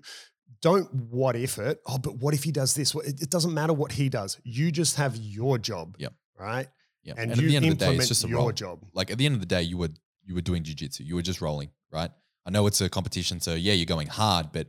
don't 0.61 0.93
what 0.93 1.35
if 1.35 1.57
it. 1.57 1.81
Oh, 1.85 1.97
but 1.97 2.17
what 2.17 2.33
if 2.33 2.43
he 2.43 2.51
does 2.51 2.73
this? 2.73 2.93
It, 2.95 3.21
it 3.21 3.29
doesn't 3.29 3.53
matter 3.53 3.73
what 3.73 3.91
he 3.91 4.09
does. 4.09 4.39
You 4.43 4.71
just 4.71 4.97
have 4.97 5.15
your 5.15 5.57
job. 5.57 5.95
Yep. 5.99 6.13
Right. 6.37 6.67
Yeah, 7.03 7.13
And, 7.17 7.31
and, 7.31 7.41
you 7.41 7.47
at 7.47 7.49
the 7.49 7.55
end 7.55 7.65
of 7.65 7.79
the 7.79 7.85
day, 7.85 7.95
it's 7.95 8.07
just 8.07 8.25
a 8.25 8.27
your 8.27 8.39
role. 8.39 8.51
job. 8.51 8.85
Like 8.93 9.11
at 9.11 9.17
the 9.17 9.25
end 9.25 9.35
of 9.35 9.39
the 9.39 9.45
day, 9.45 9.61
you 9.61 9.77
were 9.77 9.89
you 10.25 10.35
were 10.35 10.41
doing 10.41 10.63
jujitsu. 10.63 11.01
You 11.01 11.15
were 11.15 11.21
just 11.21 11.41
rolling, 11.41 11.69
right? 11.91 12.11
I 12.45 12.49
know 12.51 12.67
it's 12.67 12.81
a 12.81 12.89
competition, 12.89 13.39
so 13.39 13.53
yeah, 13.55 13.73
you're 13.73 13.85
going 13.85 14.07
hard, 14.07 14.51
but 14.51 14.67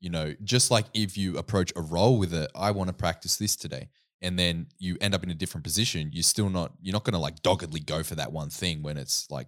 you 0.00 0.10
know, 0.10 0.34
just 0.42 0.70
like 0.70 0.86
if 0.92 1.16
you 1.16 1.38
approach 1.38 1.72
a 1.76 1.80
roll 1.80 2.18
with 2.18 2.34
a, 2.34 2.48
I 2.54 2.72
want 2.72 2.88
to 2.88 2.92
practice 2.94 3.36
this 3.36 3.56
today, 3.56 3.88
and 4.20 4.38
then 4.38 4.66
you 4.78 4.98
end 5.00 5.14
up 5.14 5.22
in 5.22 5.30
a 5.30 5.34
different 5.34 5.64
position, 5.64 6.10
you're 6.12 6.22
still 6.22 6.50
not, 6.50 6.72
you're 6.82 6.92
not 6.92 7.04
going 7.04 7.14
to 7.14 7.18
like 7.18 7.40
doggedly 7.42 7.80
go 7.80 8.02
for 8.02 8.14
that 8.16 8.30
one 8.30 8.50
thing 8.50 8.82
when 8.82 8.98
it's 8.98 9.30
like, 9.30 9.46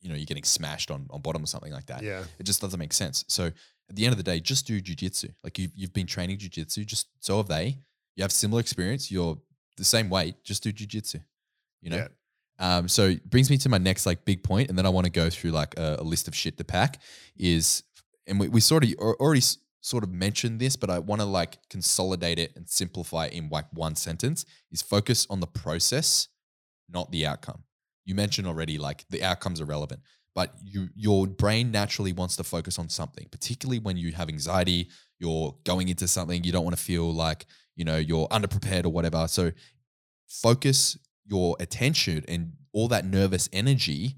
you 0.00 0.08
know, 0.10 0.14
you're 0.14 0.26
getting 0.26 0.44
smashed 0.44 0.90
on 0.90 1.06
on 1.10 1.22
bottom 1.22 1.42
or 1.42 1.46
something 1.46 1.72
like 1.72 1.86
that. 1.86 2.02
Yeah. 2.02 2.22
It 2.38 2.44
just 2.44 2.60
doesn't 2.60 2.78
make 2.78 2.92
sense. 2.92 3.24
So 3.28 3.50
at 3.88 3.96
the 3.96 4.04
end 4.04 4.12
of 4.12 4.18
the 4.18 4.22
day, 4.22 4.40
just 4.40 4.66
do 4.66 4.80
jujitsu. 4.80 5.32
Like 5.42 5.58
you've, 5.58 5.72
you've 5.74 5.92
been 5.92 6.06
training 6.06 6.38
jujitsu, 6.38 6.84
just 6.84 7.08
so 7.20 7.38
have 7.38 7.48
they. 7.48 7.78
You 8.16 8.22
have 8.22 8.32
similar 8.32 8.60
experience. 8.60 9.10
You're 9.10 9.38
the 9.76 9.84
same 9.84 10.10
weight. 10.10 10.42
Just 10.44 10.62
do 10.62 10.72
jujitsu. 10.72 11.22
You 11.80 11.90
know. 11.90 11.96
Yeah. 11.96 12.08
Um, 12.58 12.88
so 12.88 13.10
it 13.10 13.28
brings 13.30 13.50
me 13.50 13.56
to 13.58 13.68
my 13.68 13.78
next 13.78 14.04
like 14.04 14.24
big 14.24 14.42
point, 14.42 14.68
and 14.68 14.76
then 14.76 14.84
I 14.84 14.88
want 14.88 15.06
to 15.06 15.12
go 15.12 15.30
through 15.30 15.52
like 15.52 15.78
a, 15.78 15.98
a 16.00 16.02
list 16.02 16.28
of 16.28 16.34
shit 16.34 16.58
to 16.58 16.64
pack. 16.64 17.00
Is 17.36 17.84
and 18.26 18.40
we, 18.40 18.48
we 18.48 18.60
sort 18.60 18.84
of 18.84 18.90
al- 19.00 19.16
already 19.20 19.42
sort 19.80 20.02
of 20.02 20.12
mentioned 20.12 20.60
this, 20.60 20.76
but 20.76 20.90
I 20.90 20.98
want 20.98 21.20
to 21.20 21.26
like 21.26 21.58
consolidate 21.70 22.38
it 22.38 22.52
and 22.56 22.68
simplify 22.68 23.26
it 23.26 23.32
in 23.32 23.48
like 23.48 23.66
one 23.72 23.94
sentence. 23.94 24.44
Is 24.72 24.82
focus 24.82 25.26
on 25.30 25.40
the 25.40 25.46
process, 25.46 26.28
not 26.88 27.12
the 27.12 27.26
outcome. 27.26 27.62
You 28.04 28.14
mentioned 28.14 28.48
already 28.48 28.78
like 28.78 29.04
the 29.08 29.22
outcomes 29.22 29.60
are 29.60 29.66
relevant, 29.66 30.00
but 30.38 30.54
you 30.64 30.88
your 30.94 31.26
brain 31.26 31.72
naturally 31.72 32.12
wants 32.12 32.36
to 32.36 32.44
focus 32.44 32.78
on 32.78 32.88
something, 32.88 33.26
particularly 33.28 33.80
when 33.80 33.96
you 33.96 34.12
have 34.12 34.28
anxiety. 34.28 34.88
You're 35.18 35.56
going 35.64 35.88
into 35.88 36.06
something 36.06 36.44
you 36.44 36.52
don't 36.52 36.62
want 36.62 36.76
to 36.76 36.82
feel 36.82 37.12
like 37.12 37.46
you 37.74 37.84
know 37.84 37.96
you're 37.96 38.28
underprepared 38.28 38.84
or 38.84 38.90
whatever. 38.90 39.26
So 39.26 39.50
focus 40.28 40.96
your 41.26 41.56
attention 41.58 42.24
and 42.28 42.52
all 42.72 42.86
that 42.86 43.04
nervous 43.04 43.48
energy 43.52 44.14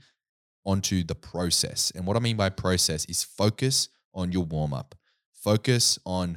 onto 0.66 1.02
the 1.04 1.14
process. 1.14 1.90
And 1.94 2.06
what 2.06 2.18
I 2.18 2.20
mean 2.20 2.36
by 2.36 2.50
process 2.50 3.06
is 3.06 3.24
focus 3.24 3.88
on 4.12 4.30
your 4.30 4.44
warm 4.44 4.74
up, 4.74 4.94
focus 5.32 5.98
on 6.04 6.36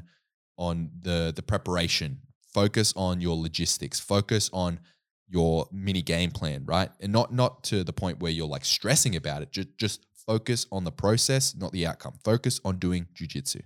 on 0.58 0.92
the 1.02 1.34
the 1.36 1.44
preparation, 1.44 2.20
focus 2.54 2.94
on 2.96 3.20
your 3.20 3.36
logistics, 3.36 4.00
focus 4.00 4.50
on 4.54 4.80
your 5.34 5.68
mini 5.72 6.02
game 6.04 6.32
plan, 6.32 6.64
right? 6.66 6.90
And 7.02 7.12
not 7.12 7.34
not 7.34 7.64
to 7.66 7.84
the 7.84 7.92
point 7.94 8.20
where 8.20 8.32
you're 8.32 8.48
like 8.48 8.64
stressing 8.66 9.16
about 9.16 9.42
it. 9.42 9.52
Just 9.52 9.70
just 9.78 10.06
focus 10.28 10.68
on 10.72 10.84
the 10.86 10.92
process, 10.92 11.56
not 11.56 11.72
the 11.74 11.88
outcome. 11.88 12.14
Focus 12.24 12.62
on 12.64 12.78
doing 12.78 13.08
jujitsu 13.14 13.62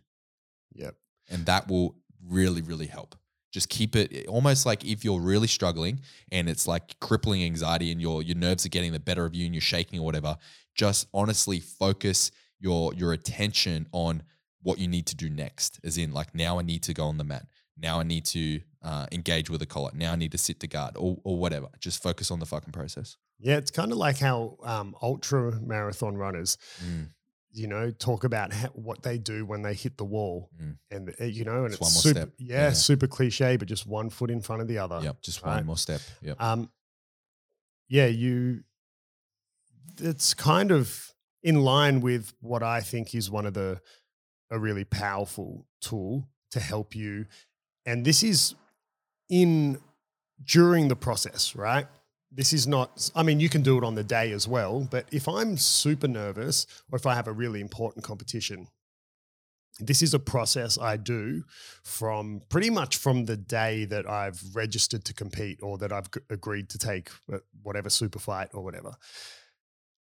Yep. 0.74 0.96
and 1.30 1.46
that 1.46 1.68
will 1.68 1.96
really 2.28 2.62
really 2.62 2.88
help 2.88 3.16
just 3.52 3.70
keep 3.70 3.96
it 3.96 4.28
almost 4.28 4.66
like 4.66 4.84
if 4.86 5.04
you're 5.06 5.22
really 5.22 5.48
struggling 5.48 6.02
and 6.32 6.50
it's 6.50 6.68
like 6.68 7.00
crippling 7.00 7.44
anxiety 7.44 7.92
and 7.92 8.02
your 8.02 8.22
your 8.22 8.36
nerves 8.36 8.66
are 8.66 8.70
getting 8.70 8.92
the 8.92 9.00
better 9.00 9.26
of 9.26 9.34
you 9.36 9.46
and 9.46 9.54
you're 9.56 9.62
shaking 9.62 10.00
or 10.00 10.06
whatever 10.06 10.36
just 10.76 11.08
honestly 11.14 11.60
focus 11.60 12.32
your 12.60 12.94
your 12.94 13.14
attention 13.14 13.88
on 13.92 14.22
what 14.62 14.78
you 14.80 14.88
need 14.88 15.06
to 15.08 15.16
do 15.16 15.30
next 15.30 15.80
as 15.84 15.98
in 15.98 16.12
like 16.12 16.36
now 16.36 16.60
i 16.60 16.62
need 16.62 16.84
to 16.84 16.94
go 16.94 17.06
on 17.06 17.18
the 17.18 17.24
mat 17.24 17.46
now 17.78 18.00
i 18.00 18.04
need 18.04 18.26
to 18.26 18.60
uh, 18.90 19.06
engage 19.12 19.48
with 19.52 19.62
a 19.62 19.66
collar 19.76 19.92
now 19.94 20.12
i 20.14 20.16
need 20.24 20.32
to 20.32 20.38
sit 20.48 20.58
to 20.64 20.68
guard 20.76 20.94
or, 21.04 21.18
or 21.28 21.36
whatever 21.44 21.68
just 21.86 21.98
focus 22.08 22.32
on 22.32 22.40
the 22.40 22.46
fucking 22.54 22.74
process 22.80 23.18
Yeah. 23.40 23.58
It's 23.62 23.72
kind 23.80 23.92
of 23.94 23.98
like 24.08 24.18
how 24.28 24.38
um, 24.74 24.96
ultra 25.10 25.42
marathon 25.74 26.14
runners, 26.24 26.58
Mm, 26.86 27.06
you 27.60 27.68
know, 27.74 27.86
talk 28.08 28.24
about 28.24 28.54
how, 28.60 28.70
what 28.88 29.00
they 29.08 29.18
do 29.32 29.38
when 29.52 29.62
they 29.66 29.74
hit 29.84 29.94
the 29.98 30.06
wall, 30.16 30.50
Mm. 30.62 30.78
and 30.94 31.04
uh, 31.22 31.26
you 31.38 31.44
know, 31.50 31.60
and 31.66 31.74
It's 31.74 31.76
it's, 31.76 31.82
one 31.88 31.94
more 31.98 32.02
super, 32.08 32.20
step. 32.22 32.30
yeah, 32.38 32.68
Yeah. 32.68 32.74
super 32.74 33.08
cliche, 33.08 33.58
but 33.60 33.68
just 33.68 33.86
one 34.00 34.10
foot 34.10 34.32
in 34.32 34.42
front 34.42 34.62
of 34.64 34.68
the 34.68 34.78
other. 34.84 35.00
yep 35.08 35.18
just 35.22 35.40
right. 35.44 35.56
one 35.58 35.66
more 35.66 35.78
step 35.86 36.02
yep 36.28 36.36
Um, 36.42 36.70
yeah, 37.98 38.08
you. 38.24 38.64
It's 40.00 40.34
kind 40.34 40.72
of 40.72 41.14
in 41.42 41.62
line 41.62 42.02
with 42.02 42.34
what 42.42 42.62
I 42.64 42.82
think 42.82 43.16
is 43.16 43.30
one 43.32 43.46
of 43.48 43.54
the 43.54 43.82
a 44.50 44.58
really 44.60 44.84
powerful 44.86 45.66
tool 45.82 46.28
to 46.52 46.60
help 46.60 46.96
you, 46.96 47.26
and 47.86 48.06
this 48.06 48.24
is 48.24 48.56
in 49.30 49.80
during 50.44 50.88
the 50.88 50.96
process, 50.96 51.56
right? 51.56 51.88
This 52.32 52.54
is 52.54 52.68
not. 52.68 53.10
I 53.16 53.24
mean, 53.24 53.40
you 53.40 53.50
can 53.50 53.62
do 53.62 53.78
it 53.78 53.84
on 53.84 53.96
the 53.96 54.04
day 54.04 54.32
as 54.32 54.48
well, 54.48 54.88
but 54.90 55.06
if 55.12 55.28
I'm 55.28 55.58
super 55.58 56.08
nervous 56.08 56.68
or 56.92 56.98
if 56.98 57.06
I 57.06 57.16
have 57.16 57.28
a 57.28 57.32
really 57.32 57.62
important 57.62 58.04
competition, 58.04 58.68
this 59.80 60.02
is 60.02 60.14
a 60.14 60.20
process 60.20 60.78
I 60.78 60.98
do 60.98 61.44
from 61.84 62.42
pretty 62.50 62.70
much 62.70 62.98
from 62.98 63.26
the 63.26 63.38
day 63.38 63.86
that 63.86 64.10
I've 64.10 64.42
registered 64.56 65.06
to 65.06 65.14
compete 65.14 65.60
or 65.62 65.78
that 65.78 65.92
I've 65.92 66.10
agreed 66.30 66.70
to 66.70 66.78
take 66.78 67.10
uh, 67.32 67.38
whatever 67.62 67.90
super 67.90 68.20
fight 68.20 68.50
or 68.54 68.64
whatever. 68.64 68.96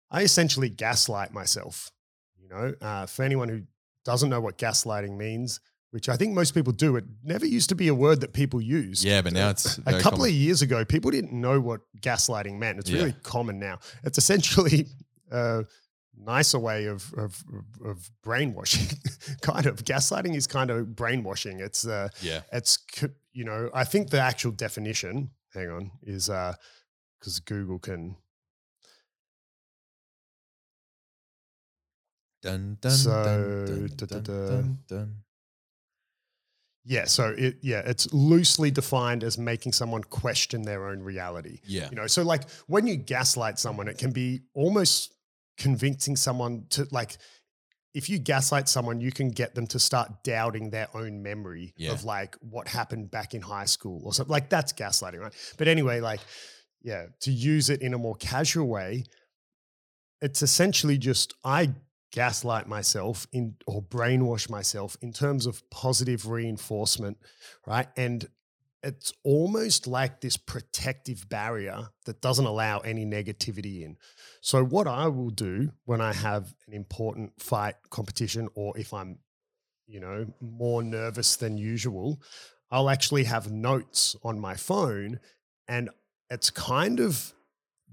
I 0.10 0.24
essentially 0.24 0.70
gaslight 0.70 1.34
myself. 1.34 1.92
You 2.42 2.50
know, 2.50 2.74
uh, 2.82 3.06
for 3.06 3.24
anyone 3.24 3.50
who 3.50 3.62
doesn't 4.04 4.30
know 4.30 4.42
what 4.42 4.58
gaslighting 4.58 5.16
means, 5.16 5.60
which 5.92 6.10
I 6.10 6.16
think 6.18 6.34
most 6.34 6.54
people 6.54 6.74
do, 6.74 6.96
it 6.96 7.04
never 7.24 7.46
used 7.46 7.70
to 7.70 7.76
be 7.76 7.88
a 7.90 7.94
word 7.96 8.22
that 8.22 8.34
people 8.34 8.60
use. 8.62 9.04
yeah 9.06 9.22
but 9.22 9.34
now 9.34 9.50
it's 9.50 9.78
A 9.80 9.82
couple 10.00 10.12
common. 10.20 10.30
of 10.30 10.34
years 10.34 10.62
ago, 10.62 10.84
people 10.86 11.12
didn't 11.12 11.34
know 11.34 11.60
what 11.60 11.82
gaslighting 12.02 12.58
meant. 12.58 12.80
It's 12.80 12.90
Yeah. 12.90 13.00
really 13.00 13.16
common 13.24 13.60
now. 13.60 13.80
It's 14.04 14.18
essentially 14.18 14.88
a 15.32 15.66
nicer 16.18 16.60
way 16.60 16.86
of 16.86 17.14
of, 17.18 17.44
of- 17.84 18.10
brainwashing. 18.24 18.88
kind 19.42 19.66
of 19.66 19.84
gaslighting 19.84 20.36
is 20.36 20.48
kind 20.48 20.70
of 20.70 20.96
brainwashing. 20.96 21.60
It's 21.60 21.86
uh, 21.86 22.08
yeah 22.22 22.42
it's 22.52 22.78
you 23.34 23.44
know 23.46 23.70
I 23.74 23.84
think 23.84 24.10
the 24.10 24.20
actual 24.22 24.52
definition. 24.52 25.32
Hang 25.54 25.70
on, 25.70 25.92
is 26.04 26.30
uh 26.30 26.54
because 27.20 27.40
Google 27.42 27.80
can. 27.80 28.16
dun 32.42 32.78
dun 32.82 32.92
So, 32.92 33.12
dun 33.12 33.88
dun 33.88 33.88
da, 33.98 34.06
dun, 34.06 34.24
dun, 34.24 34.78
dun. 34.88 35.16
Yeah, 36.84 37.06
so 37.06 37.34
it 37.38 37.58
yeah, 37.62 37.82
it's 37.86 38.12
loosely 38.14 38.72
defined 38.72 39.24
as 39.24 39.38
making 39.38 39.74
someone 39.74 40.04
question 40.04 40.64
their 40.64 40.88
own 40.88 41.02
reality. 41.04 41.60
yeah 41.66 41.90
You 41.90 41.96
know, 41.96 42.08
so 42.08 42.24
like 42.24 42.50
when 42.68 42.88
you 42.88 42.96
gaslight 42.96 43.60
someone, 43.60 43.88
it 43.88 43.98
can 43.98 44.12
be 44.12 44.42
almost 44.54 45.14
convincing 45.58 46.16
someone 46.16 46.66
to 46.72 46.88
like 46.92 47.18
if 47.94 48.10
you 48.10 48.18
gaslight 48.20 48.70
someone, 48.70 49.02
you 49.02 49.12
can 49.12 49.30
get 49.30 49.54
them 49.54 49.68
to 49.68 49.78
start 49.78 50.24
doubting 50.24 50.70
their 50.70 50.88
own 50.96 51.22
memory 51.22 51.74
Yeah. 51.76 51.92
of 51.92 52.04
like 52.06 52.36
what 52.40 52.68
happened 52.70 53.12
back 53.12 53.34
in 53.34 53.42
high 53.42 53.66
school 53.66 54.02
or 54.06 54.14
something. 54.14 54.32
Like 54.32 54.50
that's 54.50 54.72
gaslighting, 54.74 55.20
right? 55.20 55.34
But 55.58 55.68
anyway, 55.68 56.00
like, 56.00 56.22
yeah, 56.82 57.08
to 57.20 57.32
use 57.32 57.70
it 57.70 57.82
in 57.82 57.94
a 57.94 57.98
more 57.98 58.16
casual 58.16 58.68
way, 58.70 59.04
it's 60.22 60.42
essentially 60.42 60.98
just 60.98 61.34
I 61.44 61.72
gaslight 62.12 62.68
myself 62.68 63.26
in 63.32 63.56
or 63.66 63.82
brainwash 63.82 64.50
myself 64.50 64.98
in 65.02 65.14
terms 65.14 65.46
of 65.46 65.68
positive 65.70 66.28
reinforcement, 66.28 67.18
right? 67.66 67.88
And 67.96 68.28
it's 68.84 69.14
almost 69.24 69.88
like 69.88 70.22
this 70.22 70.38
protective 70.38 71.30
barrier 71.30 71.90
that 72.06 72.22
doesn't 72.22 72.46
allow 72.46 72.80
any 72.80 73.06
negativity 73.06 73.84
in. 73.84 73.98
So, 74.42 74.64
what 74.64 74.88
I 74.88 75.08
will 75.08 75.30
do 75.30 75.72
when 75.86 76.02
I 76.02 76.14
have 76.14 76.54
an 76.68 76.74
important 76.74 77.40
fight 77.40 77.76
competition, 77.90 78.50
or 78.56 78.78
if 78.78 78.94
I'm, 78.94 79.20
you 79.88 80.00
know, 80.00 80.26
more 80.42 80.82
nervous 80.82 81.36
than 81.36 81.58
usual, 81.58 82.22
I'll 82.72 82.90
actually 82.90 83.26
have 83.26 83.52
notes 83.52 84.16
on 84.24 84.40
my 84.40 84.56
phone. 84.56 85.20
And 85.68 85.90
it's 86.30 86.50
kind 86.50 87.00
of 87.00 87.34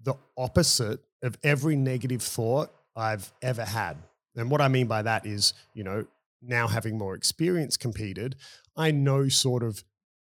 the 0.02 0.14
opposite 0.36 1.00
of 1.22 1.36
every 1.42 1.76
negative 1.76 2.22
thought 2.22 2.70
I've 2.96 3.32
ever 3.42 3.64
had. 3.64 3.96
And 4.38 4.50
what 4.50 4.60
I 4.60 4.68
mean 4.68 4.86
by 4.86 5.02
that 5.02 5.26
is, 5.26 5.52
you 5.74 5.84
know, 5.84 6.06
now 6.40 6.68
having 6.68 6.96
more 6.96 7.14
experience 7.14 7.76
competed, 7.76 8.36
I 8.76 8.90
know 8.90 9.28
sort 9.28 9.62
of 9.62 9.82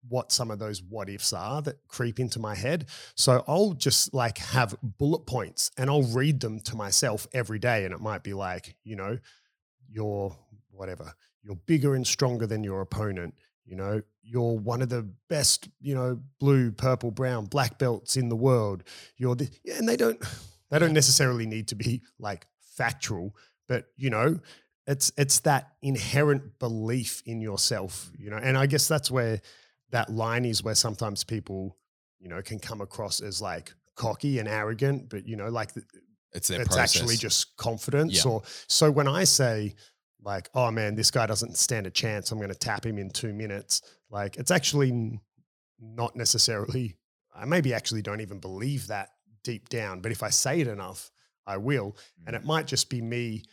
what 0.09 0.31
some 0.31 0.51
of 0.51 0.59
those 0.59 0.83
what 0.83 1.09
ifs 1.09 1.31
are 1.31 1.61
that 1.61 1.87
creep 1.87 2.19
into 2.19 2.39
my 2.39 2.55
head. 2.55 2.87
So 3.15 3.43
I'll 3.47 3.73
just 3.73 4.13
like 4.13 4.37
have 4.37 4.75
bullet 4.81 5.25
points 5.25 5.71
and 5.77 5.89
I'll 5.89 6.03
read 6.03 6.41
them 6.41 6.59
to 6.61 6.75
myself 6.75 7.27
every 7.33 7.59
day. 7.59 7.85
And 7.85 7.93
it 7.93 8.01
might 8.01 8.23
be 8.23 8.33
like, 8.33 8.75
you 8.83 8.95
know, 8.95 9.17
you're 9.89 10.35
whatever, 10.71 11.13
you're 11.41 11.55
bigger 11.55 11.95
and 11.95 12.05
stronger 12.05 12.47
than 12.47 12.63
your 12.63 12.81
opponent. 12.81 13.35
You 13.65 13.77
know, 13.77 14.01
you're 14.21 14.57
one 14.57 14.81
of 14.81 14.89
the 14.89 15.07
best, 15.29 15.69
you 15.79 15.95
know, 15.95 16.19
blue, 16.39 16.71
purple, 16.71 17.11
brown, 17.11 17.45
black 17.45 17.77
belts 17.77 18.17
in 18.17 18.27
the 18.27 18.35
world. 18.35 18.83
You're 19.15 19.35
the, 19.35 19.49
and 19.73 19.87
they 19.87 19.95
don't, 19.95 20.21
they 20.69 20.79
don't 20.79 20.93
necessarily 20.93 21.45
need 21.45 21.69
to 21.69 21.75
be 21.75 22.01
like 22.19 22.45
factual, 22.59 23.35
but 23.68 23.86
you 23.97 24.09
know, 24.09 24.39
it's 24.88 25.11
it's 25.18 25.39
that 25.41 25.74
inherent 25.82 26.59
belief 26.59 27.22
in 27.26 27.41
yourself, 27.41 28.11
you 28.18 28.30
know, 28.30 28.38
and 28.38 28.57
I 28.57 28.66
guess 28.66 28.88
that's 28.88 29.09
where 29.09 29.41
that 29.91 30.09
line 30.09 30.45
is 30.45 30.64
where 30.64 30.76
sometimes 30.76 31.24
people, 31.24 31.78
you 32.20 32.28
know, 32.28 32.41
can 32.41 32.59
come 32.59 32.82
across 32.82 33.22
as 33.22 33.41
like 33.41 33.74
cocky 33.95 34.39
and 34.39 34.47
arrogant, 34.47 35.09
but 35.09 35.28
you 35.28 35.36
know, 35.36 35.49
like 35.49 35.74
the, 35.74 35.84
It's 36.34 36.49
it's 36.49 36.68
process. 36.68 36.95
actually 36.97 37.16
just 37.16 37.55
confidence. 37.57 38.26
Yeah. 38.26 38.32
Or 38.32 38.43
so 38.68 38.89
when 38.91 39.07
I 39.07 39.24
say 39.24 39.76
like, 40.22 40.49
oh 40.53 40.72
man, 40.72 40.95
this 40.95 41.11
guy 41.11 41.28
doesn't 41.28 41.57
stand 41.57 41.86
a 41.86 41.91
chance, 41.91 42.32
I'm 42.32 42.39
going 42.39 42.49
to 42.49 42.55
tap 42.55 42.86
him 42.86 42.97
in 42.97 43.09
two 43.09 43.34
minutes. 43.34 43.82
Like 44.09 44.38
it's 44.38 44.51
actually 44.51 45.20
not 45.80 46.16
necessarily. 46.16 46.97
I 47.36 47.45
maybe 47.45 47.74
actually 47.74 48.01
don't 48.01 48.22
even 48.22 48.39
believe 48.39 48.88
that 48.88 49.09
deep 49.43 49.70
down, 49.70 50.01
but 50.01 50.11
if 50.11 50.24
I 50.24 50.30
say 50.30 50.61
it 50.61 50.68
enough, 50.68 51.11
I 51.45 51.57
will. 51.57 51.95
And 52.25 52.35
Mm. 52.35 52.39
it 52.39 52.45
might 52.45 52.67
just 52.67 52.89
be 52.89 53.01
me, 53.01 53.43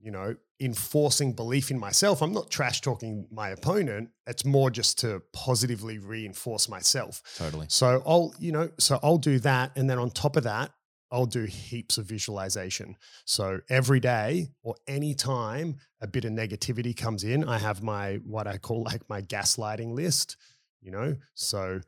you 0.00 0.10
know, 0.10 0.36
enforcing 0.58 1.32
belief 1.32 1.70
in 1.70 1.78
myself. 1.78 2.22
I'm 2.22 2.32
not 2.32 2.50
trash 2.50 2.80
talking 2.80 3.26
my 3.30 3.50
opponent. 3.50 4.10
It's 4.26 4.44
more 4.44 4.70
just 4.70 4.98
to 5.00 5.22
positively 5.32 5.98
reinforce 5.98 6.68
myself. 6.68 7.22
totally. 7.36 7.66
So 7.68 8.02
I'll, 8.06 8.34
you 8.38 8.52
know, 8.52 8.70
so 8.78 8.98
I'll 9.02 9.18
do 9.18 9.38
that. 9.40 9.72
And 9.76 9.88
then 9.88 9.98
on 9.98 10.10
top 10.10 10.36
of 10.36 10.44
that, 10.44 10.72
I'll 11.12 11.26
do 11.26 11.44
heaps 11.44 11.98
of 11.98 12.06
visualization. 12.06 12.96
So 13.24 13.60
every 13.68 13.98
day 14.00 14.52
or 14.62 14.76
any 14.86 15.14
time 15.14 15.76
a 16.00 16.06
bit 16.06 16.24
of 16.24 16.32
negativity 16.32 16.96
comes 16.96 17.24
in, 17.24 17.42
I 17.48 17.58
have 17.58 17.82
my, 17.82 18.16
what 18.24 18.46
I 18.46 18.58
call 18.58 18.82
like 18.84 19.08
my 19.08 19.20
gaslighting 19.20 19.92
list, 19.92 20.36
you 20.80 20.90
know? 20.92 21.16
So, 21.34 21.80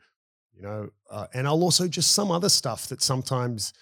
you 0.52 0.62
know, 0.62 0.90
uh, 1.08 1.28
and 1.34 1.46
I'll 1.46 1.62
also 1.62 1.86
just 1.88 2.12
some 2.12 2.30
other 2.32 2.48
stuff 2.48 2.88
that 2.88 3.00
sometimes 3.00 3.72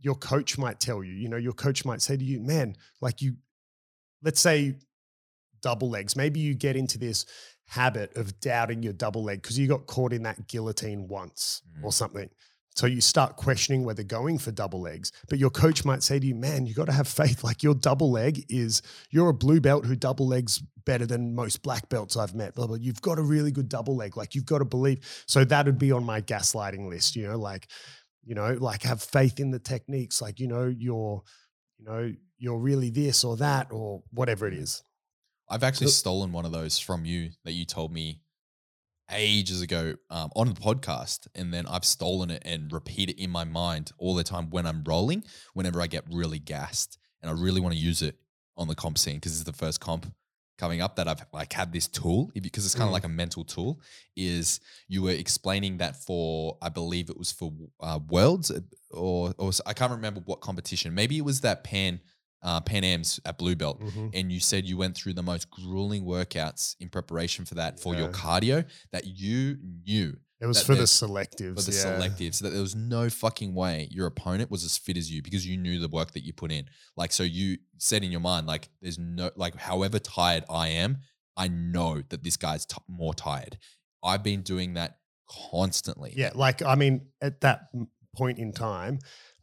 your 0.00 0.14
coach 0.14 0.58
might 0.58 0.80
tell 0.80 1.04
you, 1.04 1.12
you 1.12 1.28
know, 1.28 1.36
your 1.36 1.52
coach 1.52 1.84
might 1.84 2.02
say 2.02 2.16
to 2.16 2.24
you, 2.24 2.40
man, 2.40 2.76
like 3.00 3.20
you, 3.20 3.34
let's 4.22 4.40
say 4.40 4.76
double 5.62 5.90
legs, 5.90 6.16
maybe 6.16 6.40
you 6.40 6.54
get 6.54 6.76
into 6.76 6.98
this 6.98 7.26
habit 7.66 8.16
of 8.16 8.40
doubting 8.40 8.82
your 8.82 8.92
double 8.92 9.22
leg 9.22 9.42
because 9.42 9.58
you 9.58 9.68
got 9.68 9.86
caught 9.86 10.12
in 10.12 10.22
that 10.24 10.48
guillotine 10.48 11.06
once 11.06 11.62
mm-hmm. 11.70 11.84
or 11.84 11.92
something. 11.92 12.28
So 12.76 12.86
you 12.86 13.00
start 13.00 13.36
questioning 13.36 13.84
whether 13.84 14.02
going 14.02 14.38
for 14.38 14.52
double 14.52 14.80
legs. 14.80 15.12
But 15.28 15.38
your 15.38 15.50
coach 15.50 15.84
might 15.84 16.02
say 16.02 16.18
to 16.18 16.26
you, 16.26 16.34
man, 16.34 16.66
you 16.66 16.74
got 16.74 16.86
to 16.86 16.92
have 16.92 17.08
faith. 17.08 17.44
Like 17.44 17.62
your 17.62 17.74
double 17.74 18.10
leg 18.10 18.44
is, 18.48 18.80
you're 19.10 19.28
a 19.28 19.34
blue 19.34 19.60
belt 19.60 19.84
who 19.84 19.96
double 19.96 20.26
legs 20.26 20.62
better 20.86 21.04
than 21.04 21.34
most 21.34 21.62
black 21.62 21.88
belts 21.88 22.16
I've 22.16 22.34
met. 22.34 22.54
Blah, 22.54 22.68
blah. 22.68 22.76
You've 22.76 23.02
got 23.02 23.18
a 23.18 23.22
really 23.22 23.50
good 23.50 23.68
double 23.68 23.96
leg. 23.96 24.16
Like 24.16 24.34
you've 24.34 24.46
got 24.46 24.58
to 24.58 24.64
believe. 24.64 25.00
So 25.26 25.44
that 25.44 25.66
would 25.66 25.78
be 25.78 25.92
on 25.92 26.04
my 26.04 26.22
gaslighting 26.22 26.88
list, 26.88 27.16
you 27.16 27.26
know, 27.26 27.38
like, 27.38 27.68
you 28.30 28.36
know, 28.36 28.56
like 28.60 28.84
have 28.84 29.02
faith 29.02 29.40
in 29.40 29.50
the 29.50 29.58
techniques. 29.58 30.22
Like, 30.22 30.38
you 30.38 30.46
know, 30.46 30.72
you're, 30.78 31.20
you 31.78 31.84
know, 31.84 32.12
you're 32.38 32.60
really 32.60 32.88
this 32.88 33.24
or 33.24 33.36
that 33.38 33.72
or 33.72 34.04
whatever 34.12 34.46
it 34.46 34.54
is. 34.54 34.84
I've 35.48 35.64
actually 35.64 35.86
Look- 35.86 35.94
stolen 35.94 36.30
one 36.30 36.44
of 36.44 36.52
those 36.52 36.78
from 36.78 37.04
you 37.04 37.30
that 37.44 37.52
you 37.54 37.64
told 37.64 37.92
me 37.92 38.20
ages 39.10 39.62
ago 39.62 39.96
um, 40.10 40.30
on 40.36 40.46
the 40.46 40.54
podcast, 40.54 41.26
and 41.34 41.52
then 41.52 41.66
I've 41.66 41.84
stolen 41.84 42.30
it 42.30 42.42
and 42.46 42.72
repeat 42.72 43.10
it 43.10 43.20
in 43.20 43.30
my 43.30 43.42
mind 43.42 43.90
all 43.98 44.14
the 44.14 44.22
time 44.22 44.48
when 44.50 44.64
I'm 44.64 44.84
rolling. 44.84 45.24
Whenever 45.54 45.80
I 45.80 45.88
get 45.88 46.04
really 46.08 46.38
gassed, 46.38 46.98
and 47.20 47.28
I 47.28 47.34
really 47.34 47.60
want 47.60 47.74
to 47.74 47.80
use 47.80 48.00
it 48.00 48.14
on 48.56 48.68
the 48.68 48.76
comp 48.76 48.96
scene 48.96 49.16
because 49.16 49.32
it's 49.32 49.42
the 49.42 49.52
first 49.52 49.80
comp 49.80 50.06
coming 50.60 50.80
up 50.80 50.92
that 50.96 51.06
I've 51.08 51.24
like 51.32 51.52
had 51.60 51.72
this 51.72 51.88
tool 51.88 52.30
because 52.48 52.64
it's 52.66 52.74
kind 52.74 52.88
of 52.88 52.90
Mm. 52.90 52.98
like 52.98 53.04
a 53.12 53.14
mental 53.22 53.44
tool. 53.44 53.80
Is 54.16 54.60
you 54.88 55.02
were 55.02 55.10
explaining 55.24 55.78
that 55.78 55.96
for 56.06 56.58
I 56.62 56.68
believe 56.68 57.08
it 57.10 57.18
was 57.18 57.32
for 57.32 57.52
uh, 57.80 57.98
Worlds 58.08 58.50
uh, 58.50 58.60
or 58.90 59.34
or 59.38 59.50
I 59.66 59.72
can't 59.72 59.92
remember 59.92 60.20
what 60.26 60.40
competition. 60.40 60.94
Maybe 60.94 61.16
it 61.18 61.24
was 61.24 61.40
that 61.40 61.64
Pan 61.64 62.00
uh, 62.42 62.60
Pan 62.60 62.84
Am's 62.84 63.20
at 63.26 63.36
Blue 63.38 63.54
Belt 63.54 63.80
Mhm. 63.80 64.10
and 64.14 64.32
you 64.32 64.40
said 64.40 64.64
you 64.64 64.76
went 64.78 64.96
through 64.96 65.12
the 65.14 65.22
most 65.22 65.50
grueling 65.50 66.04
workouts 66.04 66.74
in 66.80 66.88
preparation 66.88 67.44
for 67.44 67.54
that 67.56 67.78
for 67.78 67.94
your 67.94 68.08
cardio 68.08 68.64
that 68.92 69.04
you 69.06 69.58
knew 69.86 70.16
It 70.40 70.46
was 70.46 70.62
for 70.62 70.74
the 70.74 70.84
selectives. 70.84 71.56
for 71.56 71.70
the 71.70 71.76
yeah. 71.76 71.98
selectives 71.98 72.40
that 72.40 72.50
there 72.50 72.62
was 72.62 72.74
no 72.74 73.10
fucking 73.10 73.54
way 73.54 73.88
your 73.90 74.06
opponent 74.06 74.50
was 74.50 74.64
as 74.64 74.78
fit 74.78 74.96
as 74.96 75.10
you 75.10 75.22
because 75.22 75.46
you 75.46 75.58
knew 75.58 75.78
the 75.78 75.88
work 75.88 76.12
that 76.12 76.24
you 76.24 76.32
put 76.32 76.50
in. 76.50 76.64
Like 76.96 77.12
so 77.12 77.22
you 77.22 77.58
said 77.76 78.02
in 78.02 78.10
your 78.10 78.20
mind 78.20 78.46
like 78.46 78.70
there's 78.80 78.98
no 78.98 79.30
like 79.36 79.56
however 79.56 79.98
tired 79.98 80.44
I 80.48 80.68
am, 80.68 80.98
I 81.36 81.48
know 81.48 82.02
that 82.08 82.22
this 82.22 82.36
guy's 82.36 82.64
t- 82.64 82.76
more 82.88 83.14
tired. 83.14 83.58
I've 84.02 84.22
been 84.22 84.42
doing 84.42 84.74
that 84.74 84.96
constantly. 85.50 86.12
Yeah, 86.16 86.30
like 86.34 86.62
I 86.62 86.74
mean, 86.74 87.08
at 87.20 87.40
that 87.42 87.68
point 88.14 88.38
in 88.38 88.52
time, 88.52 88.98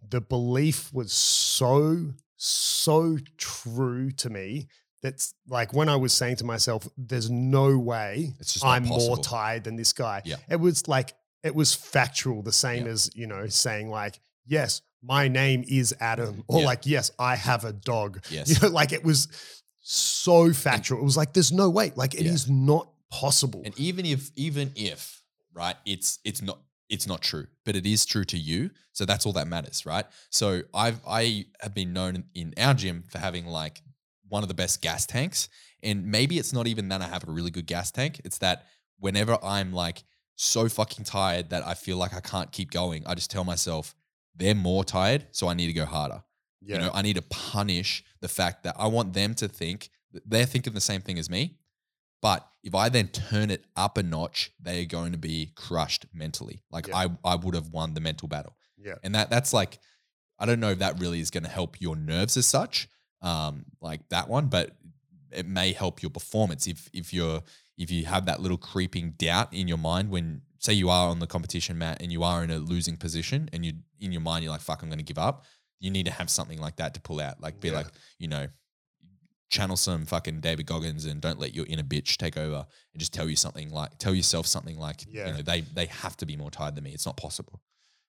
the 0.08 0.22
belief 0.22 0.94
was 0.94 1.12
so 1.12 2.14
so 2.36 3.18
true 3.38 4.12
to 4.12 4.30
me. 4.30 4.68
That's 5.04 5.34
like 5.48 5.74
when 5.74 5.90
I 5.90 5.96
was 5.96 6.14
saying 6.14 6.38
to 6.38 6.44
myself, 6.44 6.88
"There's 6.98 7.30
no 7.30 7.78
way 7.78 8.34
It's 8.40 8.54
just 8.54 8.66
I'm 8.66 8.84
more 8.86 9.18
tired 9.18 9.64
than 9.64 9.76
this 9.76 9.94
guy." 9.94 10.22
Yeah. 10.26 10.38
it 10.50 10.56
was 10.60 10.88
like 10.88 11.14
it 11.44 11.54
was 11.56 11.74
factual, 11.76 12.42
the 12.42 12.52
same 12.52 12.86
Yeah. 12.86 12.92
as 12.94 13.12
you 13.14 13.28
know 13.28 13.48
saying 13.48 13.90
like, 13.90 14.20
"Yes, 14.46 14.82
my 15.04 15.28
name 15.28 15.64
is 15.68 15.94
Adam," 16.00 16.44
or 16.48 16.62
Yeah. 16.62 16.66
like, 16.66 16.86
"Yes, 16.86 17.12
I 17.20 17.36
have 17.36 17.64
a 17.64 17.74
dog." 17.74 18.24
Yes. 18.32 18.50
You 18.50 18.56
know, 18.62 18.74
like 18.74 18.92
it 18.92 19.04
was 19.04 19.28
so 19.82 20.52
factual. 20.54 21.00
it 21.00 21.04
was 21.04 21.18
like, 21.18 21.34
"There's 21.34 21.52
no 21.52 21.70
way." 21.70 21.92
Like 21.96 22.14
it 22.16 22.26
is 22.26 22.50
not 22.50 22.90
possible. 23.12 23.62
And 23.66 23.78
even 23.80 24.06
if 24.06 24.32
even 24.36 24.72
if 24.76 25.22
right, 25.54 25.76
it's 25.86 26.20
it's 26.24 26.42
not 26.42 26.60
it's 26.90 27.06
not 27.08 27.22
true, 27.22 27.48
but 27.66 27.76
it 27.76 27.86
is 27.86 28.06
true 28.06 28.24
to 28.26 28.38
you. 28.38 28.72
So 28.94 29.06
that's 29.06 29.26
all 29.26 29.34
that 29.34 29.48
matters, 29.48 29.86
right? 29.86 30.06
So 30.32 30.64
I've 30.74 31.00
I 31.08 31.46
have 31.62 31.74
been 31.76 31.94
known 31.94 32.24
in 32.34 32.54
our 32.58 32.74
gym 32.74 33.04
for 33.10 33.20
having 33.20 33.46
like 33.46 33.82
one 34.30 34.44
of 34.44 34.50
the 34.50 34.56
best 34.56 34.82
gas 34.82 35.06
tanks, 35.06 35.50
and 35.84 36.06
maybe 36.06 36.38
it's 36.38 36.54
not 36.54 36.68
even 36.68 36.90
that 36.90 37.02
I 37.02 37.08
have 37.08 37.28
a 37.28 37.32
really 37.32 37.52
good 37.52 37.66
gas 37.68 37.92
tank. 37.92 38.22
It's 38.26 38.38
that 38.40 38.66
whenever 39.00 39.38
I'm 39.44 39.74
like 39.74 40.04
so 40.36 40.70
fucking 40.70 41.06
tired 41.06 41.50
that 41.50 41.66
I 41.66 41.74
feel 41.74 41.98
like 41.98 42.14
I 42.14 42.20
can't 42.20 42.52
keep 42.52 42.72
going, 42.72 43.04
I 43.06 43.16
just 43.16 43.32
tell 43.32 43.44
myself 43.44 43.96
they're 44.36 44.56
more 44.56 44.84
tired, 44.84 45.28
so 45.32 45.48
I 45.48 45.54
need 45.54 45.68
to 45.68 45.74
go 45.74 45.86
harder. 45.86 46.24
yeah, 46.62 46.76
You 46.76 46.82
know, 46.82 46.92
I 46.94 47.02
need 47.02 47.16
to 47.16 47.22
punish 47.24 48.04
the 48.22 48.28
fact 48.28 48.64
that 48.64 48.76
I 48.78 48.88
want 48.88 49.14
them 49.14 49.34
to 49.36 49.48
think 49.48 49.90
they're 50.26 50.46
thinking 50.46 50.74
the 50.74 50.82
same 50.82 51.02
thing 51.02 51.18
as 51.20 51.30
me. 51.30 51.58
But 52.22 52.48
if 52.64 52.74
I 52.74 52.90
then 52.90 53.10
turn 53.10 53.52
it 53.52 53.66
up 53.76 53.98
a 53.98 54.04
notch, 54.04 54.52
they 54.60 54.82
are 54.82 54.86
going 54.88 55.12
to 55.12 55.18
be 55.18 55.52
crushed 55.56 56.06
mentally. 56.14 56.64
Like 56.72 56.88
Yeah. 56.88 56.98
I, 56.98 57.08
I 57.24 57.36
would 57.36 57.54
have 57.54 57.70
won 57.70 57.94
the 57.94 58.02
mental 58.02 58.28
battle. 58.28 58.58
yeah. 58.78 58.96
And 59.04 59.14
that 59.16 59.30
that's 59.30 59.54
like, 59.54 59.80
I 60.40 60.46
don't 60.46 60.60
know 60.60 60.72
if 60.72 60.80
that 60.80 61.00
really 61.00 61.20
is 61.20 61.30
going 61.30 61.44
to 61.44 61.50
help 61.50 61.80
your 61.80 61.96
nerves 61.96 62.38
as 62.38 62.46
such, 62.46 62.88
um, 63.22 63.66
like 63.82 64.08
that 64.10 64.28
one, 64.30 64.48
but 64.48 64.76
it 65.32 65.46
may 65.46 65.74
help 65.74 66.02
your 66.02 66.10
performance 66.12 66.68
if 66.68 66.90
if 66.94 67.14
you're 67.14 67.42
if 67.78 67.92
you 67.92 68.06
have 68.06 68.26
that 68.26 68.40
little 68.42 68.58
creeping 68.58 69.12
doubt 69.18 69.54
in 69.54 69.68
your 69.68 69.78
mind 69.78 70.10
when 70.10 70.42
say 70.60 70.74
you 70.74 70.90
are 70.90 71.10
on 71.10 71.20
the 71.20 71.28
competition 71.28 71.78
mat 71.78 72.02
and 72.02 72.12
you 72.12 72.24
are 72.24 72.44
in 72.44 72.50
a 72.50 72.58
losing 72.58 72.98
position 72.98 73.50
and 73.54 73.66
you 73.66 73.74
in 74.00 74.12
your 74.12 74.22
mind 74.22 74.44
you're 74.44 74.52
like 74.52 74.62
fuck 74.62 74.82
I'm 74.82 74.90
going 74.90 74.98
to 75.00 75.04
give 75.04 75.18
up. 75.20 75.44
You 75.80 75.92
need 75.92 76.06
to 76.08 76.12
have 76.12 76.30
something 76.30 76.60
like 76.60 76.78
that 76.78 76.94
to 76.96 77.02
pull 77.02 77.20
out, 77.20 77.40
like 77.42 77.60
be 77.60 77.68
Yeah. 77.70 77.76
like 77.76 77.88
you 78.20 78.28
know 78.28 78.48
channel 79.50 79.78
some 79.78 80.06
fucking 80.06 80.42
David 80.42 80.66
Goggins 80.66 81.06
and 81.06 81.22
don't 81.22 81.40
let 81.40 81.56
your 81.56 81.66
inner 81.68 81.84
bitch 81.84 82.18
take 82.18 82.36
over 82.38 82.66
and 82.94 83.00
just 83.00 83.14
tell 83.14 83.30
you 83.30 83.36
something 83.36 83.70
like 83.70 83.98
tell 83.98 84.14
yourself 84.14 84.46
something 84.48 84.78
like 84.78 85.06
Yeah. 85.10 85.28
you 85.28 85.34
know 85.34 85.42
they 85.42 85.62
they 85.62 85.86
have 85.88 86.18
to 86.18 86.26
be 86.26 86.36
more 86.38 86.52
tired 86.52 86.76
than 86.76 86.84
me. 86.84 86.92
It's 86.92 87.06
not 87.06 87.18
possible. 87.18 87.62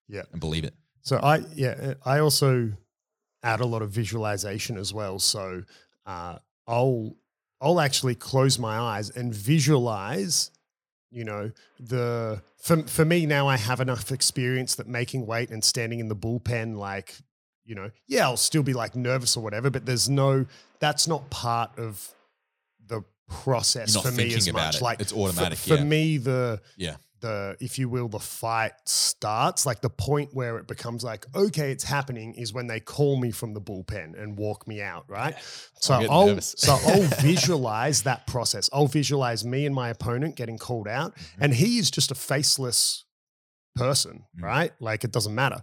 Yeah. 0.07 0.23
And 0.31 0.39
believe 0.41 0.63
it. 0.63 0.73
So 1.01 1.17
I 1.17 1.39
yeah 1.53 1.93
I 2.05 2.19
also 2.19 2.71
add 3.43 3.59
a 3.59 3.65
lot 3.65 3.81
of 3.81 3.89
visualization 3.91 4.77
as 4.77 4.93
well. 4.93 5.19
So 5.19 5.63
uh, 6.05 6.37
I'll 6.67 7.15
I'll 7.61 7.79
actually 7.79 8.15
close 8.15 8.57
my 8.59 8.77
eyes 8.77 9.09
and 9.09 9.33
visualize. 9.33 10.51
You 11.11 11.23
know 11.23 11.51
the 11.79 12.41
for 12.57 12.83
for 12.83 13.03
me 13.03 13.25
now 13.25 13.47
I 13.47 13.57
have 13.57 13.79
enough 13.81 14.11
experience 14.11 14.75
that 14.75 14.87
making 14.87 15.25
weight 15.25 15.49
and 15.49 15.63
standing 15.63 15.99
in 15.99 16.07
the 16.07 16.15
bullpen 16.15 16.77
like 16.77 17.15
you 17.65 17.73
know 17.73 17.89
yeah 18.07 18.25
I'll 18.25 18.37
still 18.37 18.61
be 18.61 18.73
like 18.73 18.95
nervous 18.95 19.35
or 19.35 19.43
whatever, 19.43 19.71
but 19.71 19.87
there's 19.87 20.07
no 20.07 20.45
that's 20.79 21.07
not 21.07 21.27
part 21.31 21.71
of 21.79 22.13
the 22.85 23.03
process 23.27 23.95
for 23.95 24.11
me 24.11 24.35
as 24.35 24.53
much. 24.53 24.75
it. 24.75 24.81
Like 24.83 24.99
It's 24.99 25.11
for- 25.11 25.29
automatic, 25.29 25.57
for, 25.57 25.75
yeah. 25.75 25.83
me. 25.83 26.17
The 26.17 26.61
Yeah. 26.77 26.97
The 27.21 27.55
if 27.59 27.77
you 27.79 27.89
will 27.89 28.07
the 28.07 28.19
fight 28.19 28.71
starts 28.85 29.65
like 29.65 29.81
the 29.81 29.89
point 29.89 30.29
where 30.33 30.57
it 30.57 30.67
becomes 30.67 31.03
like 31.03 31.25
okay 31.35 31.71
it's 31.71 31.83
happening 31.83 32.33
is 32.35 32.53
when 32.53 32.67
they 32.67 32.79
call 32.79 33.17
me 33.17 33.31
from 33.31 33.53
the 33.53 33.61
bullpen 33.61 34.21
and 34.21 34.37
walk 34.37 34.67
me 34.67 34.81
out 34.81 35.05
right? 35.07 35.35
So 35.79 35.93
i'll 36.09 36.39
so 36.41 36.73
i'll 36.87 37.01
visualize 37.21 38.03
that 38.03 38.25
process. 38.27 38.69
I'll 38.71 38.87
visualize 38.87 39.43
me 39.45 39.65
and 39.65 39.75
my 39.75 39.89
opponent 39.89 40.35
getting 40.35 40.57
called 40.57 40.87
out 40.87 41.13
and 41.39 41.53
he 41.53 41.77
is 41.77 41.91
just 41.91 42.11
a 42.11 42.15
faceless 42.15 43.05
person 43.75 44.25
Mm. 44.37 44.43
right? 44.43 44.71
Like 44.79 45.03
it 45.03 45.11
doesn't 45.11 45.35
matter. 45.35 45.61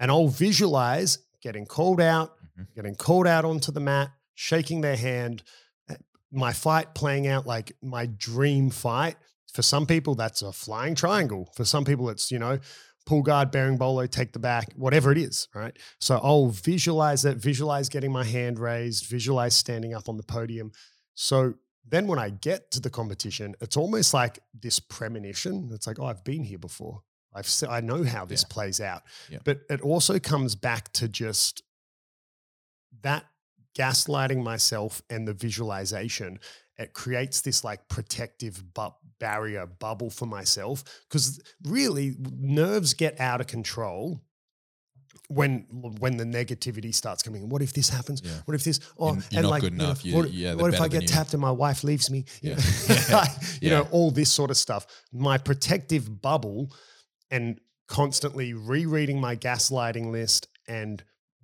And 0.00 0.10
i'll 0.10 0.28
visualize 0.28 1.18
getting 1.42 1.66
called 1.66 2.00
out 2.00 2.36
Mhm. 2.58 2.66
getting 2.74 2.94
called 2.94 3.26
out 3.26 3.44
onto 3.44 3.72
the 3.72 3.80
mat 3.80 4.10
shaking 4.34 4.80
their 4.80 4.96
hand 4.96 5.42
eh, 5.88 5.94
my 6.32 6.52
fight 6.52 6.94
playing 6.94 7.26
out 7.26 7.46
like 7.46 7.76
my 7.82 8.06
dream 8.06 8.70
fight 8.70 9.16
for 9.54 9.62
some 9.62 9.86
people 9.86 10.14
that's 10.14 10.42
a 10.42 10.52
flying 10.52 10.94
triangle. 10.94 11.50
For 11.56 11.64
some 11.64 11.84
people 11.84 12.10
it's 12.10 12.30
you 12.30 12.38
know 12.38 12.58
pull 13.06 13.22
guard 13.22 13.52
berimbolo 13.52 14.10
take 14.10 14.32
the 14.32 14.38
back 14.38 14.72
whatever 14.76 15.12
it 15.12 15.18
is 15.18 15.48
right? 15.54 15.76
So 16.00 16.18
i'll 16.22 16.48
visualize 16.48 17.24
it 17.24 17.36
visualize 17.36 17.88
getting 17.88 18.10
my 18.12 18.24
hand 18.24 18.58
raised 18.58 19.06
visualize 19.06 19.54
standing 19.54 19.94
up 19.94 20.08
on 20.08 20.16
the 20.16 20.22
podium. 20.22 20.72
So 21.14 21.54
then 21.86 22.06
when 22.06 22.18
i 22.18 22.30
get 22.30 22.70
to 22.72 22.80
the 22.80 22.90
competition 22.90 23.54
it's 23.60 23.76
almost 23.76 24.12
like 24.14 24.38
this 24.58 24.78
premonition. 24.80 25.70
It's 25.72 25.86
like 25.86 25.98
oh 26.00 26.06
i've 26.06 26.24
been 26.24 26.44
here 26.44 26.58
before. 26.58 27.02
I've 27.34 27.48
i 27.68 27.80
know 27.80 28.04
how 28.04 28.24
this 28.24 28.42
Yeah. 28.48 28.54
plays 28.54 28.80
out. 28.80 29.02
Yeah. 29.30 29.38
but 29.44 29.60
it 29.70 29.80
also 29.82 30.18
comes 30.18 30.54
back 30.54 30.92
to 30.94 31.06
just 31.08 31.62
that 33.02 33.24
gaslighting 33.78 34.42
myself 34.42 35.02
and 35.10 35.26
the 35.28 35.34
visualization 35.34 36.38
it 36.78 36.92
creates 36.92 37.40
this 37.40 37.64
like 37.64 37.88
protective 37.88 38.62
bu- 38.74 38.90
barrier 39.20 39.66
bubble 39.66 40.10
for 40.10 40.26
myself 40.26 40.84
because 41.08 41.40
really 41.64 42.16
nerves 42.38 42.94
get 42.94 43.20
out 43.20 43.40
of 43.40 43.46
control 43.46 44.20
when 45.28 45.66
when 45.70 46.16
the 46.16 46.24
negativity 46.24 46.94
starts 46.94 47.22
coming 47.22 47.42
in. 47.42 47.48
What 47.48 47.62
if 47.62 47.72
this 47.72 47.88
happens? 47.88 48.22
Yeah. 48.24 48.32
What 48.44 48.54
if 48.54 48.64
this? 48.64 48.80
Oh, 48.98 49.14
not 49.32 49.60
good 49.60 49.72
you 49.72 49.78
know, 49.78 49.94
what, 50.18 50.30
yeah, 50.32 50.54
what 50.54 50.74
if 50.74 50.80
I 50.80 50.88
get 50.88 51.02
you. 51.02 51.08
tapped 51.08 51.32
and 51.32 51.40
my 51.40 51.50
wife 51.50 51.84
leaves 51.84 52.10
me? 52.10 52.24
You 52.42 52.56
Yeah. 53.08 53.24
you 53.60 53.70
know 53.70 53.88
all 53.90 54.10
this 54.10 54.30
sort 54.30 54.50
of 54.50 54.56
stuff. 54.56 54.86
My 55.12 55.38
protective 55.38 56.20
bubble 56.20 56.72
and 57.30 57.60
constantly 57.88 58.54
rereading 58.54 59.20
my 59.20 59.36
gaslighting 59.36 60.10
list 60.10 60.48
and 60.68 61.02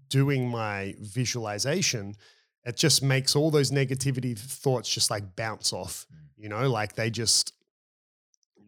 doing 0.09 0.49
my 0.49 0.95
visualization, 1.01 2.17
it 2.65 2.77
just 2.77 3.03
makes 3.03 3.35
all 3.35 3.51
those 3.51 3.71
negativity 3.71 4.39
thoughts 4.39 4.89
just 4.89 5.11
like 5.11 5.37
bounce 5.37 5.73
off. 5.73 6.07
Mm. 6.13 6.43
You 6.43 6.49
know, 6.49 6.69
like 6.69 6.95
they 6.95 7.11
just 7.11 7.53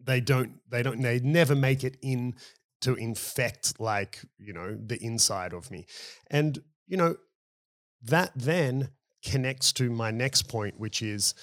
they 0.05 0.21
don't 0.21 0.59
they 0.69 0.83
don't 0.83 1.01
they 1.01 1.19
never 1.19 1.55
make 1.55 1.83
it 1.83 1.97
in 2.01 2.35
to 2.81 2.95
infect 2.95 3.79
like 3.79 4.19
you 4.37 4.53
know 4.53 4.75
the 4.75 5.01
inside 5.03 5.53
of 5.53 5.71
me 5.71 5.85
and 6.29 6.59
you 6.87 6.97
know 6.97 7.15
that 8.01 8.31
then 8.35 8.89
connects 9.23 9.71
to 9.71 9.89
my 9.89 10.11
next 10.11 10.43
point 10.49 10.77
which 10.77 11.01
is 11.01 11.33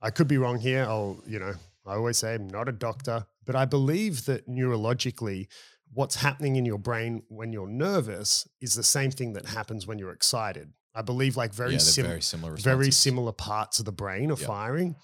i 0.00 0.10
could 0.10 0.26
be 0.26 0.38
wrong 0.38 0.58
here 0.58 0.84
i'll 0.88 1.22
you 1.24 1.38
know 1.38 1.54
i 1.86 1.94
always 1.94 2.18
say 2.18 2.34
i'm 2.34 2.48
not 2.48 2.68
a 2.68 2.72
doctor 2.72 3.24
but 3.44 3.54
i 3.54 3.64
believe 3.64 4.24
that 4.24 4.48
neurologically 4.48 5.46
what's 5.94 6.16
happening 6.16 6.56
in 6.56 6.66
your 6.66 6.78
brain 6.78 7.22
when 7.28 7.52
you're 7.52 7.68
nervous 7.68 8.48
is 8.60 8.74
the 8.74 8.82
same 8.82 9.10
thing 9.10 9.34
that 9.34 9.46
happens 9.46 9.86
when 9.86 10.00
you're 10.00 10.10
excited 10.10 10.72
i 10.94 11.02
believe 11.02 11.36
like 11.36 11.52
very 11.54 11.72
yeah, 11.72 11.78
similar 11.78 12.12
very 12.14 12.22
similar. 12.22 12.56
very 12.56 12.90
similar 12.90 13.32
parts 13.32 13.78
of 13.78 13.84
the 13.84 13.92
brain 13.92 14.30
are 14.30 14.38
Yep. 14.38 14.46
firing 14.46 14.96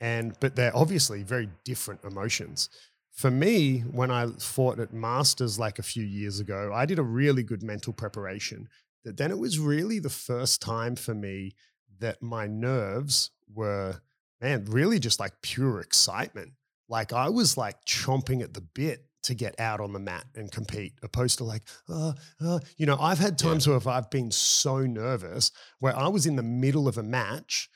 and 0.00 0.36
but 0.40 0.56
they're 0.56 0.76
obviously 0.76 1.22
very 1.22 1.48
different 1.64 2.04
emotions 2.04 2.68
for 3.12 3.30
me 3.30 3.80
when 3.80 4.10
i 4.10 4.26
fought 4.38 4.78
at 4.78 4.92
masters 4.92 5.58
like 5.58 5.78
a 5.78 5.82
few 5.82 6.04
years 6.04 6.38
ago 6.40 6.70
i 6.74 6.84
did 6.84 6.98
a 6.98 7.02
really 7.02 7.42
good 7.42 7.62
mental 7.62 7.92
preparation 7.92 8.68
that 9.04 9.16
then 9.16 9.30
it 9.30 9.38
was 9.38 9.58
really 9.58 9.98
the 9.98 10.10
first 10.10 10.60
time 10.60 10.96
for 10.96 11.14
me 11.14 11.52
that 11.98 12.22
my 12.22 12.46
nerves 12.46 13.30
were 13.54 14.00
man 14.40 14.64
really 14.66 14.98
just 14.98 15.18
like 15.18 15.32
pure 15.40 15.80
excitement 15.80 16.52
like 16.88 17.12
i 17.12 17.28
was 17.28 17.56
like 17.56 17.82
chomping 17.86 18.42
at 18.42 18.52
the 18.52 18.60
bit 18.60 19.05
to 19.26 19.34
get 19.34 19.58
out 19.60 19.80
on 19.80 19.92
the 19.92 19.98
mat 19.98 20.24
and 20.34 20.50
compete 20.50 20.94
opposed 21.02 21.38
to 21.38 21.44
like 21.44 21.62
uh, 21.88 22.12
uh, 22.40 22.58
you 22.76 22.86
know 22.86 22.96
i've 23.00 23.18
had 23.18 23.40
Yeah. 23.40 23.48
times 23.50 23.68
where 23.68 23.80
i've 23.88 24.10
been 24.10 24.30
so 24.30 24.80
nervous 24.80 25.50
where 25.80 25.96
i 25.96 26.08
was 26.08 26.26
in 26.26 26.36
the 26.36 26.42
middle 26.42 26.88
of 26.88 26.96
a 26.98 27.02
match 27.02 27.68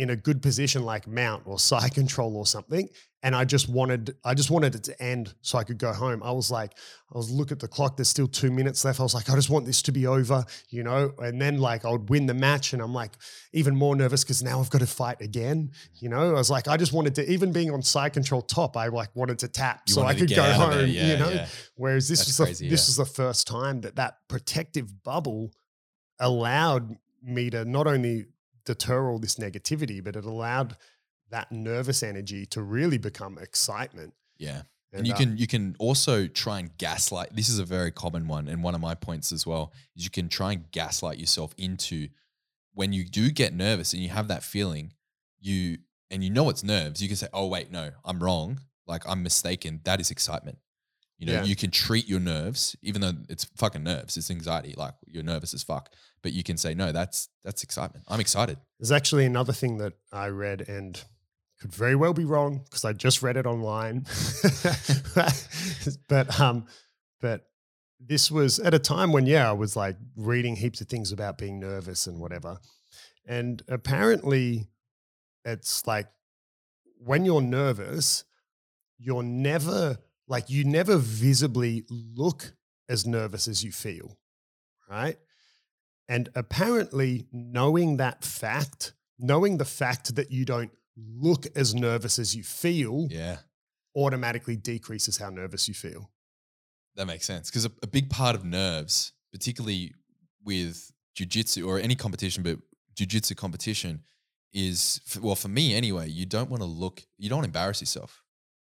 in 0.00 0.08
a 0.08 0.16
good 0.16 0.40
position 0.40 0.82
like 0.82 1.06
mount 1.06 1.42
or 1.44 1.58
side 1.58 1.92
control 2.00 2.34
or 2.34 2.46
something 2.46 2.88
and 3.22 3.36
i 3.36 3.44
just 3.44 3.68
wanted 3.68 4.16
i 4.24 4.32
just 4.32 4.50
wanted 4.50 4.74
it 4.74 4.82
to 4.82 5.02
end 5.02 5.34
so 5.42 5.58
i 5.58 5.62
could 5.62 5.76
go 5.76 5.92
home 5.92 6.22
i 6.22 6.32
was 6.32 6.50
like 6.50 6.72
i 7.14 7.18
was 7.18 7.30
look 7.30 7.52
at 7.52 7.60
the 7.60 7.68
clock 7.68 7.98
there's 7.98 8.08
still 8.08 8.26
two 8.26 8.50
minutes 8.50 8.82
left 8.82 8.98
i 8.98 9.02
was 9.02 9.12
like 9.12 9.28
i 9.28 9.34
just 9.34 9.50
want 9.50 9.66
this 9.66 9.82
to 9.82 9.92
be 9.92 10.06
over 10.06 10.42
you 10.70 10.82
know 10.82 11.12
and 11.18 11.38
then 11.38 11.58
like 11.58 11.84
i 11.84 11.90
would 11.90 12.08
win 12.08 12.24
the 12.24 12.32
match 12.32 12.72
and 12.72 12.80
i'm 12.80 12.94
like 12.94 13.12
even 13.52 13.76
more 13.76 13.94
nervous 13.94 14.24
because 14.24 14.42
now 14.42 14.58
i've 14.58 14.70
got 14.70 14.78
to 14.78 14.86
fight 14.86 15.20
again 15.20 15.70
you 15.96 16.08
know 16.08 16.30
i 16.30 16.32
was 16.32 16.48
like 16.48 16.66
i 16.66 16.78
just 16.78 16.94
wanted 16.94 17.14
to 17.14 17.30
even 17.30 17.52
being 17.52 17.70
on 17.70 17.82
side 17.82 18.14
control 18.14 18.40
top 18.40 18.78
i 18.78 18.86
like 18.86 19.14
wanted 19.14 19.38
to 19.38 19.48
tap 19.48 19.82
You 19.86 19.92
so 19.92 20.02
i 20.04 20.14
could 20.14 20.34
go 20.34 20.42
home 20.42 20.86
Yeah, 20.86 21.12
you 21.12 21.18
know 21.18 21.28
yeah. 21.28 21.46
Whereas 21.76 22.08
this 22.08 22.20
That's 22.20 22.36
the, 22.38 22.44
crazy, 22.44 22.68
this 22.70 22.88
yeah. 22.88 22.92
is 22.92 22.96
the 22.96 23.04
first 23.04 23.46
time 23.46 23.82
that 23.82 23.96
that 23.96 24.16
protective 24.28 25.02
bubble 25.02 25.52
allowed 26.18 26.96
me 27.22 27.50
to 27.50 27.66
not 27.66 27.86
only 27.86 28.26
deter 28.70 29.10
all 29.10 29.18
this 29.18 29.34
negativity, 29.34 30.02
but 30.02 30.14
it 30.14 30.24
allowed 30.24 30.76
that 31.30 31.50
nervous 31.50 32.02
energy 32.02 32.46
to 32.46 32.62
really 32.62 32.98
become 32.98 33.36
excitement. 33.38 34.14
Yeah. 34.38 34.62
And 34.92 35.06
you 35.06 35.12
uh, 35.12 35.16
can 35.16 35.36
you 35.36 35.46
can 35.46 35.76
also 35.78 36.26
try 36.26 36.58
and 36.58 36.76
gaslight. 36.78 37.34
This 37.34 37.48
is 37.48 37.58
a 37.58 37.64
very 37.64 37.92
common 37.92 38.26
one, 38.26 38.48
and 38.48 38.62
one 38.62 38.74
of 38.74 38.80
my 38.80 38.94
points 38.94 39.30
as 39.30 39.46
well 39.46 39.72
is 39.96 40.04
you 40.04 40.10
can 40.10 40.28
try 40.28 40.52
and 40.52 40.70
gaslight 40.72 41.18
yourself 41.18 41.54
into 41.56 42.08
when 42.74 42.92
you 42.92 43.04
do 43.04 43.30
get 43.30 43.54
nervous 43.54 43.92
and 43.92 44.02
you 44.02 44.08
have 44.08 44.28
that 44.28 44.42
feeling, 44.42 44.92
you 45.38 45.78
and 46.10 46.24
you 46.24 46.30
know 46.30 46.48
it's 46.50 46.64
nerves. 46.64 47.00
You 47.00 47.06
can 47.06 47.16
say, 47.16 47.28
"Oh 47.32 47.46
wait, 47.46 47.70
no, 47.70 47.90
I'm 48.04 48.18
wrong. 48.18 48.60
Like 48.86 49.02
I'm 49.08 49.22
mistaken. 49.22 49.80
That 49.84 50.00
is 50.00 50.10
excitement." 50.10 50.58
You 51.20 51.26
know, 51.26 51.32
Yeah. 51.34 51.44
you 51.44 51.54
can 51.54 51.70
treat 51.70 52.08
your 52.08 52.18
nerves, 52.18 52.74
even 52.82 53.02
though 53.02 53.12
it's 53.28 53.44
fucking 53.44 53.82
nerves. 53.82 54.16
It's 54.16 54.30
anxiety. 54.30 54.74
Like 54.76 54.94
you're 55.06 55.22
nervous 55.22 55.52
as 55.52 55.62
fuck, 55.62 55.90
but 56.22 56.32
you 56.32 56.42
can 56.42 56.56
say, 56.56 56.74
"No, 56.74 56.92
that's 56.92 57.28
that's 57.44 57.62
excitement. 57.62 58.06
I'm 58.08 58.20
excited." 58.20 58.58
There's 58.78 58.90
actually 58.90 59.26
another 59.26 59.52
thing 59.52 59.76
that 59.78 59.92
I 60.10 60.28
read 60.28 60.66
and 60.66 61.00
could 61.60 61.74
very 61.74 61.94
well 61.94 62.14
be 62.14 62.24
wrong 62.24 62.62
because 62.64 62.86
I 62.86 62.94
just 62.94 63.22
read 63.22 63.36
it 63.36 63.44
online. 63.44 64.06
but 66.08 66.40
um, 66.40 66.66
but 67.20 67.46
this 68.00 68.30
was 68.30 68.58
at 68.58 68.72
a 68.72 68.78
time 68.78 69.12
when 69.12 69.26
yeah, 69.26 69.48
I 69.48 69.52
was 69.52 69.76
like 69.76 69.96
reading 70.16 70.56
heaps 70.56 70.80
of 70.80 70.88
things 70.88 71.12
about 71.12 71.36
being 71.38 71.60
nervous 71.60 72.06
and 72.06 72.18
whatever. 72.18 72.58
And 73.26 73.62
apparently 73.68 74.68
it's 75.44 75.86
like 75.86 76.08
when 76.96 77.26
you're 77.26 77.42
nervous, 77.42 78.24
you're 78.98 79.22
never 79.22 79.98
like 80.30 80.48
you 80.48 80.62
never 80.64 80.96
visibly 80.96 81.84
look 81.90 82.52
as 82.88 83.04
nervous 83.06 83.48
as 83.48 83.62
you 83.64 83.72
feel, 83.72 84.16
right? 84.88 85.18
And 86.08 86.28
apparently, 86.34 87.26
knowing 87.32 87.98
that 87.98 88.24
fact, 88.24 88.94
knowing 89.18 89.58
the 89.58 89.64
fact 89.64 90.14
that 90.16 90.30
you 90.30 90.44
don't 90.44 90.70
look 90.96 91.46
as 91.56 91.74
nervous 91.74 92.18
as 92.18 92.34
you 92.34 92.42
feel, 92.42 93.08
Yeah. 93.10 93.38
automatically 93.96 94.56
decreases 94.56 95.16
how 95.18 95.30
nervous 95.30 95.68
you 95.68 95.74
feel. 95.74 96.10
That 96.96 97.06
makes 97.06 97.26
sense 97.26 97.50
because 97.50 97.64
a, 97.66 97.72
a 97.82 97.86
big 97.86 98.08
part 98.10 98.34
of 98.36 98.44
nerves, 98.44 99.12
particularly 99.32 99.94
with 100.44 100.90
jujitsu 101.16 101.66
or 101.66 101.78
any 101.78 101.94
competition, 101.96 102.42
but 102.42 102.58
jujitsu 102.94 103.36
competition 103.36 104.02
is 104.52 105.00
well 105.20 105.36
for 105.36 105.48
me 105.48 105.74
anyway. 105.74 106.08
You 106.08 106.26
don't 106.26 106.50
want 106.50 106.62
to 106.62 106.68
look, 106.68 107.02
you 107.18 107.28
don't 107.28 107.38
want 107.38 107.44
to 107.46 107.48
embarrass 107.48 107.80
yourself, 107.80 108.22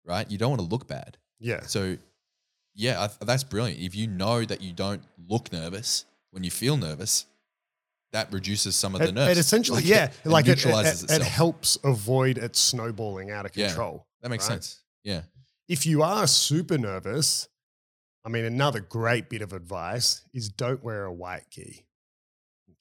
right? 0.05 0.29
You 0.31 0.37
don't 0.37 0.49
want 0.49 0.61
to 0.61 0.67
look 0.67 0.87
bad. 0.87 1.17
Yeah. 1.41 1.61
So, 1.63 1.97
yeah, 2.75 3.07
I, 3.19 3.25
that's 3.25 3.43
brilliant. 3.43 3.81
If 3.81 3.95
you 3.95 4.07
know 4.07 4.45
that 4.45 4.61
you 4.61 4.71
don't 4.73 5.01
look 5.27 5.51
nervous 5.51 6.05
when 6.29 6.43
you 6.43 6.51
feel 6.51 6.77
nervous, 6.77 7.25
that 8.13 8.31
reduces 8.31 8.75
some 8.75 8.93
of 8.95 9.01
It, 9.01 9.07
the 9.07 9.11
nerves. 9.11 9.31
it 9.37 9.39
essentially, 9.39 9.77
Like, 9.77 9.85
yeah, 9.87 10.11
it- 10.23 10.29
like 10.29 10.47
it, 10.47 10.63
it, 10.65 11.11
it 11.11 11.21
helps 11.21 11.77
avoid 11.83 12.37
it 12.37 12.55
snowballing 12.55 13.31
out 13.31 13.45
of 13.45 13.55
Yeah. 13.57 13.67
control. 13.67 14.05
That 14.21 14.29
makes 14.29 14.47
right? 14.47 14.55
sense. 14.55 14.81
Yeah. 15.03 15.21
If 15.67 15.85
you 15.85 16.03
are 16.03 16.27
super 16.27 16.77
nervous, 16.77 17.47
I 18.25 18.29
mean, 18.29 18.45
another 18.45 18.79
great 18.81 19.29
bit 19.29 19.41
of 19.41 19.51
advice 19.53 20.21
is 20.33 20.49
don't 20.49 20.83
wear 20.83 21.05
a 21.05 21.11
white 21.13 21.49
gi 21.49 21.85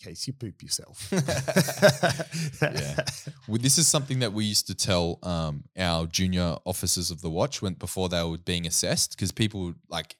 case 0.00 0.26
you 0.26 0.32
poop 0.32 0.62
yourself. 0.62 1.12
Yeah. 2.62 3.04
Well, 3.48 3.58
this 3.60 3.78
is 3.78 3.88
something 3.88 4.20
that 4.20 4.32
we 4.32 4.44
used 4.44 4.66
to 4.68 4.74
tell 4.74 5.18
um, 5.22 5.64
our 5.78 6.06
junior 6.06 6.56
officers 6.64 7.10
of 7.10 7.20
the 7.22 7.30
watch 7.30 7.62
when 7.62 7.74
before 7.74 8.08
they 8.08 8.22
were 8.22 8.38
being 8.38 8.66
assessed 8.66 9.12
because 9.16 9.32
people 9.32 9.74
like 9.88 10.16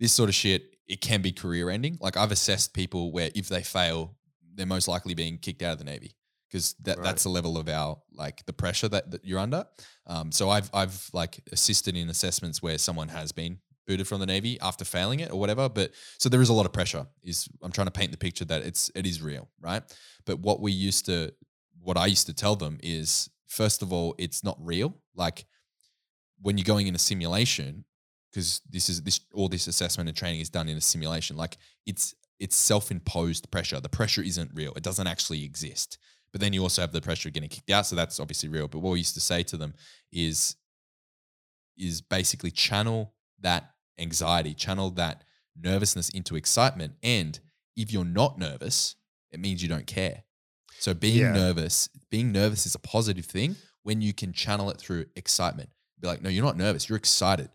this 0.00 0.12
sort 0.12 0.28
of 0.28 0.34
shit. 0.34 0.62
It 0.88 1.00
can 1.00 1.20
be 1.20 1.32
career 1.32 1.68
ending. 1.70 1.98
Like 2.00 2.16
I've 2.16 2.30
assessed 2.30 2.72
people 2.72 3.10
where 3.10 3.30
if 3.34 3.48
they 3.48 3.62
fail, 3.62 4.14
they're 4.54 4.66
most 4.66 4.86
likely 4.86 5.14
being 5.14 5.36
kicked 5.38 5.62
out 5.62 5.72
of 5.72 5.78
the 5.78 5.84
navy 5.84 6.14
because 6.48 6.74
that, 6.84 6.98
Right. 6.98 7.04
that's 7.04 7.24
the 7.24 7.28
level 7.28 7.58
of 7.58 7.68
our 7.68 7.98
like 8.12 8.46
the 8.46 8.52
pressure 8.52 8.88
that, 8.88 9.10
that 9.10 9.24
you're 9.24 9.40
under. 9.40 9.64
Um, 10.06 10.30
so 10.30 10.48
I've 10.48 10.70
I've 10.72 11.10
like 11.12 11.40
assisted 11.50 11.96
in 11.96 12.08
assessments 12.08 12.62
where 12.62 12.78
someone 12.78 13.08
has 13.08 13.32
been 13.32 13.58
booted 13.86 14.06
from 14.06 14.20
the 14.20 14.26
navy 14.26 14.58
after 14.60 14.84
failing 14.84 15.20
it 15.20 15.30
or 15.30 15.38
whatever. 15.38 15.68
But 15.68 15.92
so 16.18 16.28
there 16.28 16.42
is 16.42 16.48
a 16.48 16.52
lot 16.52 16.66
of 16.66 16.72
pressure. 16.72 17.06
Is 17.22 17.48
I'm 17.62 17.72
trying 17.72 17.86
to 17.86 17.92
paint 17.92 18.12
the 18.12 18.18
picture 18.18 18.44
that 18.46 18.62
it's 18.62 18.90
it 18.94 19.06
is 19.06 19.22
real, 19.22 19.48
right? 19.60 19.82
But 20.24 20.40
what 20.40 20.60
we 20.60 20.72
used 20.72 21.06
to, 21.06 21.32
what 21.80 21.96
I 21.96 22.06
used 22.06 22.26
to 22.26 22.34
tell 22.34 22.56
them 22.56 22.78
is, 22.82 23.30
first 23.46 23.82
of 23.82 23.92
all, 23.92 24.14
it's 24.18 24.42
not 24.42 24.56
real. 24.60 24.96
Like 25.14 25.46
when 26.40 26.58
you're 26.58 26.64
going 26.64 26.86
in 26.86 26.94
a 26.94 26.98
simulation, 26.98 27.84
because 28.30 28.60
this 28.68 28.88
is 28.88 29.02
this 29.02 29.20
all 29.32 29.48
this 29.48 29.66
assessment 29.66 30.08
and 30.08 30.16
training 30.16 30.40
is 30.40 30.50
done 30.50 30.68
in 30.68 30.76
a 30.76 30.80
simulation. 30.80 31.36
Like 31.36 31.56
it's 31.86 32.14
it's 32.38 32.56
self-imposed 32.56 33.50
pressure. 33.50 33.80
The 33.80 33.88
pressure 33.88 34.22
isn't 34.22 34.50
real. 34.52 34.72
It 34.74 34.82
doesn't 34.82 35.06
actually 35.06 35.44
exist. 35.44 35.98
But 36.32 36.42
then 36.42 36.52
you 36.52 36.60
also 36.62 36.82
have 36.82 36.92
the 36.92 37.00
pressure 37.00 37.30
of 37.30 37.32
getting 37.32 37.48
kicked 37.48 37.70
out, 37.70 37.86
so 37.86 37.96
that's 37.96 38.20
obviously 38.20 38.50
real. 38.50 38.68
But 38.68 38.80
what 38.80 38.90
we 38.90 38.98
used 38.98 39.14
to 39.14 39.20
say 39.20 39.42
to 39.44 39.56
them 39.56 39.74
is 40.12 40.56
is 41.78 42.00
basically 42.00 42.50
channel 42.50 43.14
that 43.40 43.70
anxiety, 43.98 44.54
channel 44.54 44.90
that 44.92 45.24
nervousness 45.58 46.08
into 46.10 46.36
excitement. 46.36 46.94
And 47.02 47.38
if 47.76 47.92
you're 47.92 48.04
not 48.04 48.38
nervous, 48.38 48.96
it 49.30 49.40
means 49.40 49.62
you 49.62 49.68
don't 49.68 49.86
care. 49.86 50.24
So 50.78 50.94
being 50.94 51.18
Yeah. 51.18 51.32
nervous, 51.32 51.88
being 52.10 52.32
nervous 52.32 52.66
is 52.66 52.74
a 52.74 52.78
positive 52.78 53.24
thing 53.26 53.56
when 53.82 54.00
you 54.02 54.12
can 54.12 54.32
channel 54.32 54.70
it 54.70 54.78
through 54.78 55.06
excitement. 55.16 55.70
Be 56.00 56.06
like, 56.08 56.22
no, 56.22 56.28
you're 56.28 56.44
not 56.44 56.56
nervous, 56.56 56.88
you're 56.88 56.98
excited. 56.98 57.50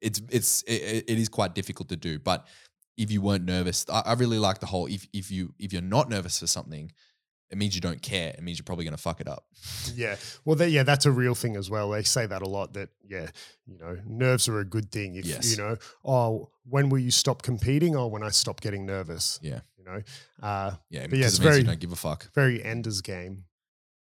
It's 0.00 0.20
it's 0.30 0.62
it, 0.62 1.04
it 1.08 1.18
is 1.18 1.28
quite 1.28 1.54
difficult 1.54 1.88
to 1.90 1.96
do, 1.96 2.18
but 2.18 2.46
if 2.96 3.10
you 3.10 3.22
weren't 3.22 3.44
nervous, 3.44 3.86
I, 3.88 4.00
I 4.00 4.12
really 4.14 4.38
like 4.38 4.58
the 4.60 4.66
whole 4.66 4.86
if 4.86 5.06
if 5.12 5.30
you 5.30 5.54
if 5.58 5.72
you're 5.72 5.82
not 5.82 6.08
nervous 6.10 6.40
for 6.40 6.46
something, 6.46 6.92
it 7.54 7.58
means 7.58 7.74
you 7.76 7.80
don't 7.80 8.02
care. 8.02 8.30
It 8.36 8.42
means 8.42 8.58
you're 8.58 8.64
probably 8.64 8.84
going 8.84 8.96
to 8.96 9.02
fuck 9.02 9.20
it 9.20 9.28
up. 9.28 9.44
Yeah. 9.94 10.16
Well, 10.44 10.56
that, 10.56 10.70
yeah, 10.70 10.82
that's 10.82 11.06
a 11.06 11.12
real 11.12 11.34
thing 11.36 11.54
as 11.56 11.70
well. 11.70 11.90
They 11.90 12.02
say 12.02 12.26
that 12.26 12.42
a 12.42 12.48
lot 12.48 12.74
that, 12.74 12.88
yeah, 13.08 13.28
you 13.66 13.78
know, 13.78 13.96
nerves 14.06 14.48
are 14.48 14.58
a 14.58 14.64
good 14.64 14.90
thing. 14.90 15.14
If, 15.14 15.24
Yes. 15.24 15.50
you 15.50 15.56
know, 15.62 15.76
oh, 16.04 16.50
when 16.68 16.88
will 16.88 16.98
you 16.98 17.10
stop 17.12 17.42
competing? 17.42 17.94
Or 17.94 18.10
when 18.10 18.22
I 18.24 18.30
stop 18.30 18.60
getting 18.60 18.84
nervous? 18.86 19.38
Yeah. 19.42 19.60
You 19.78 19.84
know, 19.84 20.02
uh, 20.42 20.72
Yeah, 20.90 21.02
But 21.02 21.10
because 21.10 21.18
yeah, 21.20 21.24
it 21.26 21.28
it's 21.28 21.40
means 21.40 21.58
you 21.58 21.64
don't 21.64 21.80
give 21.80 21.92
a 21.92 21.96
fuck. 21.96 22.32
very 22.34 22.62
Ender's 22.62 23.00
Game. 23.02 23.44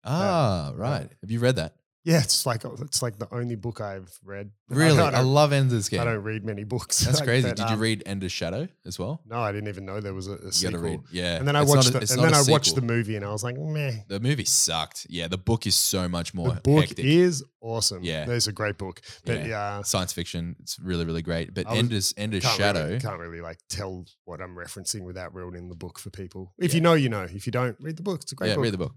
Ah, 0.06 0.72
right. 0.76 1.10
Have 1.22 1.32
you 1.32 1.40
read 1.40 1.56
that? 1.58 1.74
Yeah, 2.06 2.20
it's 2.20 2.46
like 2.46 2.64
it's 2.64 3.02
like 3.02 3.20
the 3.20 3.28
only 3.34 3.56
book 3.56 3.82
I've 3.82 4.18
read. 4.24 4.52
Really? 4.70 4.98
I, 5.00 5.10
I, 5.10 5.22
love 5.22 5.52
Ender's 5.52 5.90
Game. 5.90 6.00
I 6.00 6.06
don't 6.06 6.24
read 6.24 6.46
many 6.46 6.64
books. 6.64 7.00
That's 7.02 7.20
like 7.20 7.28
crazy. 7.28 7.48
that, 7.48 7.58
Did 7.58 7.68
you 7.68 7.74
um, 7.76 7.80
read 7.82 8.04
Ender's 8.06 8.32
Shadow 8.32 8.70
as 8.86 8.98
well? 8.98 9.22
No, 9.26 9.38
I 9.42 9.52
didn't 9.52 9.68
even 9.68 9.86
know 9.86 10.00
there 10.00 10.14
was 10.14 10.28
a, 10.28 10.34
a 10.36 10.46
You 10.46 10.52
sequel. 10.52 10.80
read. 10.80 11.02
Yeah. 11.12 11.36
And 11.36 11.48
then 11.48 11.58
I 11.58 11.62
It's 11.64 11.70
watched 11.70 11.90
a- 11.90 11.92
the, 11.92 12.14
and 12.14 12.24
then 12.24 12.34
I 12.34 12.42
watched 12.48 12.76
the 12.76 12.82
movie 12.82 13.18
and 13.18 13.26
I 13.26 13.32
was 13.32 13.44
like, 13.44 13.58
meh. 13.58 13.92
The 14.08 14.20
movie 14.22 14.46
sucked. 14.46 15.08
Yeah, 15.10 15.28
the 15.28 15.38
book 15.38 15.68
is 15.68 15.76
so 15.76 16.08
much 16.08 16.34
more 16.34 16.54
The 16.54 16.62
book 16.62 16.86
hectic. 16.88 17.04
is 17.04 17.44
awesome. 17.62 18.04
Yeah. 18.04 18.26
there's 18.26 18.48
a 18.48 18.54
great 18.54 18.78
book. 18.78 19.02
But 19.26 19.46
Yeah. 19.46 19.82
Science 19.82 20.14
fiction. 20.14 20.56
It's 20.62 20.80
really, 20.80 21.04
really 21.06 21.22
great. 21.22 21.54
But 21.54 21.68
was- 21.68 21.78
Ender's 21.80 22.14
Ender's 22.16 22.44
can't 22.44 22.58
Shadow. 22.58 22.86
really, 22.86 23.00
can't 23.00 23.20
really 23.20 23.42
like 23.42 23.58
tell 23.70 24.06
what 24.24 24.40
I'm 24.42 24.56
referencing 24.56 25.02
without 25.04 25.36
ruining 25.36 25.68
the 25.68 25.76
book 25.76 26.00
for 26.00 26.12
people. 26.12 26.54
If 26.58 26.72
Yeah. 26.72 26.76
you 26.78 26.82
know, 26.82 26.94
you 26.94 27.10
know. 27.10 27.24
If 27.24 27.46
you 27.46 27.52
don't, 27.52 27.76
read 27.82 27.98
the 27.98 28.04
book. 28.04 28.22
It's 28.22 28.32
a 28.32 28.36
great 28.36 28.50
yeah, 28.50 28.56
book. 28.56 28.64
read 28.64 28.74
the 28.74 28.78
book. 28.78 28.96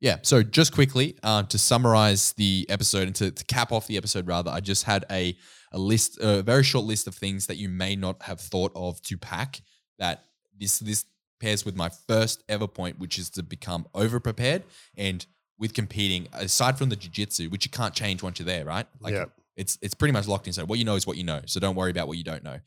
Yeah. 0.00 0.18
So 0.22 0.42
just 0.42 0.72
quickly 0.74 1.16
uh, 1.22 1.44
to 1.44 1.58
summarize 1.58 2.32
the 2.34 2.66
episode 2.68 3.06
and 3.06 3.16
to, 3.16 3.30
to 3.30 3.44
cap 3.46 3.72
off 3.72 3.86
the 3.86 3.96
episode, 3.96 4.26
rather, 4.26 4.50
I 4.50 4.60
just 4.60 4.84
had 4.84 5.04
a 5.10 5.36
a 5.72 5.78
list, 5.78 6.18
a 6.20 6.42
very 6.42 6.62
short 6.62 6.84
list 6.84 7.06
of 7.06 7.14
things 7.14 7.46
that 7.46 7.56
you 7.56 7.68
may 7.68 7.96
not 7.96 8.22
have 8.22 8.40
thought 8.40 8.72
of 8.74 9.00
to 9.02 9.16
pack. 9.16 9.60
That 9.98 10.24
this 10.58 10.78
this 10.78 11.04
pairs 11.40 11.64
with 11.64 11.76
my 11.76 11.88
first 12.06 12.42
ever 12.48 12.66
point, 12.66 12.98
which 12.98 13.18
is 13.18 13.30
to 13.30 13.42
become 13.42 13.86
over 13.94 14.20
prepared 14.20 14.62
and 14.96 15.24
with 15.58 15.72
competing. 15.74 16.28
Aside 16.32 16.76
from 16.78 16.88
the 16.90 16.96
jujitsu, 16.96 17.50
which 17.50 17.64
you 17.64 17.70
can't 17.70 17.94
change 17.94 18.22
once 18.22 18.38
you're 18.38 18.46
there, 18.46 18.64
right? 18.64 18.86
Like 19.00 19.14
Yeah. 19.14 19.24
it's 19.56 19.78
it's 19.82 19.94
pretty 19.94 20.12
much 20.12 20.28
locked 20.28 20.46
in. 20.46 20.52
So 20.52 20.64
what 20.66 20.78
you 20.78 20.84
know 20.84 20.94
is 20.96 21.06
what 21.06 21.16
you 21.16 21.24
know. 21.24 21.40
So 21.46 21.58
don't 21.60 21.74
worry 21.74 21.90
about 21.90 22.06
what 22.08 22.18
you 22.18 22.24
don't 22.24 22.44
know. 22.44 22.58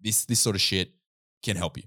This 0.00 0.24
this 0.24 0.40
sort 0.40 0.56
of 0.56 0.62
shit 0.62 0.90
can 1.42 1.56
help 1.56 1.76
you. 1.76 1.84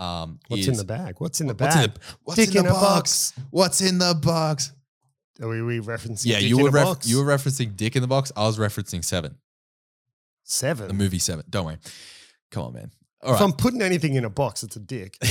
Um, 0.00 0.40
What's 0.48 0.66
in 0.66 0.74
the 0.76 0.84
bag? 0.84 1.16
What's 1.18 1.40
in 1.42 1.46
the 1.46 1.54
What's 1.54 1.74
bag? 1.74 1.84
in 1.84 1.90
the, 1.92 2.00
what's 2.24 2.36
Dick 2.36 2.54
in 2.54 2.64
the 2.64 2.70
a 2.70 2.72
box? 2.72 3.32
What's 3.50 3.80
in 3.82 3.98
the 3.98 4.14
box? 4.14 4.72
Are 5.42 5.48
we, 5.48 5.62
we 5.62 5.80
referencing? 5.80 6.26
Yeah, 6.26 6.40
Dick 6.40 6.48
you 6.48 6.58
in 6.58 6.64
were 6.64 6.70
ref- 6.70 6.84
box? 6.86 7.08
you 7.08 7.22
were 7.22 7.30
referencing 7.32 7.76
Dick 7.76 7.96
in 7.96 8.02
the 8.02 8.08
Box. 8.08 8.32
I 8.36 8.46
was 8.46 8.58
referencing 8.58 9.04
Seven, 9.04 9.36
seven. 10.44 10.88
the 10.88 10.94
movie 10.94 11.18
Seven. 11.18 11.44
Don't 11.48 11.66
worry. 11.66 11.78
Come 12.50 12.64
on, 12.64 12.72
man. 12.72 12.90
All 13.22 13.34
if 13.34 13.40
right. 13.40 13.46
I'm 13.46 13.52
putting 13.52 13.82
anything 13.82 14.14
in 14.14 14.24
a 14.24 14.30
box, 14.30 14.62
it's 14.62 14.76
a 14.76 14.80
dick. 14.80 15.18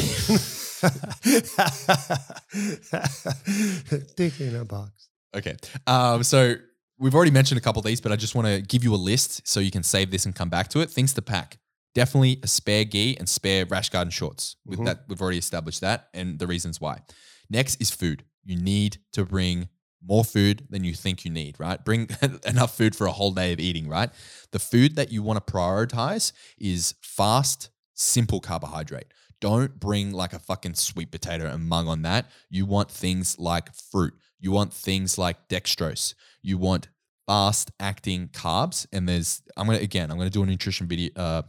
dick 4.16 4.40
in 4.40 4.56
a 4.56 4.66
box. 4.66 5.10
Okay. 5.36 5.56
Um, 5.88 6.24
so 6.24 6.56
we've 6.98 7.16
already 7.16 7.32
mentioned 7.32 7.58
a 7.58 7.62
couple 7.62 7.80
of 7.80 7.86
these, 7.86 8.02
but 8.02 8.12
I 8.12 8.16
just 8.16 8.36
want 8.36 8.48
to 8.48 8.62
give 8.62 8.84
you 8.84 8.94
a 8.94 8.98
list 8.98 9.48
so 9.48 9.60
you 9.60 9.72
can 9.72 9.84
save 9.84 10.12
this 10.12 10.26
and 10.26 10.36
come 10.36 10.50
back 10.50 10.70
to 10.70 10.82
it. 10.82 10.90
Things 10.90 11.14
to 11.14 11.22
pack. 11.22 11.59
Definitely 11.96 12.40
a 12.44 12.48
spare 12.48 12.86
gi 12.86 13.18
and 13.18 13.28
spare 13.28 13.66
rash 13.66 13.90
guard 13.90 14.08
and 14.08 14.14
shorts. 14.14 14.56
With 14.66 14.80
Mhm. 14.80 14.86
that, 14.86 15.06
we've 15.08 15.22
already 15.22 15.38
established 15.40 15.82
that 15.82 16.10
and 16.14 16.40
the 16.40 16.48
reasons 16.48 16.80
why. 16.80 17.02
Next 17.50 17.82
is 17.82 17.90
food. 17.92 18.24
You 18.44 18.56
need 18.58 18.98
to 19.14 19.26
bring 19.26 19.70
more 20.02 20.24
food 20.24 20.66
than 20.70 20.84
you 20.84 20.94
think 20.94 21.26
you 21.26 21.32
need, 21.32 21.60
right? 21.60 21.84
Bring 21.84 22.08
enough 22.46 22.78
food 22.78 22.96
for 22.96 23.06
a 23.08 23.12
whole 23.12 23.32
day 23.34 23.52
of 23.52 23.60
eating, 23.60 23.88
right? 23.90 24.10
The 24.52 24.60
food 24.60 24.96
that 24.96 25.12
you 25.12 25.22
want 25.24 25.46
to 25.46 25.52
prioritize 25.54 26.32
is 26.58 26.94
fast, 27.02 27.70
simple 27.96 28.40
carbohydrate. 28.40 29.08
Don't 29.42 29.80
bring 29.80 30.12
like 30.14 30.34
a 30.34 30.40
fucking 30.40 30.76
sweet 30.76 31.12
potato 31.12 31.48
and 31.52 31.68
mung 31.68 31.88
on 31.88 32.02
that. 32.04 32.30
You 32.50 32.66
want 32.66 32.92
things 32.92 33.38
like 33.40 33.74
fruit. 33.74 34.14
You 34.40 34.52
want 34.52 34.74
things 34.74 35.18
like 35.18 35.50
dextrose. 35.50 36.14
You 36.42 36.58
want 36.58 36.88
fast 37.28 37.72
acting 37.80 38.30
carbs. 38.30 38.86
And 38.94 39.08
there's, 39.08 39.42
I'm 39.58 39.66
going 39.66 39.78
to, 39.80 39.84
again, 39.84 40.12
I'm 40.12 40.18
going 40.18 40.30
to 40.30 40.34
do 40.34 40.44
a 40.44 40.46
nutrition 40.46 40.88
video, 40.88 41.10
uh, 41.16 41.42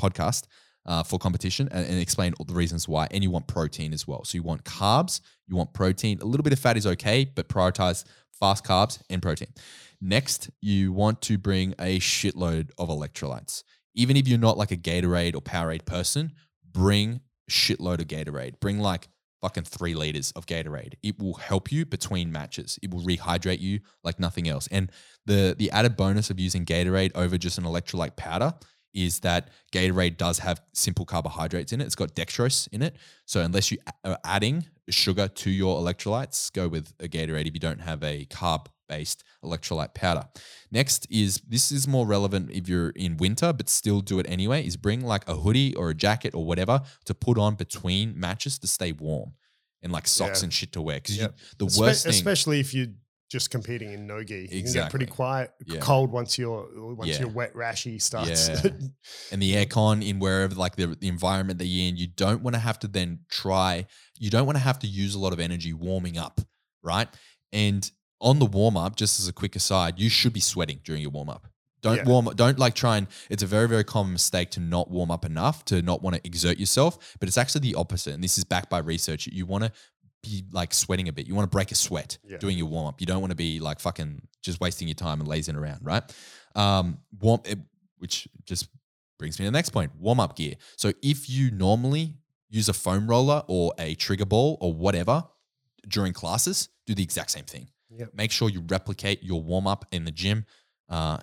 podcast 0.00 0.44
uh, 0.86 1.02
for 1.02 1.18
competition 1.18 1.68
and, 1.70 1.86
and 1.86 1.98
explain 1.98 2.32
all 2.38 2.44
the 2.44 2.54
reasons 2.54 2.88
why. 2.88 3.06
And 3.10 3.22
you 3.22 3.30
want 3.30 3.46
protein 3.46 3.92
as 3.92 4.06
well. 4.06 4.24
So 4.24 4.36
you 4.36 4.42
want 4.42 4.64
carbs, 4.64 5.20
you 5.46 5.56
want 5.56 5.72
protein. 5.74 6.18
A 6.20 6.24
little 6.24 6.42
bit 6.42 6.52
of 6.52 6.58
fat 6.58 6.76
is 6.76 6.86
okay, 6.86 7.24
but 7.24 7.48
prioritize 7.48 8.04
fast 8.32 8.64
carbs 8.64 9.00
and 9.10 9.20
protein. 9.20 9.48
Next, 10.00 10.50
you 10.62 10.92
want 10.92 11.20
to 11.22 11.36
bring 11.36 11.74
a 11.78 11.98
shitload 12.00 12.70
of 12.78 12.88
electrolytes. 12.88 13.62
Even 13.94 14.16
if 14.16 14.26
you're 14.26 14.38
not 14.38 14.56
like 14.56 14.70
a 14.70 14.76
Gatorade 14.76 15.34
or 15.34 15.42
Powerade 15.42 15.84
person, 15.84 16.32
bring 16.72 17.20
shitload 17.50 18.00
of 18.00 18.06
Gatorade. 18.06 18.58
Bring 18.60 18.78
like 18.78 19.08
fucking 19.42 19.64
three 19.64 19.94
liters 19.94 20.32
of 20.32 20.46
Gatorade. 20.46 20.94
It 21.02 21.18
will 21.18 21.34
help 21.34 21.72
you 21.72 21.84
between 21.84 22.32
matches. 22.32 22.78
It 22.82 22.92
will 22.92 23.00
rehydrate 23.00 23.60
you 23.60 23.80
like 24.04 24.20
nothing 24.20 24.48
else. 24.48 24.68
And 24.70 24.90
the 25.26 25.54
the 25.58 25.70
added 25.70 25.96
bonus 25.96 26.30
of 26.30 26.38
using 26.38 26.64
Gatorade 26.64 27.12
over 27.14 27.36
just 27.36 27.58
an 27.58 27.64
electrolyte 27.64 28.16
powder 28.16 28.54
is 28.94 29.20
that 29.20 29.48
Gatorade 29.72 30.16
does 30.16 30.38
have 30.40 30.60
simple 30.72 31.04
carbohydrates 31.04 31.72
in 31.72 31.80
it. 31.80 31.84
It's 31.84 31.94
got 31.94 32.14
dextrose 32.14 32.68
in 32.72 32.82
it. 32.82 32.96
So 33.24 33.40
unless 33.40 33.70
you 33.70 33.78
are 34.04 34.18
adding 34.24 34.66
sugar 34.88 35.28
to 35.28 35.50
your 35.50 35.78
electrolytes, 35.80 36.52
go 36.52 36.68
with 36.68 36.92
a 37.00 37.08
Gatorade 37.08 37.46
if 37.46 37.54
you 37.54 37.60
don't 37.60 37.80
have 37.80 38.02
a 38.02 38.26
carb 38.26 38.66
based 38.88 39.22
electrolyte 39.44 39.94
powder. 39.94 40.24
Next 40.72 41.06
is 41.10 41.40
this 41.46 41.70
is 41.70 41.86
more 41.86 42.04
relevant 42.06 42.50
if 42.50 42.68
you're 42.68 42.90
in 42.90 43.16
winter, 43.18 43.52
but 43.52 43.68
still 43.68 44.00
do 44.00 44.18
it 44.18 44.26
anyway. 44.28 44.66
Is 44.66 44.76
bring 44.76 45.02
like 45.04 45.28
a 45.28 45.36
hoodie 45.36 45.74
or 45.76 45.90
a 45.90 45.94
jacket 45.94 46.34
or 46.34 46.44
whatever 46.44 46.82
to 47.04 47.14
put 47.14 47.38
on 47.38 47.54
between 47.54 48.18
matches 48.18 48.58
to 48.58 48.66
stay 48.66 48.90
warm, 48.90 49.34
and 49.80 49.92
like 49.92 50.08
socks 50.08 50.40
Yeah. 50.40 50.44
and 50.46 50.52
shit 50.52 50.72
to 50.72 50.82
wear. 50.82 50.96
Because 50.96 51.18
Yep. 51.18 51.38
the 51.58 51.66
Espe- 51.66 51.78
worst 51.78 52.02
thing, 52.02 52.10
especially 52.10 52.58
if 52.58 52.74
you're 52.74 52.88
just 53.30 53.50
competing 53.50 53.92
in 53.92 54.06
no 54.06 54.24
gi. 54.24 54.48
You 54.50 54.62
can 54.64 54.72
get 54.72 54.90
pretty 54.90 55.06
quiet, 55.06 55.52
Yeah. 55.64 55.78
cold 55.80 56.10
once 56.10 56.36
your 56.36 56.66
once 56.74 57.10
Yeah. 57.12 57.20
your 57.20 57.28
wet 57.28 57.54
rashy 57.54 58.02
starts. 58.02 58.48
Yeah. 58.48 58.70
and 59.32 59.40
the 59.40 59.54
aircon 59.54 60.06
in 60.06 60.18
wherever 60.18 60.54
like 60.54 60.74
the, 60.76 60.86
the 60.86 61.08
environment 61.08 61.58
that 61.60 61.66
you're 61.66 61.88
in, 61.88 61.96
you 61.96 62.08
don't 62.08 62.42
want 62.42 62.54
to 62.54 62.60
have 62.60 62.78
to 62.80 62.88
then 62.88 63.20
try, 63.30 63.86
you 64.18 64.30
don't 64.30 64.46
want 64.46 64.56
to 64.56 64.62
have 64.64 64.80
to 64.80 64.86
use 64.88 65.14
a 65.14 65.18
lot 65.18 65.32
of 65.32 65.38
energy 65.40 65.72
warming 65.72 66.18
up, 66.18 66.40
right? 66.82 67.08
And 67.52 67.88
on 68.20 68.38
the 68.40 68.46
warm 68.46 68.76
up, 68.76 68.96
just 68.96 69.20
as 69.20 69.28
a 69.28 69.32
quick 69.32 69.54
aside, 69.56 69.98
you 69.98 70.08
should 70.10 70.32
be 70.32 70.40
sweating 70.40 70.80
during 70.84 71.00
your 71.00 71.10
warm 71.12 71.28
up. 71.30 71.46
Don't 71.82 71.98
Yeah. 71.98 72.04
warm. 72.04 72.26
Don't 72.34 72.58
like 72.58 72.74
try 72.74 72.98
and. 72.98 73.06
It's 73.30 73.42
a 73.42 73.46
very 73.46 73.68
very 73.68 73.84
common 73.84 74.12
mistake 74.12 74.50
to 74.50 74.60
not 74.60 74.90
warm 74.90 75.10
up 75.10 75.24
enough 75.24 75.64
to 75.66 75.80
not 75.82 76.02
want 76.02 76.16
to 76.16 76.26
exert 76.26 76.58
yourself. 76.58 77.16
But 77.20 77.28
it's 77.28 77.38
actually 77.38 77.62
the 77.62 77.76
opposite, 77.76 78.12
and 78.12 78.22
this 78.22 78.36
is 78.36 78.44
backed 78.44 78.68
by 78.68 78.78
research. 78.78 79.26
You 79.28 79.46
want 79.46 79.64
to 79.64 79.72
be 80.22 80.44
like 80.52 80.74
sweating 80.74 81.08
a 81.08 81.12
bit. 81.12 81.26
You 81.26 81.34
want 81.34 81.50
to 81.50 81.54
break 81.54 81.70
a 81.72 81.74
sweat 81.74 82.18
Yeah. 82.24 82.38
doing 82.38 82.56
your 82.58 82.66
warm 82.66 82.86
up. 82.86 83.00
You 83.00 83.06
don't 83.06 83.20
want 83.20 83.30
to 83.30 83.36
be 83.36 83.60
like 83.60 83.80
fucking 83.80 84.22
just 84.42 84.60
wasting 84.60 84.88
your 84.88 84.94
time 84.94 85.20
and 85.20 85.28
lazing 85.28 85.56
around, 85.56 85.80
right? 85.82 86.02
Um, 86.54 86.98
warm, 87.20 87.40
it, 87.44 87.58
which 87.98 88.28
just 88.44 88.68
brings 89.18 89.38
me 89.38 89.44
to 89.44 89.50
the 89.50 89.56
next 89.56 89.70
point: 89.70 89.94
warm 89.96 90.20
up 90.20 90.36
gear. 90.36 90.54
So 90.76 90.92
if 91.02 91.28
you 91.30 91.50
normally 91.50 92.14
use 92.48 92.68
a 92.68 92.72
foam 92.72 93.06
roller 93.08 93.44
or 93.48 93.72
a 93.78 93.94
trigger 93.94 94.26
ball 94.26 94.58
or 94.60 94.72
whatever 94.72 95.24
during 95.88 96.12
classes, 96.12 96.68
do 96.86 96.94
the 96.94 97.02
exact 97.02 97.30
same 97.30 97.44
thing 97.44 97.68
Yep. 97.96 98.14
make 98.14 98.30
sure 98.32 98.48
you 98.48 98.62
replicate 98.68 99.22
your 99.22 99.40
warm 99.42 99.66
up 99.66 99.84
in 99.92 100.04
the 100.04 100.10
gym 100.12 100.44
uh, 100.88 101.18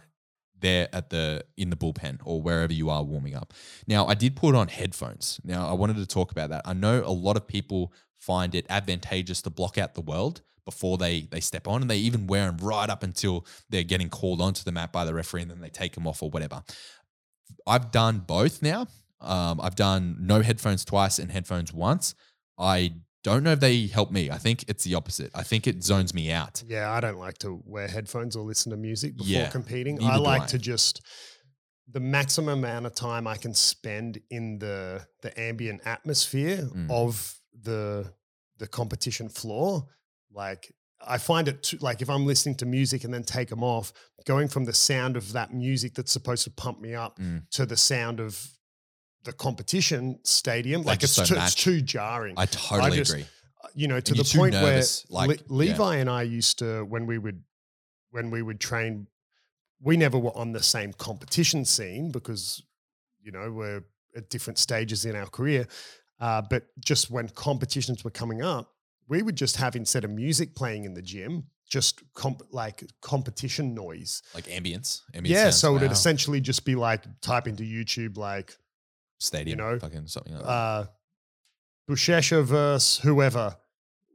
there 0.59 0.89
at 0.93 1.09
the 1.09 1.43
in 1.55 1.69
the 1.69 1.75
bullpen 1.75 2.19
or 2.23 2.41
wherever 2.41 2.73
you 2.73 2.89
are 2.89 3.03
warming 3.03 3.35
up. 3.35 3.53
Now 3.87 4.07
i 4.07 4.13
did 4.13 4.35
put 4.35 4.55
on 4.55 4.67
headphones. 4.67 5.39
Now 5.43 5.67
i 5.67 5.73
wanted 5.73 5.97
to 5.97 6.05
talk 6.05 6.31
about 6.31 6.49
that. 6.49 6.61
I 6.65 6.73
know 6.73 7.03
a 7.05 7.11
lot 7.11 7.37
of 7.37 7.47
people 7.47 7.93
find 8.19 8.55
it 8.55 8.65
advantageous 8.69 9.41
to 9.43 9.49
block 9.49 9.77
out 9.77 9.93
the 9.93 10.01
world 10.01 10.41
before 10.65 10.97
they 10.97 11.21
they 11.31 11.39
step 11.39 11.67
on 11.67 11.81
and 11.81 11.89
they 11.89 11.97
even 11.97 12.27
wear 12.27 12.45
them 12.45 12.57
right 12.57 12.89
up 12.89 13.03
until 13.03 13.45
they're 13.69 13.83
getting 13.83 14.09
called 14.09 14.41
onto 14.41 14.63
the 14.63 14.71
mat 14.71 14.91
by 14.91 15.05
the 15.05 15.13
referee 15.13 15.43
and 15.43 15.51
then 15.51 15.61
they 15.61 15.69
take 15.69 15.93
them 15.93 16.07
off 16.07 16.21
or 16.21 16.29
whatever. 16.29 16.63
I've 17.65 17.91
done 17.91 18.19
both 18.19 18.61
now. 18.61 18.87
Um, 19.19 19.59
i've 19.61 19.75
done 19.75 20.17
no 20.19 20.41
headphones 20.41 20.85
twice 20.85 21.19
and 21.19 21.31
headphones 21.31 21.73
once. 21.73 22.15
I 22.57 22.93
don't 23.35 23.43
know 23.43 23.51
if 23.53 23.59
they 23.59 23.87
help 23.87 24.09
me 24.11 24.23
i 24.37 24.37
think 24.45 24.57
it's 24.71 24.83
the 24.83 24.95
opposite 24.95 25.29
i 25.35 25.43
think 25.43 25.67
it 25.67 25.83
zones 25.83 26.11
me 26.13 26.31
out 26.31 26.55
Yeah, 26.67 26.85
I 26.97 26.99
don't 27.05 27.19
like 27.27 27.37
to 27.45 27.49
wear 27.65 27.87
headphones 27.87 28.35
or 28.35 28.43
listen 28.43 28.69
to 28.71 28.77
music 28.77 29.11
before 29.17 29.29
Yeah, 29.41 29.49
competing. 29.49 29.95
I 30.03 30.17
like 30.17 30.43
I. 30.43 30.45
to 30.53 30.57
just 30.57 31.01
the 31.95 31.99
maximum 32.01 32.59
amount 32.63 32.85
of 32.85 32.93
time 32.95 33.27
I 33.27 33.37
can 33.37 33.53
spend 33.53 34.19
in 34.37 34.59
the 34.59 35.05
the 35.23 35.31
ambient 35.49 35.81
atmosphere 35.85 36.57
Mm. 36.75 36.89
of 36.89 37.13
the 37.67 38.13
the 38.61 38.67
competition 38.67 39.29
floor. 39.29 39.87
Like 40.31 40.73
I 41.15 41.17
find 41.19 41.47
it 41.47 41.57
too, 41.63 41.77
like 41.89 42.01
if 42.01 42.09
I'm 42.09 42.25
listening 42.25 42.55
to 42.57 42.65
music 42.65 43.03
and 43.05 43.13
then 43.13 43.23
take 43.23 43.49
them 43.49 43.63
off, 43.63 43.93
going 44.25 44.47
from 44.49 44.65
the 44.65 44.73
sound 44.73 45.15
of 45.15 45.31
that 45.33 45.53
music 45.53 45.93
that's 45.95 46.11
supposed 46.11 46.43
to 46.45 46.51
pump 46.63 46.79
me 46.81 46.93
up 46.95 47.19
Mm. 47.19 47.43
to 47.51 47.65
the 47.65 47.77
sound 47.77 48.19
of 48.19 48.33
the 49.23 49.33
competition 49.33 50.19
stadium, 50.23 50.83
They 50.83 50.87
like 50.89 51.03
it's 51.03 51.15
just 51.15 51.29
too, 51.31 51.37
it's 51.37 51.55
too 51.55 51.81
jarring 51.81 52.35
I 52.37 52.45
totally 52.45 52.97
just- 52.97 53.11
agree. 53.11 53.25
you 53.75 53.87
know, 53.87 53.99
to 53.99 54.15
you're 54.15 54.23
the 54.23 54.37
point 54.37 54.53
nervous, 54.53 55.05
where 55.09 55.27
like, 55.27 55.41
Le- 55.49 55.65
yeah. 55.65 55.71
Levi 55.73 55.95
and 55.97 56.09
I 56.09 56.21
used 56.23 56.59
to 56.59 56.83
when 56.85 57.05
we 57.05 57.17
would 57.17 57.43
when 58.11 58.31
we 58.31 58.41
would 58.41 58.59
train, 58.59 59.07
we 59.81 59.97
never 59.97 60.17
were 60.17 60.35
on 60.37 60.53
the 60.53 60.63
same 60.63 60.93
competition 60.93 61.65
scene 61.65 62.11
because 62.11 62.63
you 63.21 63.31
know 63.31 63.51
we're 63.51 63.83
at 64.15 64.29
different 64.29 64.57
stages 64.57 65.05
in 65.05 65.15
our 65.15 65.27
career. 65.27 65.67
Uh, 66.19 66.41
but 66.49 66.63
just 66.79 67.11
when 67.11 67.27
competitions 67.29 68.03
were 68.03 68.09
coming 68.09 68.41
up, 68.41 68.71
we 69.07 69.21
would 69.21 69.35
just 69.35 69.57
have 69.57 69.75
instead 69.75 70.03
of 70.03 70.09
music 70.09 70.55
playing 70.55 70.85
in 70.85 70.93
the 70.95 71.01
gym, 71.01 71.43
just 71.69 72.01
comp- 72.15 72.41
like 72.51 72.83
competition 73.01 73.75
noise. 73.75 74.23
Like 74.33 74.45
ambience. 74.45 75.01
ambience 75.13 75.27
yeah, 75.27 75.43
sounds. 75.43 75.57
so 75.59 75.75
it'd 75.75 75.91
essentially 75.91 76.41
just 76.41 76.65
be 76.65 76.75
like 76.75 77.03
type 77.21 77.47
into 77.47 77.63
YouTube 77.63 78.17
like 78.17 78.55
stadium, 79.19 79.59
you 79.59 79.65
know, 79.65 79.79
fucking 79.79 80.07
something 80.07 80.33
like 80.33 80.43
that. 80.43 80.49
uh, 80.49 80.85
Buchecha 81.89 82.43
versus 82.43 82.99
whoever 83.03 83.55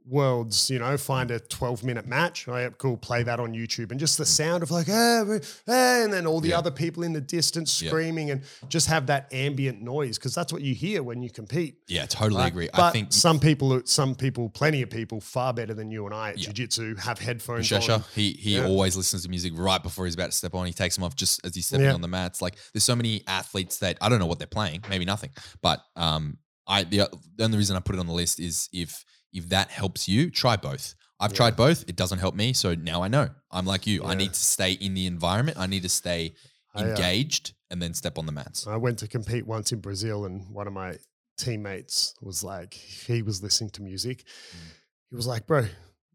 worlds, 0.05 0.69
you 0.69 0.79
know, 0.79 0.97
find 0.97 1.31
a 1.31 1.39
12 1.39 1.83
minute 1.83 2.05
match. 2.07 2.47
I 2.47 2.61
yeah, 2.63 2.69
cool. 2.77 2.97
Play 2.97 3.23
that 3.23 3.39
on 3.39 3.53
YouTube. 3.53 3.91
And 3.91 3.99
just 3.99 4.17
the 4.17 4.25
sound 4.25 4.63
of 4.63 4.71
like, 4.71 4.87
hey, 4.87 5.39
hey, 5.65 6.03
and 6.03 6.11
then 6.13 6.25
all 6.27 6.39
the. 6.39 6.49
Yeah. 6.49 6.57
other 6.59 6.71
people 6.71 7.03
in 7.03 7.13
the 7.13 7.21
distance 7.21 7.81
Yeah. 7.81 7.89
screaming 7.89 8.29
and 8.31 8.41
just 8.69 8.87
have 8.87 9.07
that 9.07 9.33
ambient 9.33 9.81
noise 9.81 10.17
because 10.19 10.35
that's 10.35 10.53
what 10.53 10.61
you 10.61 10.75
hear 10.75 11.01
when 11.01 11.23
you 11.23 11.29
compete. 11.31 11.77
yeah, 11.87 12.05
totally 12.05 12.41
right? 12.41 12.47
agree. 12.47 12.69
But 12.71 12.81
I 12.81 12.91
think 12.91 13.11
some 13.11 13.39
people, 13.39 13.81
some 13.85 14.13
people, 14.13 14.49
plenty 14.49 14.81
of 14.83 14.89
people, 14.91 15.19
far 15.19 15.51
better 15.53 15.73
than 15.73 15.89
you 15.89 16.05
and 16.05 16.13
I 16.13 16.29
at 16.29 16.37
Yeah. 16.37 16.45
jiu-jitsu 16.45 16.95
have 16.97 17.17
headphones 17.19 17.67
Buchecha, 17.69 17.95
on. 17.95 18.03
he 18.13 18.33
he 18.33 18.55
Yeah. 18.55 18.65
always 18.65 18.95
listens 18.95 19.23
to 19.23 19.29
music 19.29 19.53
right 19.55 19.81
before 19.81 20.05
he's 20.05 20.13
about 20.13 20.31
to 20.31 20.37
step 20.37 20.53
on. 20.53 20.67
He 20.67 20.73
takes 20.73 20.95
them 20.95 21.03
off 21.03 21.15
just 21.15 21.43
as 21.45 21.55
he's 21.55 21.65
stepping 21.65 21.85
Yeah. 21.85 21.93
on 21.93 22.01
the 22.01 22.07
mats. 22.07 22.41
Like 22.41 22.57
there's 22.73 22.83
so 22.83 22.95
many 22.95 23.23
athletes 23.27 23.77
that 23.77 23.97
I 23.99 24.09
don't 24.09 24.19
know 24.19 24.27
what 24.27 24.37
they're 24.37 24.47
playing, 24.47 24.83
maybe 24.89 25.05
nothing. 25.05 25.31
But 25.61 25.81
um, 25.95 26.37
I 26.67 26.83
the, 26.83 27.09
the 27.35 27.43
only 27.45 27.57
reason 27.57 27.75
I 27.75 27.79
put 27.79 27.95
it 27.95 27.99
on 27.99 28.07
the 28.07 28.13
list 28.13 28.39
is 28.39 28.69
if 28.71 29.03
if 29.33 29.49
that 29.49 29.71
helps 29.71 30.07
you, 30.07 30.29
try 30.29 30.55
both. 30.55 30.95
I've 31.19 31.31
Yeah. 31.31 31.37
tried 31.37 31.55
both. 31.55 31.85
It 31.87 31.95
doesn't 31.95 32.19
help 32.19 32.35
me, 32.35 32.53
so 32.53 32.75
now 32.75 33.01
I 33.03 33.07
know. 33.07 33.29
I'm 33.51 33.65
like 33.65 33.87
you. 33.87 34.03
I 34.03 34.13
need 34.13 34.33
to 34.33 34.39
stay 34.39 34.73
in 34.73 34.93
the 34.93 35.05
environment. 35.05 35.57
I 35.57 35.67
need 35.67 35.83
to 35.83 35.89
stay 35.89 36.35
I, 36.75 36.81
uh, 36.81 36.87
engaged 36.87 37.53
and 37.69 37.81
then 37.81 37.93
step 37.93 38.17
on 38.17 38.25
the 38.25 38.31
mats. 38.31 38.67
I 38.67 38.75
went 38.77 38.99
to 38.99 39.07
compete 39.07 39.45
once 39.47 39.71
in 39.71 39.79
Brazil, 39.79 40.25
and 40.25 40.49
one 40.49 40.67
of 40.67 40.73
my 40.73 40.97
teammates 41.37 42.13
was 42.21 42.43
like, 42.43 42.73
he 42.73 43.21
was 43.21 43.41
listening 43.41 43.69
to 43.71 43.81
music. 43.81 44.25
Mm. 44.55 44.71
He 45.09 45.15
was 45.15 45.27
like, 45.27 45.45
"Bro, 45.47 45.67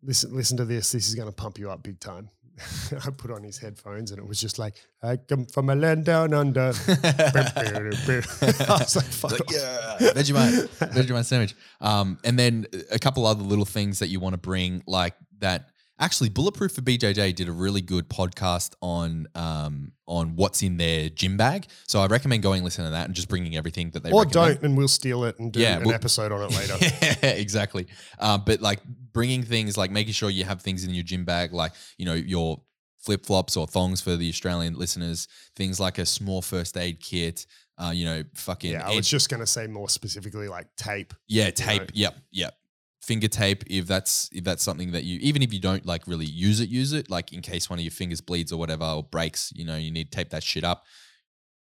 listen, 0.03 0.35
listen 0.35 0.57
to 0.59 0.65
this. 0.65 0.93
This 0.93 1.09
is 1.09 1.15
going 1.15 1.29
to 1.29 1.35
pump 1.35 1.59
you 1.59 1.71
up 1.71 1.83
big 1.83 2.01
time." 2.01 2.31
I 3.07 3.11
put 3.11 3.31
on 3.31 3.43
his 3.43 3.59
headphones, 3.59 4.11
and 4.11 4.19
it 4.19 4.27
was 4.27 4.41
just 4.41 4.59
like, 4.59 4.75
"I 5.03 5.17
come 5.17 5.47
from 5.47 5.71
a 5.71 5.75
land 5.75 6.05
down 6.05 6.35
under." 6.35 6.73
I 6.89 8.79
was 8.81 8.97
like, 8.97 9.05
"Fuck 9.07 9.33
Like, 9.33 9.51
yeah, 9.51 9.97
Vegemite, 9.99 10.67
Vegemite 10.93 11.25
sandwich. 11.25 11.55
Um, 11.81 12.19
and 12.25 12.39
then 12.39 12.67
a 12.91 12.99
couple 12.99 13.27
other 13.27 13.43
little 13.43 13.65
things 13.65 14.01
that 14.01 14.09
you 14.09 14.21
want 14.21 14.35
to 14.35 14.39
bring, 14.39 14.83
like 14.87 15.15
that. 15.39 15.71
Actually, 16.01 16.29
Bulletproof 16.29 16.73
for 16.73 16.81
BJJ 16.81 17.35
did 17.35 17.49
a 17.49 17.53
really 17.53 17.81
good 17.81 18.09
podcast 18.09 18.75
on 18.81 19.27
um, 19.35 19.93
on 20.07 20.37
what's 20.37 20.63
in 20.63 20.77
their 20.77 21.09
gym 21.09 21.37
bag. 21.37 21.67
So 21.87 22.01
I 22.01 22.07
recommend 22.07 22.43
going 22.43 22.63
listen 22.63 22.85
to 22.85 22.91
that 22.93 23.07
and 23.07 23.15
just 23.15 23.29
bringing 23.29 23.57
everything 23.57 23.91
that 23.91 24.03
they 24.05 24.11
Or 24.13 24.23
recommend. 24.23 24.61
don't, 24.61 24.65
and 24.65 24.79
we'll 24.79 24.87
steal 24.89 25.25
it 25.25 25.39
and 25.39 25.53
do 25.53 25.61
Yeah, 25.61 25.79
an 25.79 25.85
we'll- 25.85 25.95
episode 25.95 26.31
on 26.31 26.43
it 26.43 26.51
later. 26.57 26.77
yeah, 27.23 27.31
exactly. 27.31 27.89
Um, 28.21 28.43
but 28.47 28.61
like 28.61 28.81
bringing 29.13 29.43
things 29.43 29.77
like 29.77 29.91
making 29.91 30.13
sure 30.13 30.31
you 30.31 30.45
have 30.45 30.63
things 30.63 30.85
in 30.85 30.95
your 30.95 31.03
gym 31.05 31.25
bag, 31.25 31.53
like 31.53 31.73
you 31.97 32.05
know 32.07 32.15
your 32.15 32.63
flip 33.01 33.25
flops 33.27 33.57
or 33.57 33.67
thongs 33.67 34.01
for 34.01 34.17
the 34.17 34.29
Australian 34.29 34.75
listeners, 34.79 35.27
things 35.57 35.81
like 35.81 35.99
a 35.99 36.07
small 36.07 36.43
first 36.43 36.77
aid 36.77 37.01
kit. 37.01 37.47
Uh, 37.77 37.91
you 37.91 38.05
know, 38.05 38.25
fucking 38.35 38.73
yeah, 38.73 38.89
I 38.89 38.95
was 38.97 39.09
just 39.09 39.29
going 39.29 39.39
to 39.41 39.47
say 39.47 39.69
more 39.69 39.89
specifically 39.89 40.49
like 40.49 40.67
tape. 40.77 41.15
yeah, 41.29 41.51
tape. 41.51 41.83
know. 41.83 41.87
Yep, 41.95 42.17
yep. 42.33 42.55
Finger 43.01 43.29
tape 43.29 43.63
if 43.69 43.87
that's 43.87 44.29
if 44.33 44.45
that's 44.45 44.63
something 44.63 44.91
that 44.93 45.05
you 45.05 45.19
even 45.21 45.41
if 45.43 45.53
you 45.53 45.61
don't 45.61 45.87
like 45.87 46.07
really 46.07 46.27
use 46.27 46.61
it, 46.61 46.69
use 46.69 46.93
it 46.93 47.09
like 47.09 47.33
in 47.33 47.41
case 47.41 47.71
one 47.71 47.79
of 47.79 47.85
your 47.85 47.93
fingers 47.93 48.21
bleeds 48.21 48.53
or 48.53 48.59
whatever 48.59 48.85
or 48.85 49.03
breaks. 49.03 49.53
You 49.55 49.65
know, 49.65 49.77
you 49.77 49.91
need 49.91 50.11
to 50.11 50.17
tape 50.17 50.31
that 50.31 50.43
shit 50.43 50.65
up. 50.65 50.85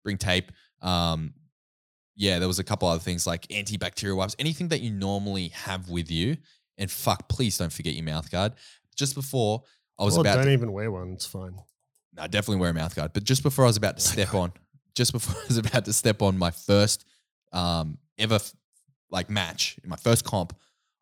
Bring 0.02 0.16
tape. 0.18 0.50
Um, 0.82 1.34
yeah, 2.16 2.38
there 2.38 2.48
was 2.48 2.58
a 2.58 2.64
couple 2.64 2.88
other 2.88 3.00
things 3.00 3.26
like 3.26 3.46
antibacterial 3.48 4.16
wipes, 4.16 4.34
anything 4.38 4.68
that 4.68 4.80
you 4.80 4.90
normally 4.90 5.48
have 5.48 5.90
with 5.90 6.10
you. 6.10 6.38
And 6.78 6.90
fuck, 6.90 7.28
please 7.28 7.58
don't 7.58 7.72
forget 7.72 7.94
your 7.94 8.04
mouth 8.04 8.30
guard. 8.30 8.52
Just 8.96 9.14
before 9.14 9.62
I 9.98 10.04
was 10.04 10.16
Or 10.16 10.22
about 10.22 10.36
don't 10.36 10.46
to, 10.46 10.52
even 10.52 10.72
wear 10.72 10.90
one. 10.90 11.12
It's 11.12 11.26
fine. 11.26 11.56
no, 12.14 12.22
definitely 12.26 12.56
wear 12.60 12.70
a 12.70 12.74
mouth 12.74 12.94
guard. 12.96 13.12
But 13.12 13.24
just 13.24 13.42
before 13.42 13.64
I 13.64 13.68
was 13.68 13.76
about 13.76 13.96
to 13.98 14.02
step 14.12 14.34
on, 14.34 14.52
just 14.94 15.12
before 15.12 15.34
I 15.42 15.46
was 15.48 15.58
about 15.58 15.84
to 15.84 15.92
step 15.92 16.22
on 16.22 16.38
my 16.38 16.50
first 16.50 17.04
um, 17.52 17.98
ever 18.18 18.38
like 19.10 19.28
match, 19.30 19.78
in 19.84 19.90
my 19.90 19.96
first 19.96 20.24
comp, 20.24 20.56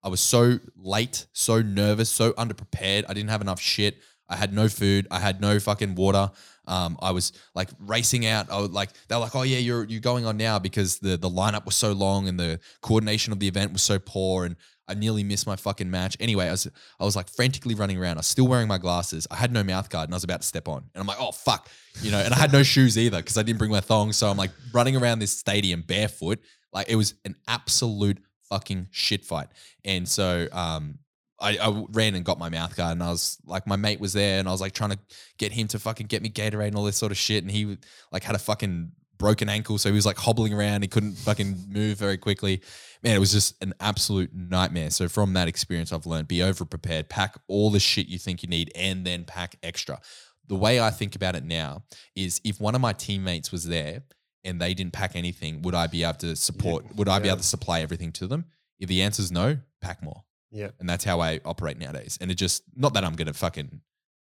I 0.04 0.08
was 0.08 0.20
so 0.20 0.58
late, 0.76 1.26
so 1.32 1.62
nervous, 1.62 2.10
so 2.10 2.32
underprepared. 2.34 3.04
I 3.08 3.14
didn't 3.14 3.30
have 3.30 3.40
enough 3.40 3.60
shit. 3.60 3.96
I 4.28 4.36
had 4.36 4.52
no 4.52 4.68
food. 4.68 5.06
I 5.10 5.18
had 5.18 5.40
no 5.40 5.58
fucking 5.58 5.94
water. 5.94 6.30
Um, 6.66 6.98
I 7.00 7.10
was 7.10 7.32
like 7.54 7.70
racing 7.78 8.26
out. 8.26 8.50
I 8.50 8.60
was 8.60 8.70
like, 8.70 8.90
they 9.08 9.14
were 9.14 9.22
like, 9.22 9.34
"Oh 9.34 9.42
yeah, 9.42 9.58
you're 9.58 9.84
you're 9.84 10.00
going 10.00 10.26
on 10.26 10.36
now," 10.36 10.58
because 10.58 10.98
the 10.98 11.16
the 11.16 11.28
lineup 11.28 11.66
was 11.66 11.76
so 11.76 11.92
long 11.92 12.28
and 12.28 12.38
the 12.38 12.60
coordination 12.80 13.32
of 13.32 13.40
the 13.40 13.48
event 13.48 13.72
was 13.72 13.82
so 13.82 13.98
poor, 13.98 14.44
and 14.44 14.56
I 14.88 14.94
nearly 14.94 15.24
missed 15.24 15.46
my 15.46 15.56
fucking 15.56 15.90
match. 15.90 16.16
Anyway, 16.20 16.46
I 16.46 16.50
was 16.52 16.66
I 16.98 17.04
was 17.04 17.16
like 17.16 17.28
frantically 17.28 17.74
running 17.74 17.98
around. 17.98 18.16
I 18.16 18.20
was 18.20 18.26
still 18.26 18.48
wearing 18.48 18.68
my 18.68 18.78
glasses. 18.78 19.26
I 19.30 19.36
had 19.36 19.52
no 19.52 19.62
mouth 19.62 19.90
guard, 19.90 20.08
and 20.08 20.14
I 20.14 20.16
was 20.16 20.24
about 20.24 20.40
to 20.42 20.46
step 20.46 20.68
on, 20.68 20.84
and 20.94 21.00
I'm 21.00 21.06
like, 21.06 21.20
"Oh 21.20 21.32
fuck," 21.32 21.68
you 22.02 22.10
know. 22.10 22.18
And 22.18 22.32
I 22.32 22.38
had 22.38 22.52
no 22.52 22.62
shoes 22.74 22.96
either 22.96 23.18
because 23.18 23.36
I 23.36 23.42
didn't 23.42 23.58
bring 23.58 23.70
my 23.70 23.80
thong. 23.80 24.12
So 24.12 24.28
I'm 24.28 24.36
like 24.38 24.52
running 24.72 24.96
around 24.96 25.18
this 25.18 25.36
stadium 25.36 25.82
barefoot. 25.82 26.40
Like 26.72 26.88
it 26.88 26.96
was 26.96 27.14
an 27.24 27.36
absolute 27.46 28.18
fucking 28.54 28.86
shit 28.92 29.24
fight. 29.24 29.48
And 29.84 30.08
so 30.08 30.46
um, 30.52 30.98
I, 31.40 31.58
I 31.58 31.84
ran 31.90 32.14
and 32.14 32.24
got 32.24 32.38
my 32.38 32.48
mouth 32.48 32.76
guard, 32.76 32.92
and 32.92 33.02
I 33.02 33.10
was 33.10 33.38
like, 33.44 33.66
my 33.66 33.76
mate 33.76 33.98
was 33.98 34.12
there, 34.12 34.38
and 34.38 34.48
I 34.48 34.52
was 34.52 34.60
like 34.60 34.72
trying 34.72 34.90
to 34.90 34.98
get 35.38 35.50
him 35.52 35.66
to 35.68 35.78
fucking 35.80 36.06
get 36.06 36.22
me 36.22 36.28
Gatorade 36.28 36.68
and 36.68 36.76
all 36.76 36.84
this 36.84 36.96
sort 36.96 37.10
of 37.10 37.18
shit, 37.18 37.42
and 37.42 37.50
he 37.50 37.76
like 38.12 38.22
had 38.22 38.36
a 38.36 38.38
fucking 38.38 38.92
broken 39.18 39.48
ankle, 39.48 39.78
so 39.78 39.88
he 39.88 39.94
was 39.94 40.06
like 40.06 40.18
hobbling 40.18 40.54
around. 40.54 40.82
He 40.82 40.88
couldn't 40.88 41.14
fucking 41.14 41.66
move 41.68 41.98
very 41.98 42.16
quickly. 42.16 42.62
Man, 43.02 43.16
it 43.16 43.18
was 43.18 43.32
just 43.32 43.60
an 43.62 43.74
absolute 43.80 44.30
nightmare. 44.32 44.90
So 44.90 45.08
from 45.08 45.32
that 45.32 45.48
experience, 45.48 45.92
I've 45.92 46.06
learned 46.06 46.28
be 46.28 46.42
over 46.42 46.64
prepared, 46.64 47.08
pack 47.08 47.36
all 47.48 47.70
the 47.70 47.80
shit 47.80 48.06
you 48.06 48.18
think 48.18 48.42
you 48.42 48.48
need, 48.48 48.70
and 48.76 49.04
then 49.04 49.24
pack 49.24 49.56
extra. 49.62 50.00
The 50.46 50.56
way 50.56 50.80
I 50.80 50.90
think 50.90 51.16
about 51.16 51.34
it 51.34 51.44
now 51.44 51.84
is 52.14 52.40
if 52.44 52.60
one 52.60 52.74
of 52.74 52.80
my 52.80 52.92
teammates 52.92 53.50
was 53.50 53.64
there 53.64 54.02
and 54.44 54.60
they 54.60 54.74
didn't 54.74 54.92
pack 54.92 55.16
anything, 55.16 55.62
would 55.62 55.74
I 55.74 55.86
be 55.86 56.04
able 56.04 56.14
to 56.14 56.36
support? 56.36 56.94
Would 56.96 57.08
I 57.08 57.18
be 57.18 57.26
yeah. 57.26 57.32
able 57.32 57.40
to 57.40 57.46
supply 57.46 57.80
everything 57.80 58.12
to 58.12 58.26
them? 58.26 58.44
If 58.78 58.88
the 58.88 59.02
answer 59.02 59.22
is 59.22 59.32
no, 59.32 59.58
pack 59.80 60.02
more. 60.02 60.24
Yeah. 60.50 60.70
And 60.78 60.88
that's 60.88 61.04
how 61.04 61.20
I 61.20 61.40
operate 61.44 61.78
nowadays. 61.78 62.18
And 62.20 62.30
it 62.30 62.34
just 62.34 62.62
not 62.76 62.94
that 62.94 63.04
I'm 63.04 63.14
gonna 63.14 63.32
fucking 63.32 63.80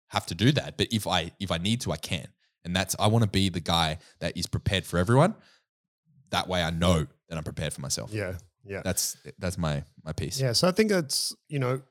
have 0.09 0.25
to 0.27 0.35
do 0.35 0.51
that, 0.53 0.77
but 0.77 0.87
if 0.91 1.07
I 1.07 1.31
if 1.39 1.51
I 1.51 1.57
need 1.57 1.81
to, 1.81 1.91
I 1.91 1.97
can. 1.97 2.27
And 2.65 2.75
that's 2.75 2.95
I 2.99 3.07
want 3.07 3.23
to 3.23 3.29
be 3.29 3.49
the 3.49 3.59
guy 3.59 3.97
that 4.19 4.37
is 4.37 4.47
prepared 4.47 4.85
for 4.85 4.97
everyone. 4.97 5.35
That 6.29 6.47
way 6.47 6.63
I 6.63 6.69
know 6.69 7.07
that 7.27 7.37
I'm 7.37 7.43
prepared 7.43 7.73
for 7.73 7.81
myself. 7.81 8.11
Yeah. 8.13 8.35
Yeah. 8.63 8.81
That's 8.83 9.17
that's 9.39 9.57
my 9.57 9.83
my 10.03 10.13
piece. 10.13 10.39
Yeah. 10.39 10.53
So 10.53 10.67
I 10.67 10.71
think 10.71 10.91
it's, 10.91 11.35
you 11.49 11.59
know, 11.59 11.81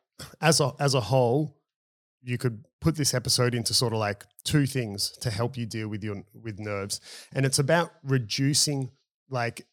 as 0.41 0.61
a 0.61 0.73
as 0.79 0.95
a 0.95 1.01
whole, 1.01 1.57
you 2.25 2.39
could 2.39 2.64
put 2.81 2.97
this 2.97 3.14
episode 3.14 3.55
into 3.55 3.75
sort 3.75 3.93
of 3.93 3.99
like 3.99 4.25
two 4.45 4.66
things 4.66 5.11
to 5.20 5.31
help 5.31 5.57
you 5.57 5.66
deal 5.66 5.89
with 5.89 6.03
your 6.05 6.23
with 6.35 6.59
nerves. 6.59 7.01
And 7.35 7.45
it's 7.47 7.59
about 7.59 7.93
reducing 8.03 8.91
like 9.31 9.66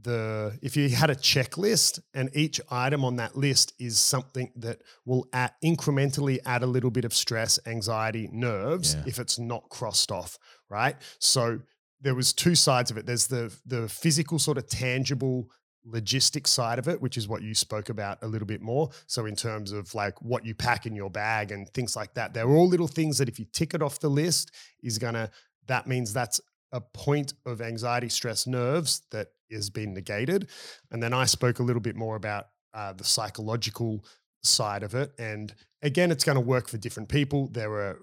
the 0.00 0.58
if 0.62 0.76
you 0.76 0.88
had 0.88 1.10
a 1.10 1.14
checklist 1.14 2.00
and 2.14 2.30
each 2.34 2.60
item 2.70 3.04
on 3.04 3.16
that 3.16 3.36
list 3.36 3.72
is 3.78 3.98
something 3.98 4.50
that 4.56 4.80
will 5.04 5.26
add, 5.32 5.52
incrementally 5.64 6.38
add 6.46 6.62
a 6.62 6.66
little 6.66 6.90
bit 6.90 7.04
of 7.04 7.14
stress, 7.14 7.58
anxiety, 7.66 8.28
nerves 8.32 8.94
Yeah. 8.94 9.04
if 9.06 9.18
it's 9.18 9.38
not 9.38 9.68
crossed 9.68 10.10
off, 10.10 10.38
right? 10.68 10.96
So 11.18 11.60
there 12.00 12.14
was 12.14 12.32
two 12.32 12.54
sides 12.54 12.90
of 12.90 12.96
it. 12.96 13.06
There's 13.06 13.26
the 13.28 13.54
the 13.66 13.88
physical 13.88 14.38
sort 14.38 14.58
of 14.58 14.66
tangible 14.68 15.50
logistic 15.86 16.46
side 16.46 16.78
of 16.78 16.88
it, 16.88 17.00
which 17.00 17.16
is 17.16 17.26
what 17.26 17.42
you 17.42 17.54
spoke 17.54 17.88
about 17.88 18.18
a 18.22 18.26
little 18.26 18.46
bit 18.46 18.62
more. 18.62 18.90
So 19.06 19.26
in 19.26 19.34
terms 19.34 19.72
of 19.72 19.94
like 19.94 20.20
what 20.22 20.46
you 20.46 20.54
pack 20.54 20.86
in 20.86 20.94
your 20.94 21.10
bag 21.10 21.50
and 21.50 21.68
things 21.70 21.96
like 21.96 22.14
that, 22.14 22.34
they're 22.34 22.48
all 22.48 22.68
little 22.68 22.88
things 22.88 23.18
that 23.18 23.28
if 23.28 23.38
you 23.38 23.46
tick 23.52 23.74
it 23.74 23.82
off 23.82 23.98
the 23.98 24.08
list 24.08 24.52
is 24.82 24.98
gonna 24.98 25.30
that 25.66 25.86
means 25.86 26.12
that's 26.12 26.40
a 26.72 26.80
point 26.80 27.34
of 27.46 27.60
anxiety, 27.60 28.08
stress, 28.08 28.46
nerves 28.46 29.02
that 29.10 29.28
is 29.50 29.70
being 29.70 29.94
negated. 29.94 30.48
And 30.90 31.02
then 31.02 31.12
I 31.12 31.26
spoke 31.26 31.58
a 31.58 31.62
little 31.62 31.82
bit 31.82 31.96
more 31.96 32.16
about 32.16 32.46
uh, 32.74 32.94
the 32.94 33.04
psychological 33.04 34.04
side 34.42 34.82
of 34.82 34.94
it. 34.94 35.12
And 35.18 35.54
again, 35.82 36.10
it's 36.10 36.24
going 36.24 36.36
to 36.36 36.40
work 36.40 36.68
for 36.68 36.78
different 36.78 37.08
people. 37.08 37.48
There 37.48 37.72
are 37.72 38.00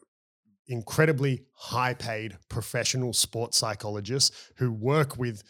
incredibly 0.67 1.41
high 1.53 1.95
paid 1.95 2.37
professional 2.47 3.11
sports 3.13 3.57
psychologists 3.57 4.51
who 4.57 4.71
work 4.71 5.17
with 5.17 5.43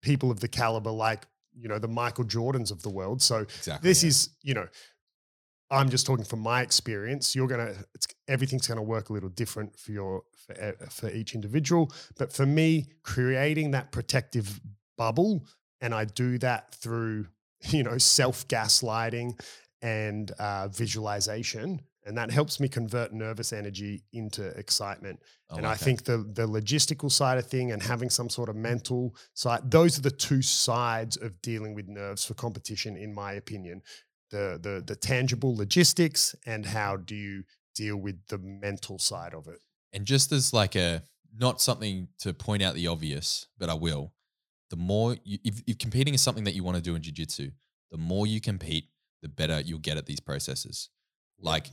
people 0.00 0.30
of 0.30 0.40
the 0.40 0.48
caliber 0.48 0.90
like, 0.90 1.26
you 1.56 1.68
know, 1.68 1.78
the 1.78 1.88
Michael 1.88 2.24
Jordans 2.24 2.70
of 2.70 2.82
the 2.82 2.90
world. 2.90 3.22
So 3.22 3.38
Exactly. 3.38 3.88
this 3.88 4.02
yeah. 4.02 4.08
is, 4.08 4.28
you 4.42 4.54
know, 4.54 4.66
I'm 5.70 5.88
just 5.88 6.06
talking 6.06 6.24
from 6.24 6.40
my 6.40 6.62
experience. 6.62 7.34
You're 7.34 7.48
gonna, 7.48 7.74
it's 7.94 8.06
everything's 8.28 8.66
gonna 8.66 8.82
work 8.82 9.10
a 9.10 9.12
little 9.12 9.30
different 9.30 9.76
for 9.78 9.92
your 9.92 10.22
for, 10.46 10.76
for 10.90 11.10
each 11.10 11.34
individual. 11.34 11.92
But 12.18 12.32
for 12.32 12.46
me, 12.46 12.86
creating 13.02 13.72
that 13.72 13.90
protective 13.90 14.60
bubble, 14.96 15.46
and 15.80 15.94
I 15.94 16.04
do 16.04 16.38
that 16.38 16.74
through, 16.74 17.26
you 17.70 17.82
know, 17.82 17.98
self 17.98 18.46
gaslighting 18.48 19.40
and 19.82 20.30
uh, 20.32 20.68
visualization, 20.68 21.80
and 22.04 22.16
that 22.18 22.30
helps 22.30 22.60
me 22.60 22.68
convert 22.68 23.12
nervous 23.12 23.52
energy 23.52 24.02
into 24.12 24.46
excitement 24.58 25.20
and 25.50 25.66
I 25.66 25.74
think 25.74 26.04
the 26.04 26.18
the 26.18 26.46
logistical 26.46 27.10
side 27.10 27.38
of 27.38 27.46
thing 27.46 27.72
and 27.72 27.82
having 27.82 28.10
some 28.10 28.28
sort 28.30 28.48
of 28.48 28.56
mental 28.56 29.14
side, 29.34 29.70
those 29.70 29.98
are 29.98 30.02
the 30.02 30.10
two 30.10 30.42
sides 30.42 31.16
of 31.16 31.40
dealing 31.42 31.74
with 31.74 31.88
nerves 31.88 32.24
for 32.24 32.34
competition, 32.34 32.96
in 32.96 33.14
my 33.14 33.32
opinion. 33.32 33.82
The 34.30 34.58
the 34.60 34.82
the 34.84 34.96
tangible 34.96 35.56
logistics 35.56 36.34
and 36.46 36.66
how 36.66 36.96
do 36.96 37.14
you 37.14 37.44
deal 37.74 37.96
with 37.96 38.26
the 38.28 38.38
mental 38.38 38.98
side 38.98 39.34
of 39.34 39.46
it. 39.48 39.58
And 39.92 40.04
just 40.04 40.32
as 40.32 40.52
like 40.52 40.74
a 40.74 41.02
not 41.36 41.60
something 41.60 42.08
to 42.20 42.32
point 42.32 42.62
out 42.62 42.74
the 42.74 42.86
obvious, 42.86 43.48
but 43.58 43.68
I 43.68 43.74
will. 43.74 44.12
The 44.70 44.76
more 44.76 45.16
you, 45.24 45.38
if, 45.44 45.62
if 45.66 45.78
competing 45.78 46.14
is 46.14 46.20
something 46.20 46.44
that 46.44 46.54
you 46.54 46.64
want 46.64 46.76
to 46.76 46.82
do 46.82 46.94
in 46.94 47.02
jiu-jitsu, 47.02 47.50
the 47.90 47.98
more 47.98 48.26
you 48.26 48.40
compete, 48.40 48.86
the 49.20 49.28
better 49.28 49.60
you'll 49.60 49.78
get 49.78 49.98
at 49.98 50.06
these 50.06 50.20
processes. 50.20 50.88
Like 51.38 51.66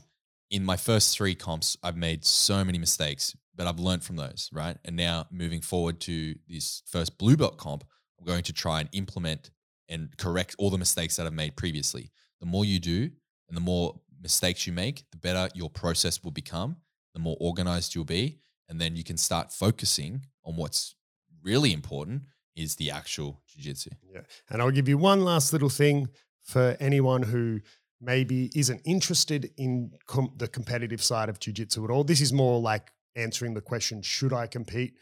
in 0.52 0.64
my 0.64 0.76
first 0.76 1.16
three 1.16 1.34
comps, 1.34 1.78
I've 1.82 1.96
made 1.96 2.24
so 2.26 2.62
many 2.62 2.78
mistakes, 2.78 3.34
but 3.56 3.66
I've 3.66 3.80
learned 3.80 4.04
from 4.04 4.16
those, 4.16 4.50
right? 4.52 4.76
And 4.84 4.94
now 4.94 5.26
moving 5.32 5.62
forward 5.62 5.98
to 6.02 6.34
this 6.46 6.82
first 6.86 7.16
blue 7.16 7.38
belt 7.38 7.56
comp, 7.56 7.84
I'm 8.20 8.26
going 8.26 8.42
to 8.44 8.52
try 8.52 8.80
and 8.80 8.88
implement 8.92 9.50
and 9.88 10.14
correct 10.18 10.54
all 10.58 10.68
the 10.68 10.78
mistakes 10.78 11.16
that 11.16 11.26
I've 11.26 11.32
made 11.32 11.56
previously. 11.56 12.12
The 12.40 12.46
more 12.46 12.66
you 12.66 12.78
do 12.78 13.10
and 13.48 13.56
the 13.56 13.62
more 13.62 13.98
mistakes 14.20 14.66
you 14.66 14.74
make, 14.74 15.04
the 15.10 15.16
better 15.16 15.48
your 15.54 15.70
process 15.70 16.22
will 16.22 16.30
become, 16.30 16.76
the 17.14 17.20
more 17.20 17.36
organized 17.40 17.94
you'll 17.94 18.04
be. 18.04 18.38
And 18.68 18.78
then 18.78 18.94
you 18.94 19.04
can 19.04 19.16
start 19.16 19.52
focusing 19.52 20.26
on 20.44 20.56
what's 20.56 20.94
really 21.42 21.72
important 21.72 22.24
is 22.54 22.76
the 22.76 22.90
actual 22.90 23.40
jiu-jitsu. 23.48 23.90
Yeah. 24.14 24.20
And 24.50 24.60
I'll 24.60 24.70
give 24.70 24.88
you 24.88 24.98
one 24.98 25.24
last 25.24 25.52
little 25.52 25.70
thing 25.70 26.08
for 26.42 26.76
anyone 26.78 27.22
who 27.22 27.60
maybe 28.02 28.50
isn't 28.56 28.82
interested 28.84 29.50
in 29.56 29.92
com- 30.06 30.32
the 30.36 30.48
competitive 30.48 31.02
side 31.02 31.28
of 31.28 31.38
jiu-jitsu 31.38 31.84
at 31.84 31.90
all. 31.90 32.02
This 32.02 32.20
is 32.20 32.32
more 32.32 32.60
like 32.60 32.90
answering 33.14 33.54
the 33.54 33.60
question, 33.60 34.02
should 34.02 34.32
I 34.32 34.48
compete? 34.48 34.94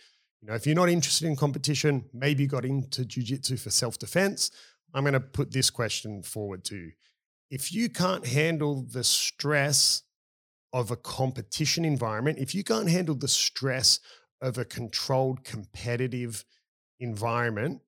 You 0.42 0.48
know, 0.48 0.55
if 0.55 0.66
you're 0.66 0.76
not 0.76 0.90
interested 0.90 1.26
in 1.26 1.34
competition, 1.34 2.05
maybe 2.12 2.42
you 2.42 2.48
got 2.48 2.64
into 2.64 3.05
jiu-jitsu 3.05 3.57
for 3.57 3.70
self-defense, 3.70 4.51
I'm 4.94 5.05
going 5.05 5.14
to 5.14 5.20
put 5.20 5.53
this 5.53 5.70
question 5.70 6.22
forward 6.22 6.64
to 6.64 6.76
you. 6.76 6.92
If 7.51 7.72
you 7.72 7.88
can't 7.88 8.26
handle 8.26 8.82
the 8.82 9.05
stress 9.05 10.03
of 10.72 10.90
a 10.90 10.96
competition 10.96 11.84
environment, 11.84 12.38
if 12.38 12.55
you 12.55 12.62
can't 12.62 12.88
handle 12.88 13.14
the 13.14 13.28
stress 13.28 13.98
of 14.40 14.59
a 14.59 14.64
controlled 14.64 15.44
competitive 15.44 16.44
environment, 17.01 17.80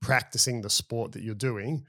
practicing 0.00 0.62
the 0.62 0.70
sport 0.70 1.12
that 1.12 1.22
you're 1.22 1.34
doing, 1.34 1.84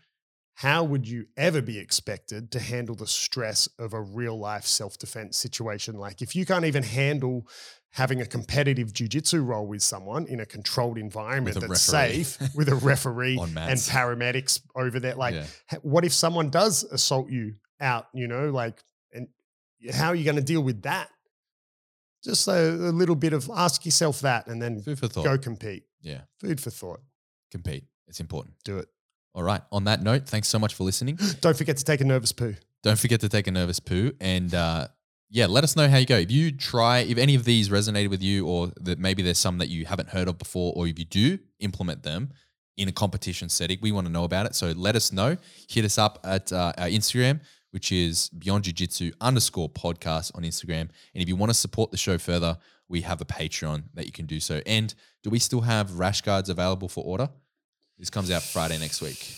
how 0.56 0.84
would 0.84 1.08
you 1.08 1.26
ever 1.36 1.62
be 1.62 1.80
expected 1.80 2.52
to 2.52 2.60
handle 2.60 2.96
the 2.96 3.08
stress 3.08 3.68
of 3.80 3.94
a 3.94 4.02
real 4.02 4.38
life 4.38 4.66
self 4.66 4.98
defense 4.98 5.38
situation? 5.38 5.96
Like, 5.98 6.22
if 6.22 6.36
you 6.36 6.46
can't 6.46 6.66
even 6.66 6.84
handle 6.84 7.48
having 7.90 8.22
a 8.22 8.26
competitive 8.26 8.92
jujitsu 8.94 9.46
roll 9.46 9.68
with 9.68 9.82
someone 9.82 10.26
in 10.28 10.40
a 10.40 10.46
controlled 10.46 10.98
environment 10.98 11.56
a 11.58 11.60
that's 11.60 11.94
referee. 11.94 12.24
safe 12.24 12.56
with 12.56 12.68
a 12.70 12.76
referee 12.76 13.38
and 13.42 13.56
paramedics 13.80 14.62
over 14.76 15.00
there, 15.00 15.16
like, 15.16 15.36
Yeah. 15.36 15.46
what 15.82 16.04
if 16.06 16.14
someone 16.14 16.50
does 16.50 16.84
assault 16.84 17.30
you 17.30 17.56
out, 17.80 18.08
you 18.14 18.28
know, 18.28 18.50
like, 18.50 18.84
and 19.12 19.28
how 19.92 20.08
are 20.10 20.16
you 20.16 20.24
going 20.24 20.38
to 20.38 20.42
deal 20.42 20.62
with 20.62 20.84
that? 20.84 21.10
Just 22.24 22.48
a, 22.48 22.70
a 22.70 22.94
little 22.94 23.16
bit 23.16 23.34
of 23.34 23.50
ask 23.54 23.84
yourself 23.86 24.22
that 24.22 24.48
and 24.48 24.62
then 24.62 24.82
Food 24.82 24.98
for 25.00 25.08
thought. 25.08 25.26
go 25.26 25.38
compete. 25.38 25.84
Yeah. 26.02 26.22
Food 26.40 26.62
for 26.62 26.70
thought. 26.70 27.02
Compete. 27.52 27.84
It's 28.08 28.20
important. 28.22 28.56
Do 28.64 28.78
it. 28.78 28.88
All 29.36 29.44
right. 29.44 29.62
On 29.72 29.86
that 29.86 30.04
note, 30.04 30.28
thanks 30.28 30.48
so 30.48 30.60
much 30.60 30.74
for 30.76 30.84
listening. 30.84 31.18
Don't 31.42 31.58
forget 31.58 31.78
to 31.78 31.84
take 31.84 32.02
a 32.02 32.06
nervous 32.06 32.32
poo. 32.32 32.56
Don't 32.84 33.00
forget 33.00 33.22
to 33.22 33.30
take 33.30 33.48
a 33.48 33.52
nervous 33.52 33.80
poo 33.80 34.12
and 34.20 34.54
uh, 34.54 34.88
yeah, 35.34 35.48
let 35.48 35.64
us 35.64 35.76
know 35.76 35.90
how 35.90 35.98
you 35.98 36.06
go. 36.06 36.18
If 36.18 36.30
you 36.30 36.52
try, 36.52 37.00
if 37.00 37.18
any 37.18 37.34
of 37.34 37.44
these 37.44 37.70
resonated 37.70 38.12
with 38.12 38.22
you, 38.22 38.46
or 38.46 38.72
that 38.80 39.00
maybe 39.00 39.24
there's 39.24 39.40
some 39.40 39.58
that 39.58 39.68
you 39.68 39.84
haven't 39.86 40.10
heard 40.10 40.28
of 40.28 40.38
before, 40.38 40.74
or 40.76 40.86
if 40.86 41.00
you 41.00 41.06
do 41.06 41.40
implement 41.60 42.04
them 42.04 42.34
in 42.78 42.88
a 42.88 42.92
competition 42.92 43.50
setting, 43.50 43.80
we 43.82 43.92
want 43.92 44.06
to 44.06 44.14
know 44.14 44.26
about 44.26 44.46
it. 44.46 44.54
So 44.54 44.74
let 44.76 44.96
us 44.96 45.12
know. 45.12 45.38
Hit 45.68 45.86
us 45.86 45.98
up 45.98 46.20
at 46.24 46.54
uh, 46.54 46.74
our 46.78 46.86
Instagram, 46.86 47.42
which 47.72 47.92
is 47.92 48.30
Beyond 48.30 48.66
Jiu 48.66 48.74
Jitsu 48.74 49.12
underscore 49.20 49.70
podcast 49.70 50.36
on 50.36 50.44
Instagram. 50.44 50.82
And 51.16 51.24
if 51.24 51.28
you 51.28 51.36
want 51.36 51.50
to 51.50 51.56
support 51.56 51.90
the 51.90 51.98
show 51.98 52.20
further, 52.20 52.60
we 52.88 53.02
have 53.02 53.20
a 53.20 53.26
Patreon 53.26 53.86
that 53.96 54.06
you 54.06 54.12
can 54.12 54.28
do 54.28 54.40
so. 54.40 54.62
And 54.68 54.94
do 55.24 55.32
we 55.32 55.40
still 55.40 55.62
have 55.62 55.98
rash 55.98 56.22
guards 56.22 56.48
available 56.48 56.90
for 56.90 57.04
order? 57.04 57.30
This 57.98 58.10
comes 58.10 58.32
out 58.32 58.42
Friday 58.42 58.78
next 58.80 59.02
week. 59.02 59.36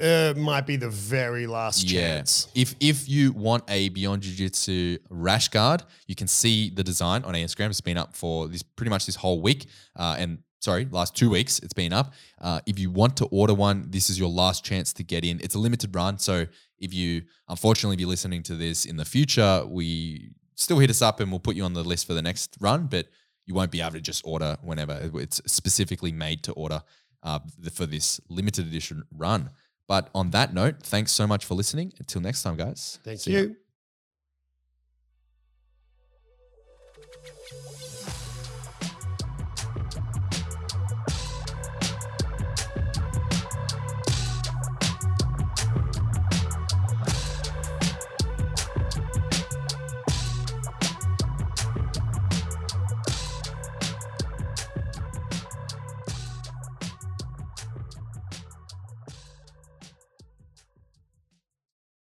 Uh, 0.00 0.32
might 0.36 0.64
be 0.64 0.76
the 0.76 0.88
very 0.88 1.46
last 1.48 1.88
chance. 1.88 2.46
If 2.54 2.76
if 2.78 3.08
you 3.08 3.32
want 3.32 3.64
a 3.68 3.88
Beyond 3.88 4.22
Jiu 4.22 4.32
Jitsu 4.34 4.98
rash 5.10 5.48
guard, 5.48 5.82
you 6.06 6.14
can 6.14 6.28
see 6.28 6.70
the 6.70 6.84
design 6.84 7.24
on 7.24 7.34
Instagram. 7.34 7.70
It's 7.70 7.80
been 7.80 7.98
up 7.98 8.14
for 8.14 8.46
this 8.46 8.62
pretty 8.62 8.90
much 8.90 9.06
this 9.06 9.16
whole 9.16 9.42
week, 9.42 9.66
uh, 9.96 10.14
and 10.16 10.38
sorry, 10.60 10.86
last 10.92 11.16
two 11.16 11.30
weeks 11.30 11.58
it's 11.58 11.72
been 11.72 11.92
up. 11.92 12.12
Uh, 12.40 12.60
if 12.64 12.78
you 12.78 12.92
want 12.92 13.16
to 13.16 13.24
order 13.26 13.54
one, 13.54 13.86
this 13.90 14.08
is 14.08 14.20
your 14.20 14.28
last 14.28 14.64
chance 14.64 14.92
to 14.92 15.02
get 15.02 15.24
in. 15.24 15.40
It's 15.42 15.56
a 15.56 15.58
limited 15.58 15.92
run, 15.92 16.18
so 16.18 16.46
if 16.78 16.94
you 16.94 17.22
unfortunately 17.48 17.96
be 17.96 18.04
listening 18.04 18.44
to 18.44 18.54
this 18.54 18.84
in 18.84 18.98
the 18.98 19.04
future, 19.04 19.64
we 19.66 20.30
still 20.54 20.78
hit 20.78 20.90
us 20.90 21.02
up 21.02 21.18
and 21.18 21.32
we'll 21.32 21.40
put 21.40 21.56
you 21.56 21.64
on 21.64 21.72
the 21.72 21.82
list 21.82 22.06
for 22.06 22.14
the 22.14 22.22
next 22.22 22.56
run, 22.60 22.86
but 22.86 23.08
you 23.46 23.54
won't 23.54 23.72
be 23.72 23.80
able 23.80 23.92
to 23.92 24.00
just 24.00 24.22
order 24.24 24.58
whenever. 24.62 25.10
It's 25.14 25.40
specifically 25.46 26.12
made 26.12 26.44
to 26.44 26.52
order 26.52 26.82
uh, 27.22 27.40
for 27.72 27.86
this 27.86 28.20
limited 28.28 28.66
edition 28.66 29.04
run. 29.10 29.50
But 29.86 30.10
on 30.14 30.30
that 30.30 30.52
note, 30.52 30.82
thanks 30.82 31.12
so 31.12 31.26
much 31.26 31.44
for 31.44 31.54
listening. 31.54 31.92
Until 31.98 32.20
next 32.20 32.42
time, 32.42 32.56
guys. 32.56 32.98
Thank 33.04 33.20
See 33.20 33.32
ya. 33.32 33.40
you. 33.40 33.56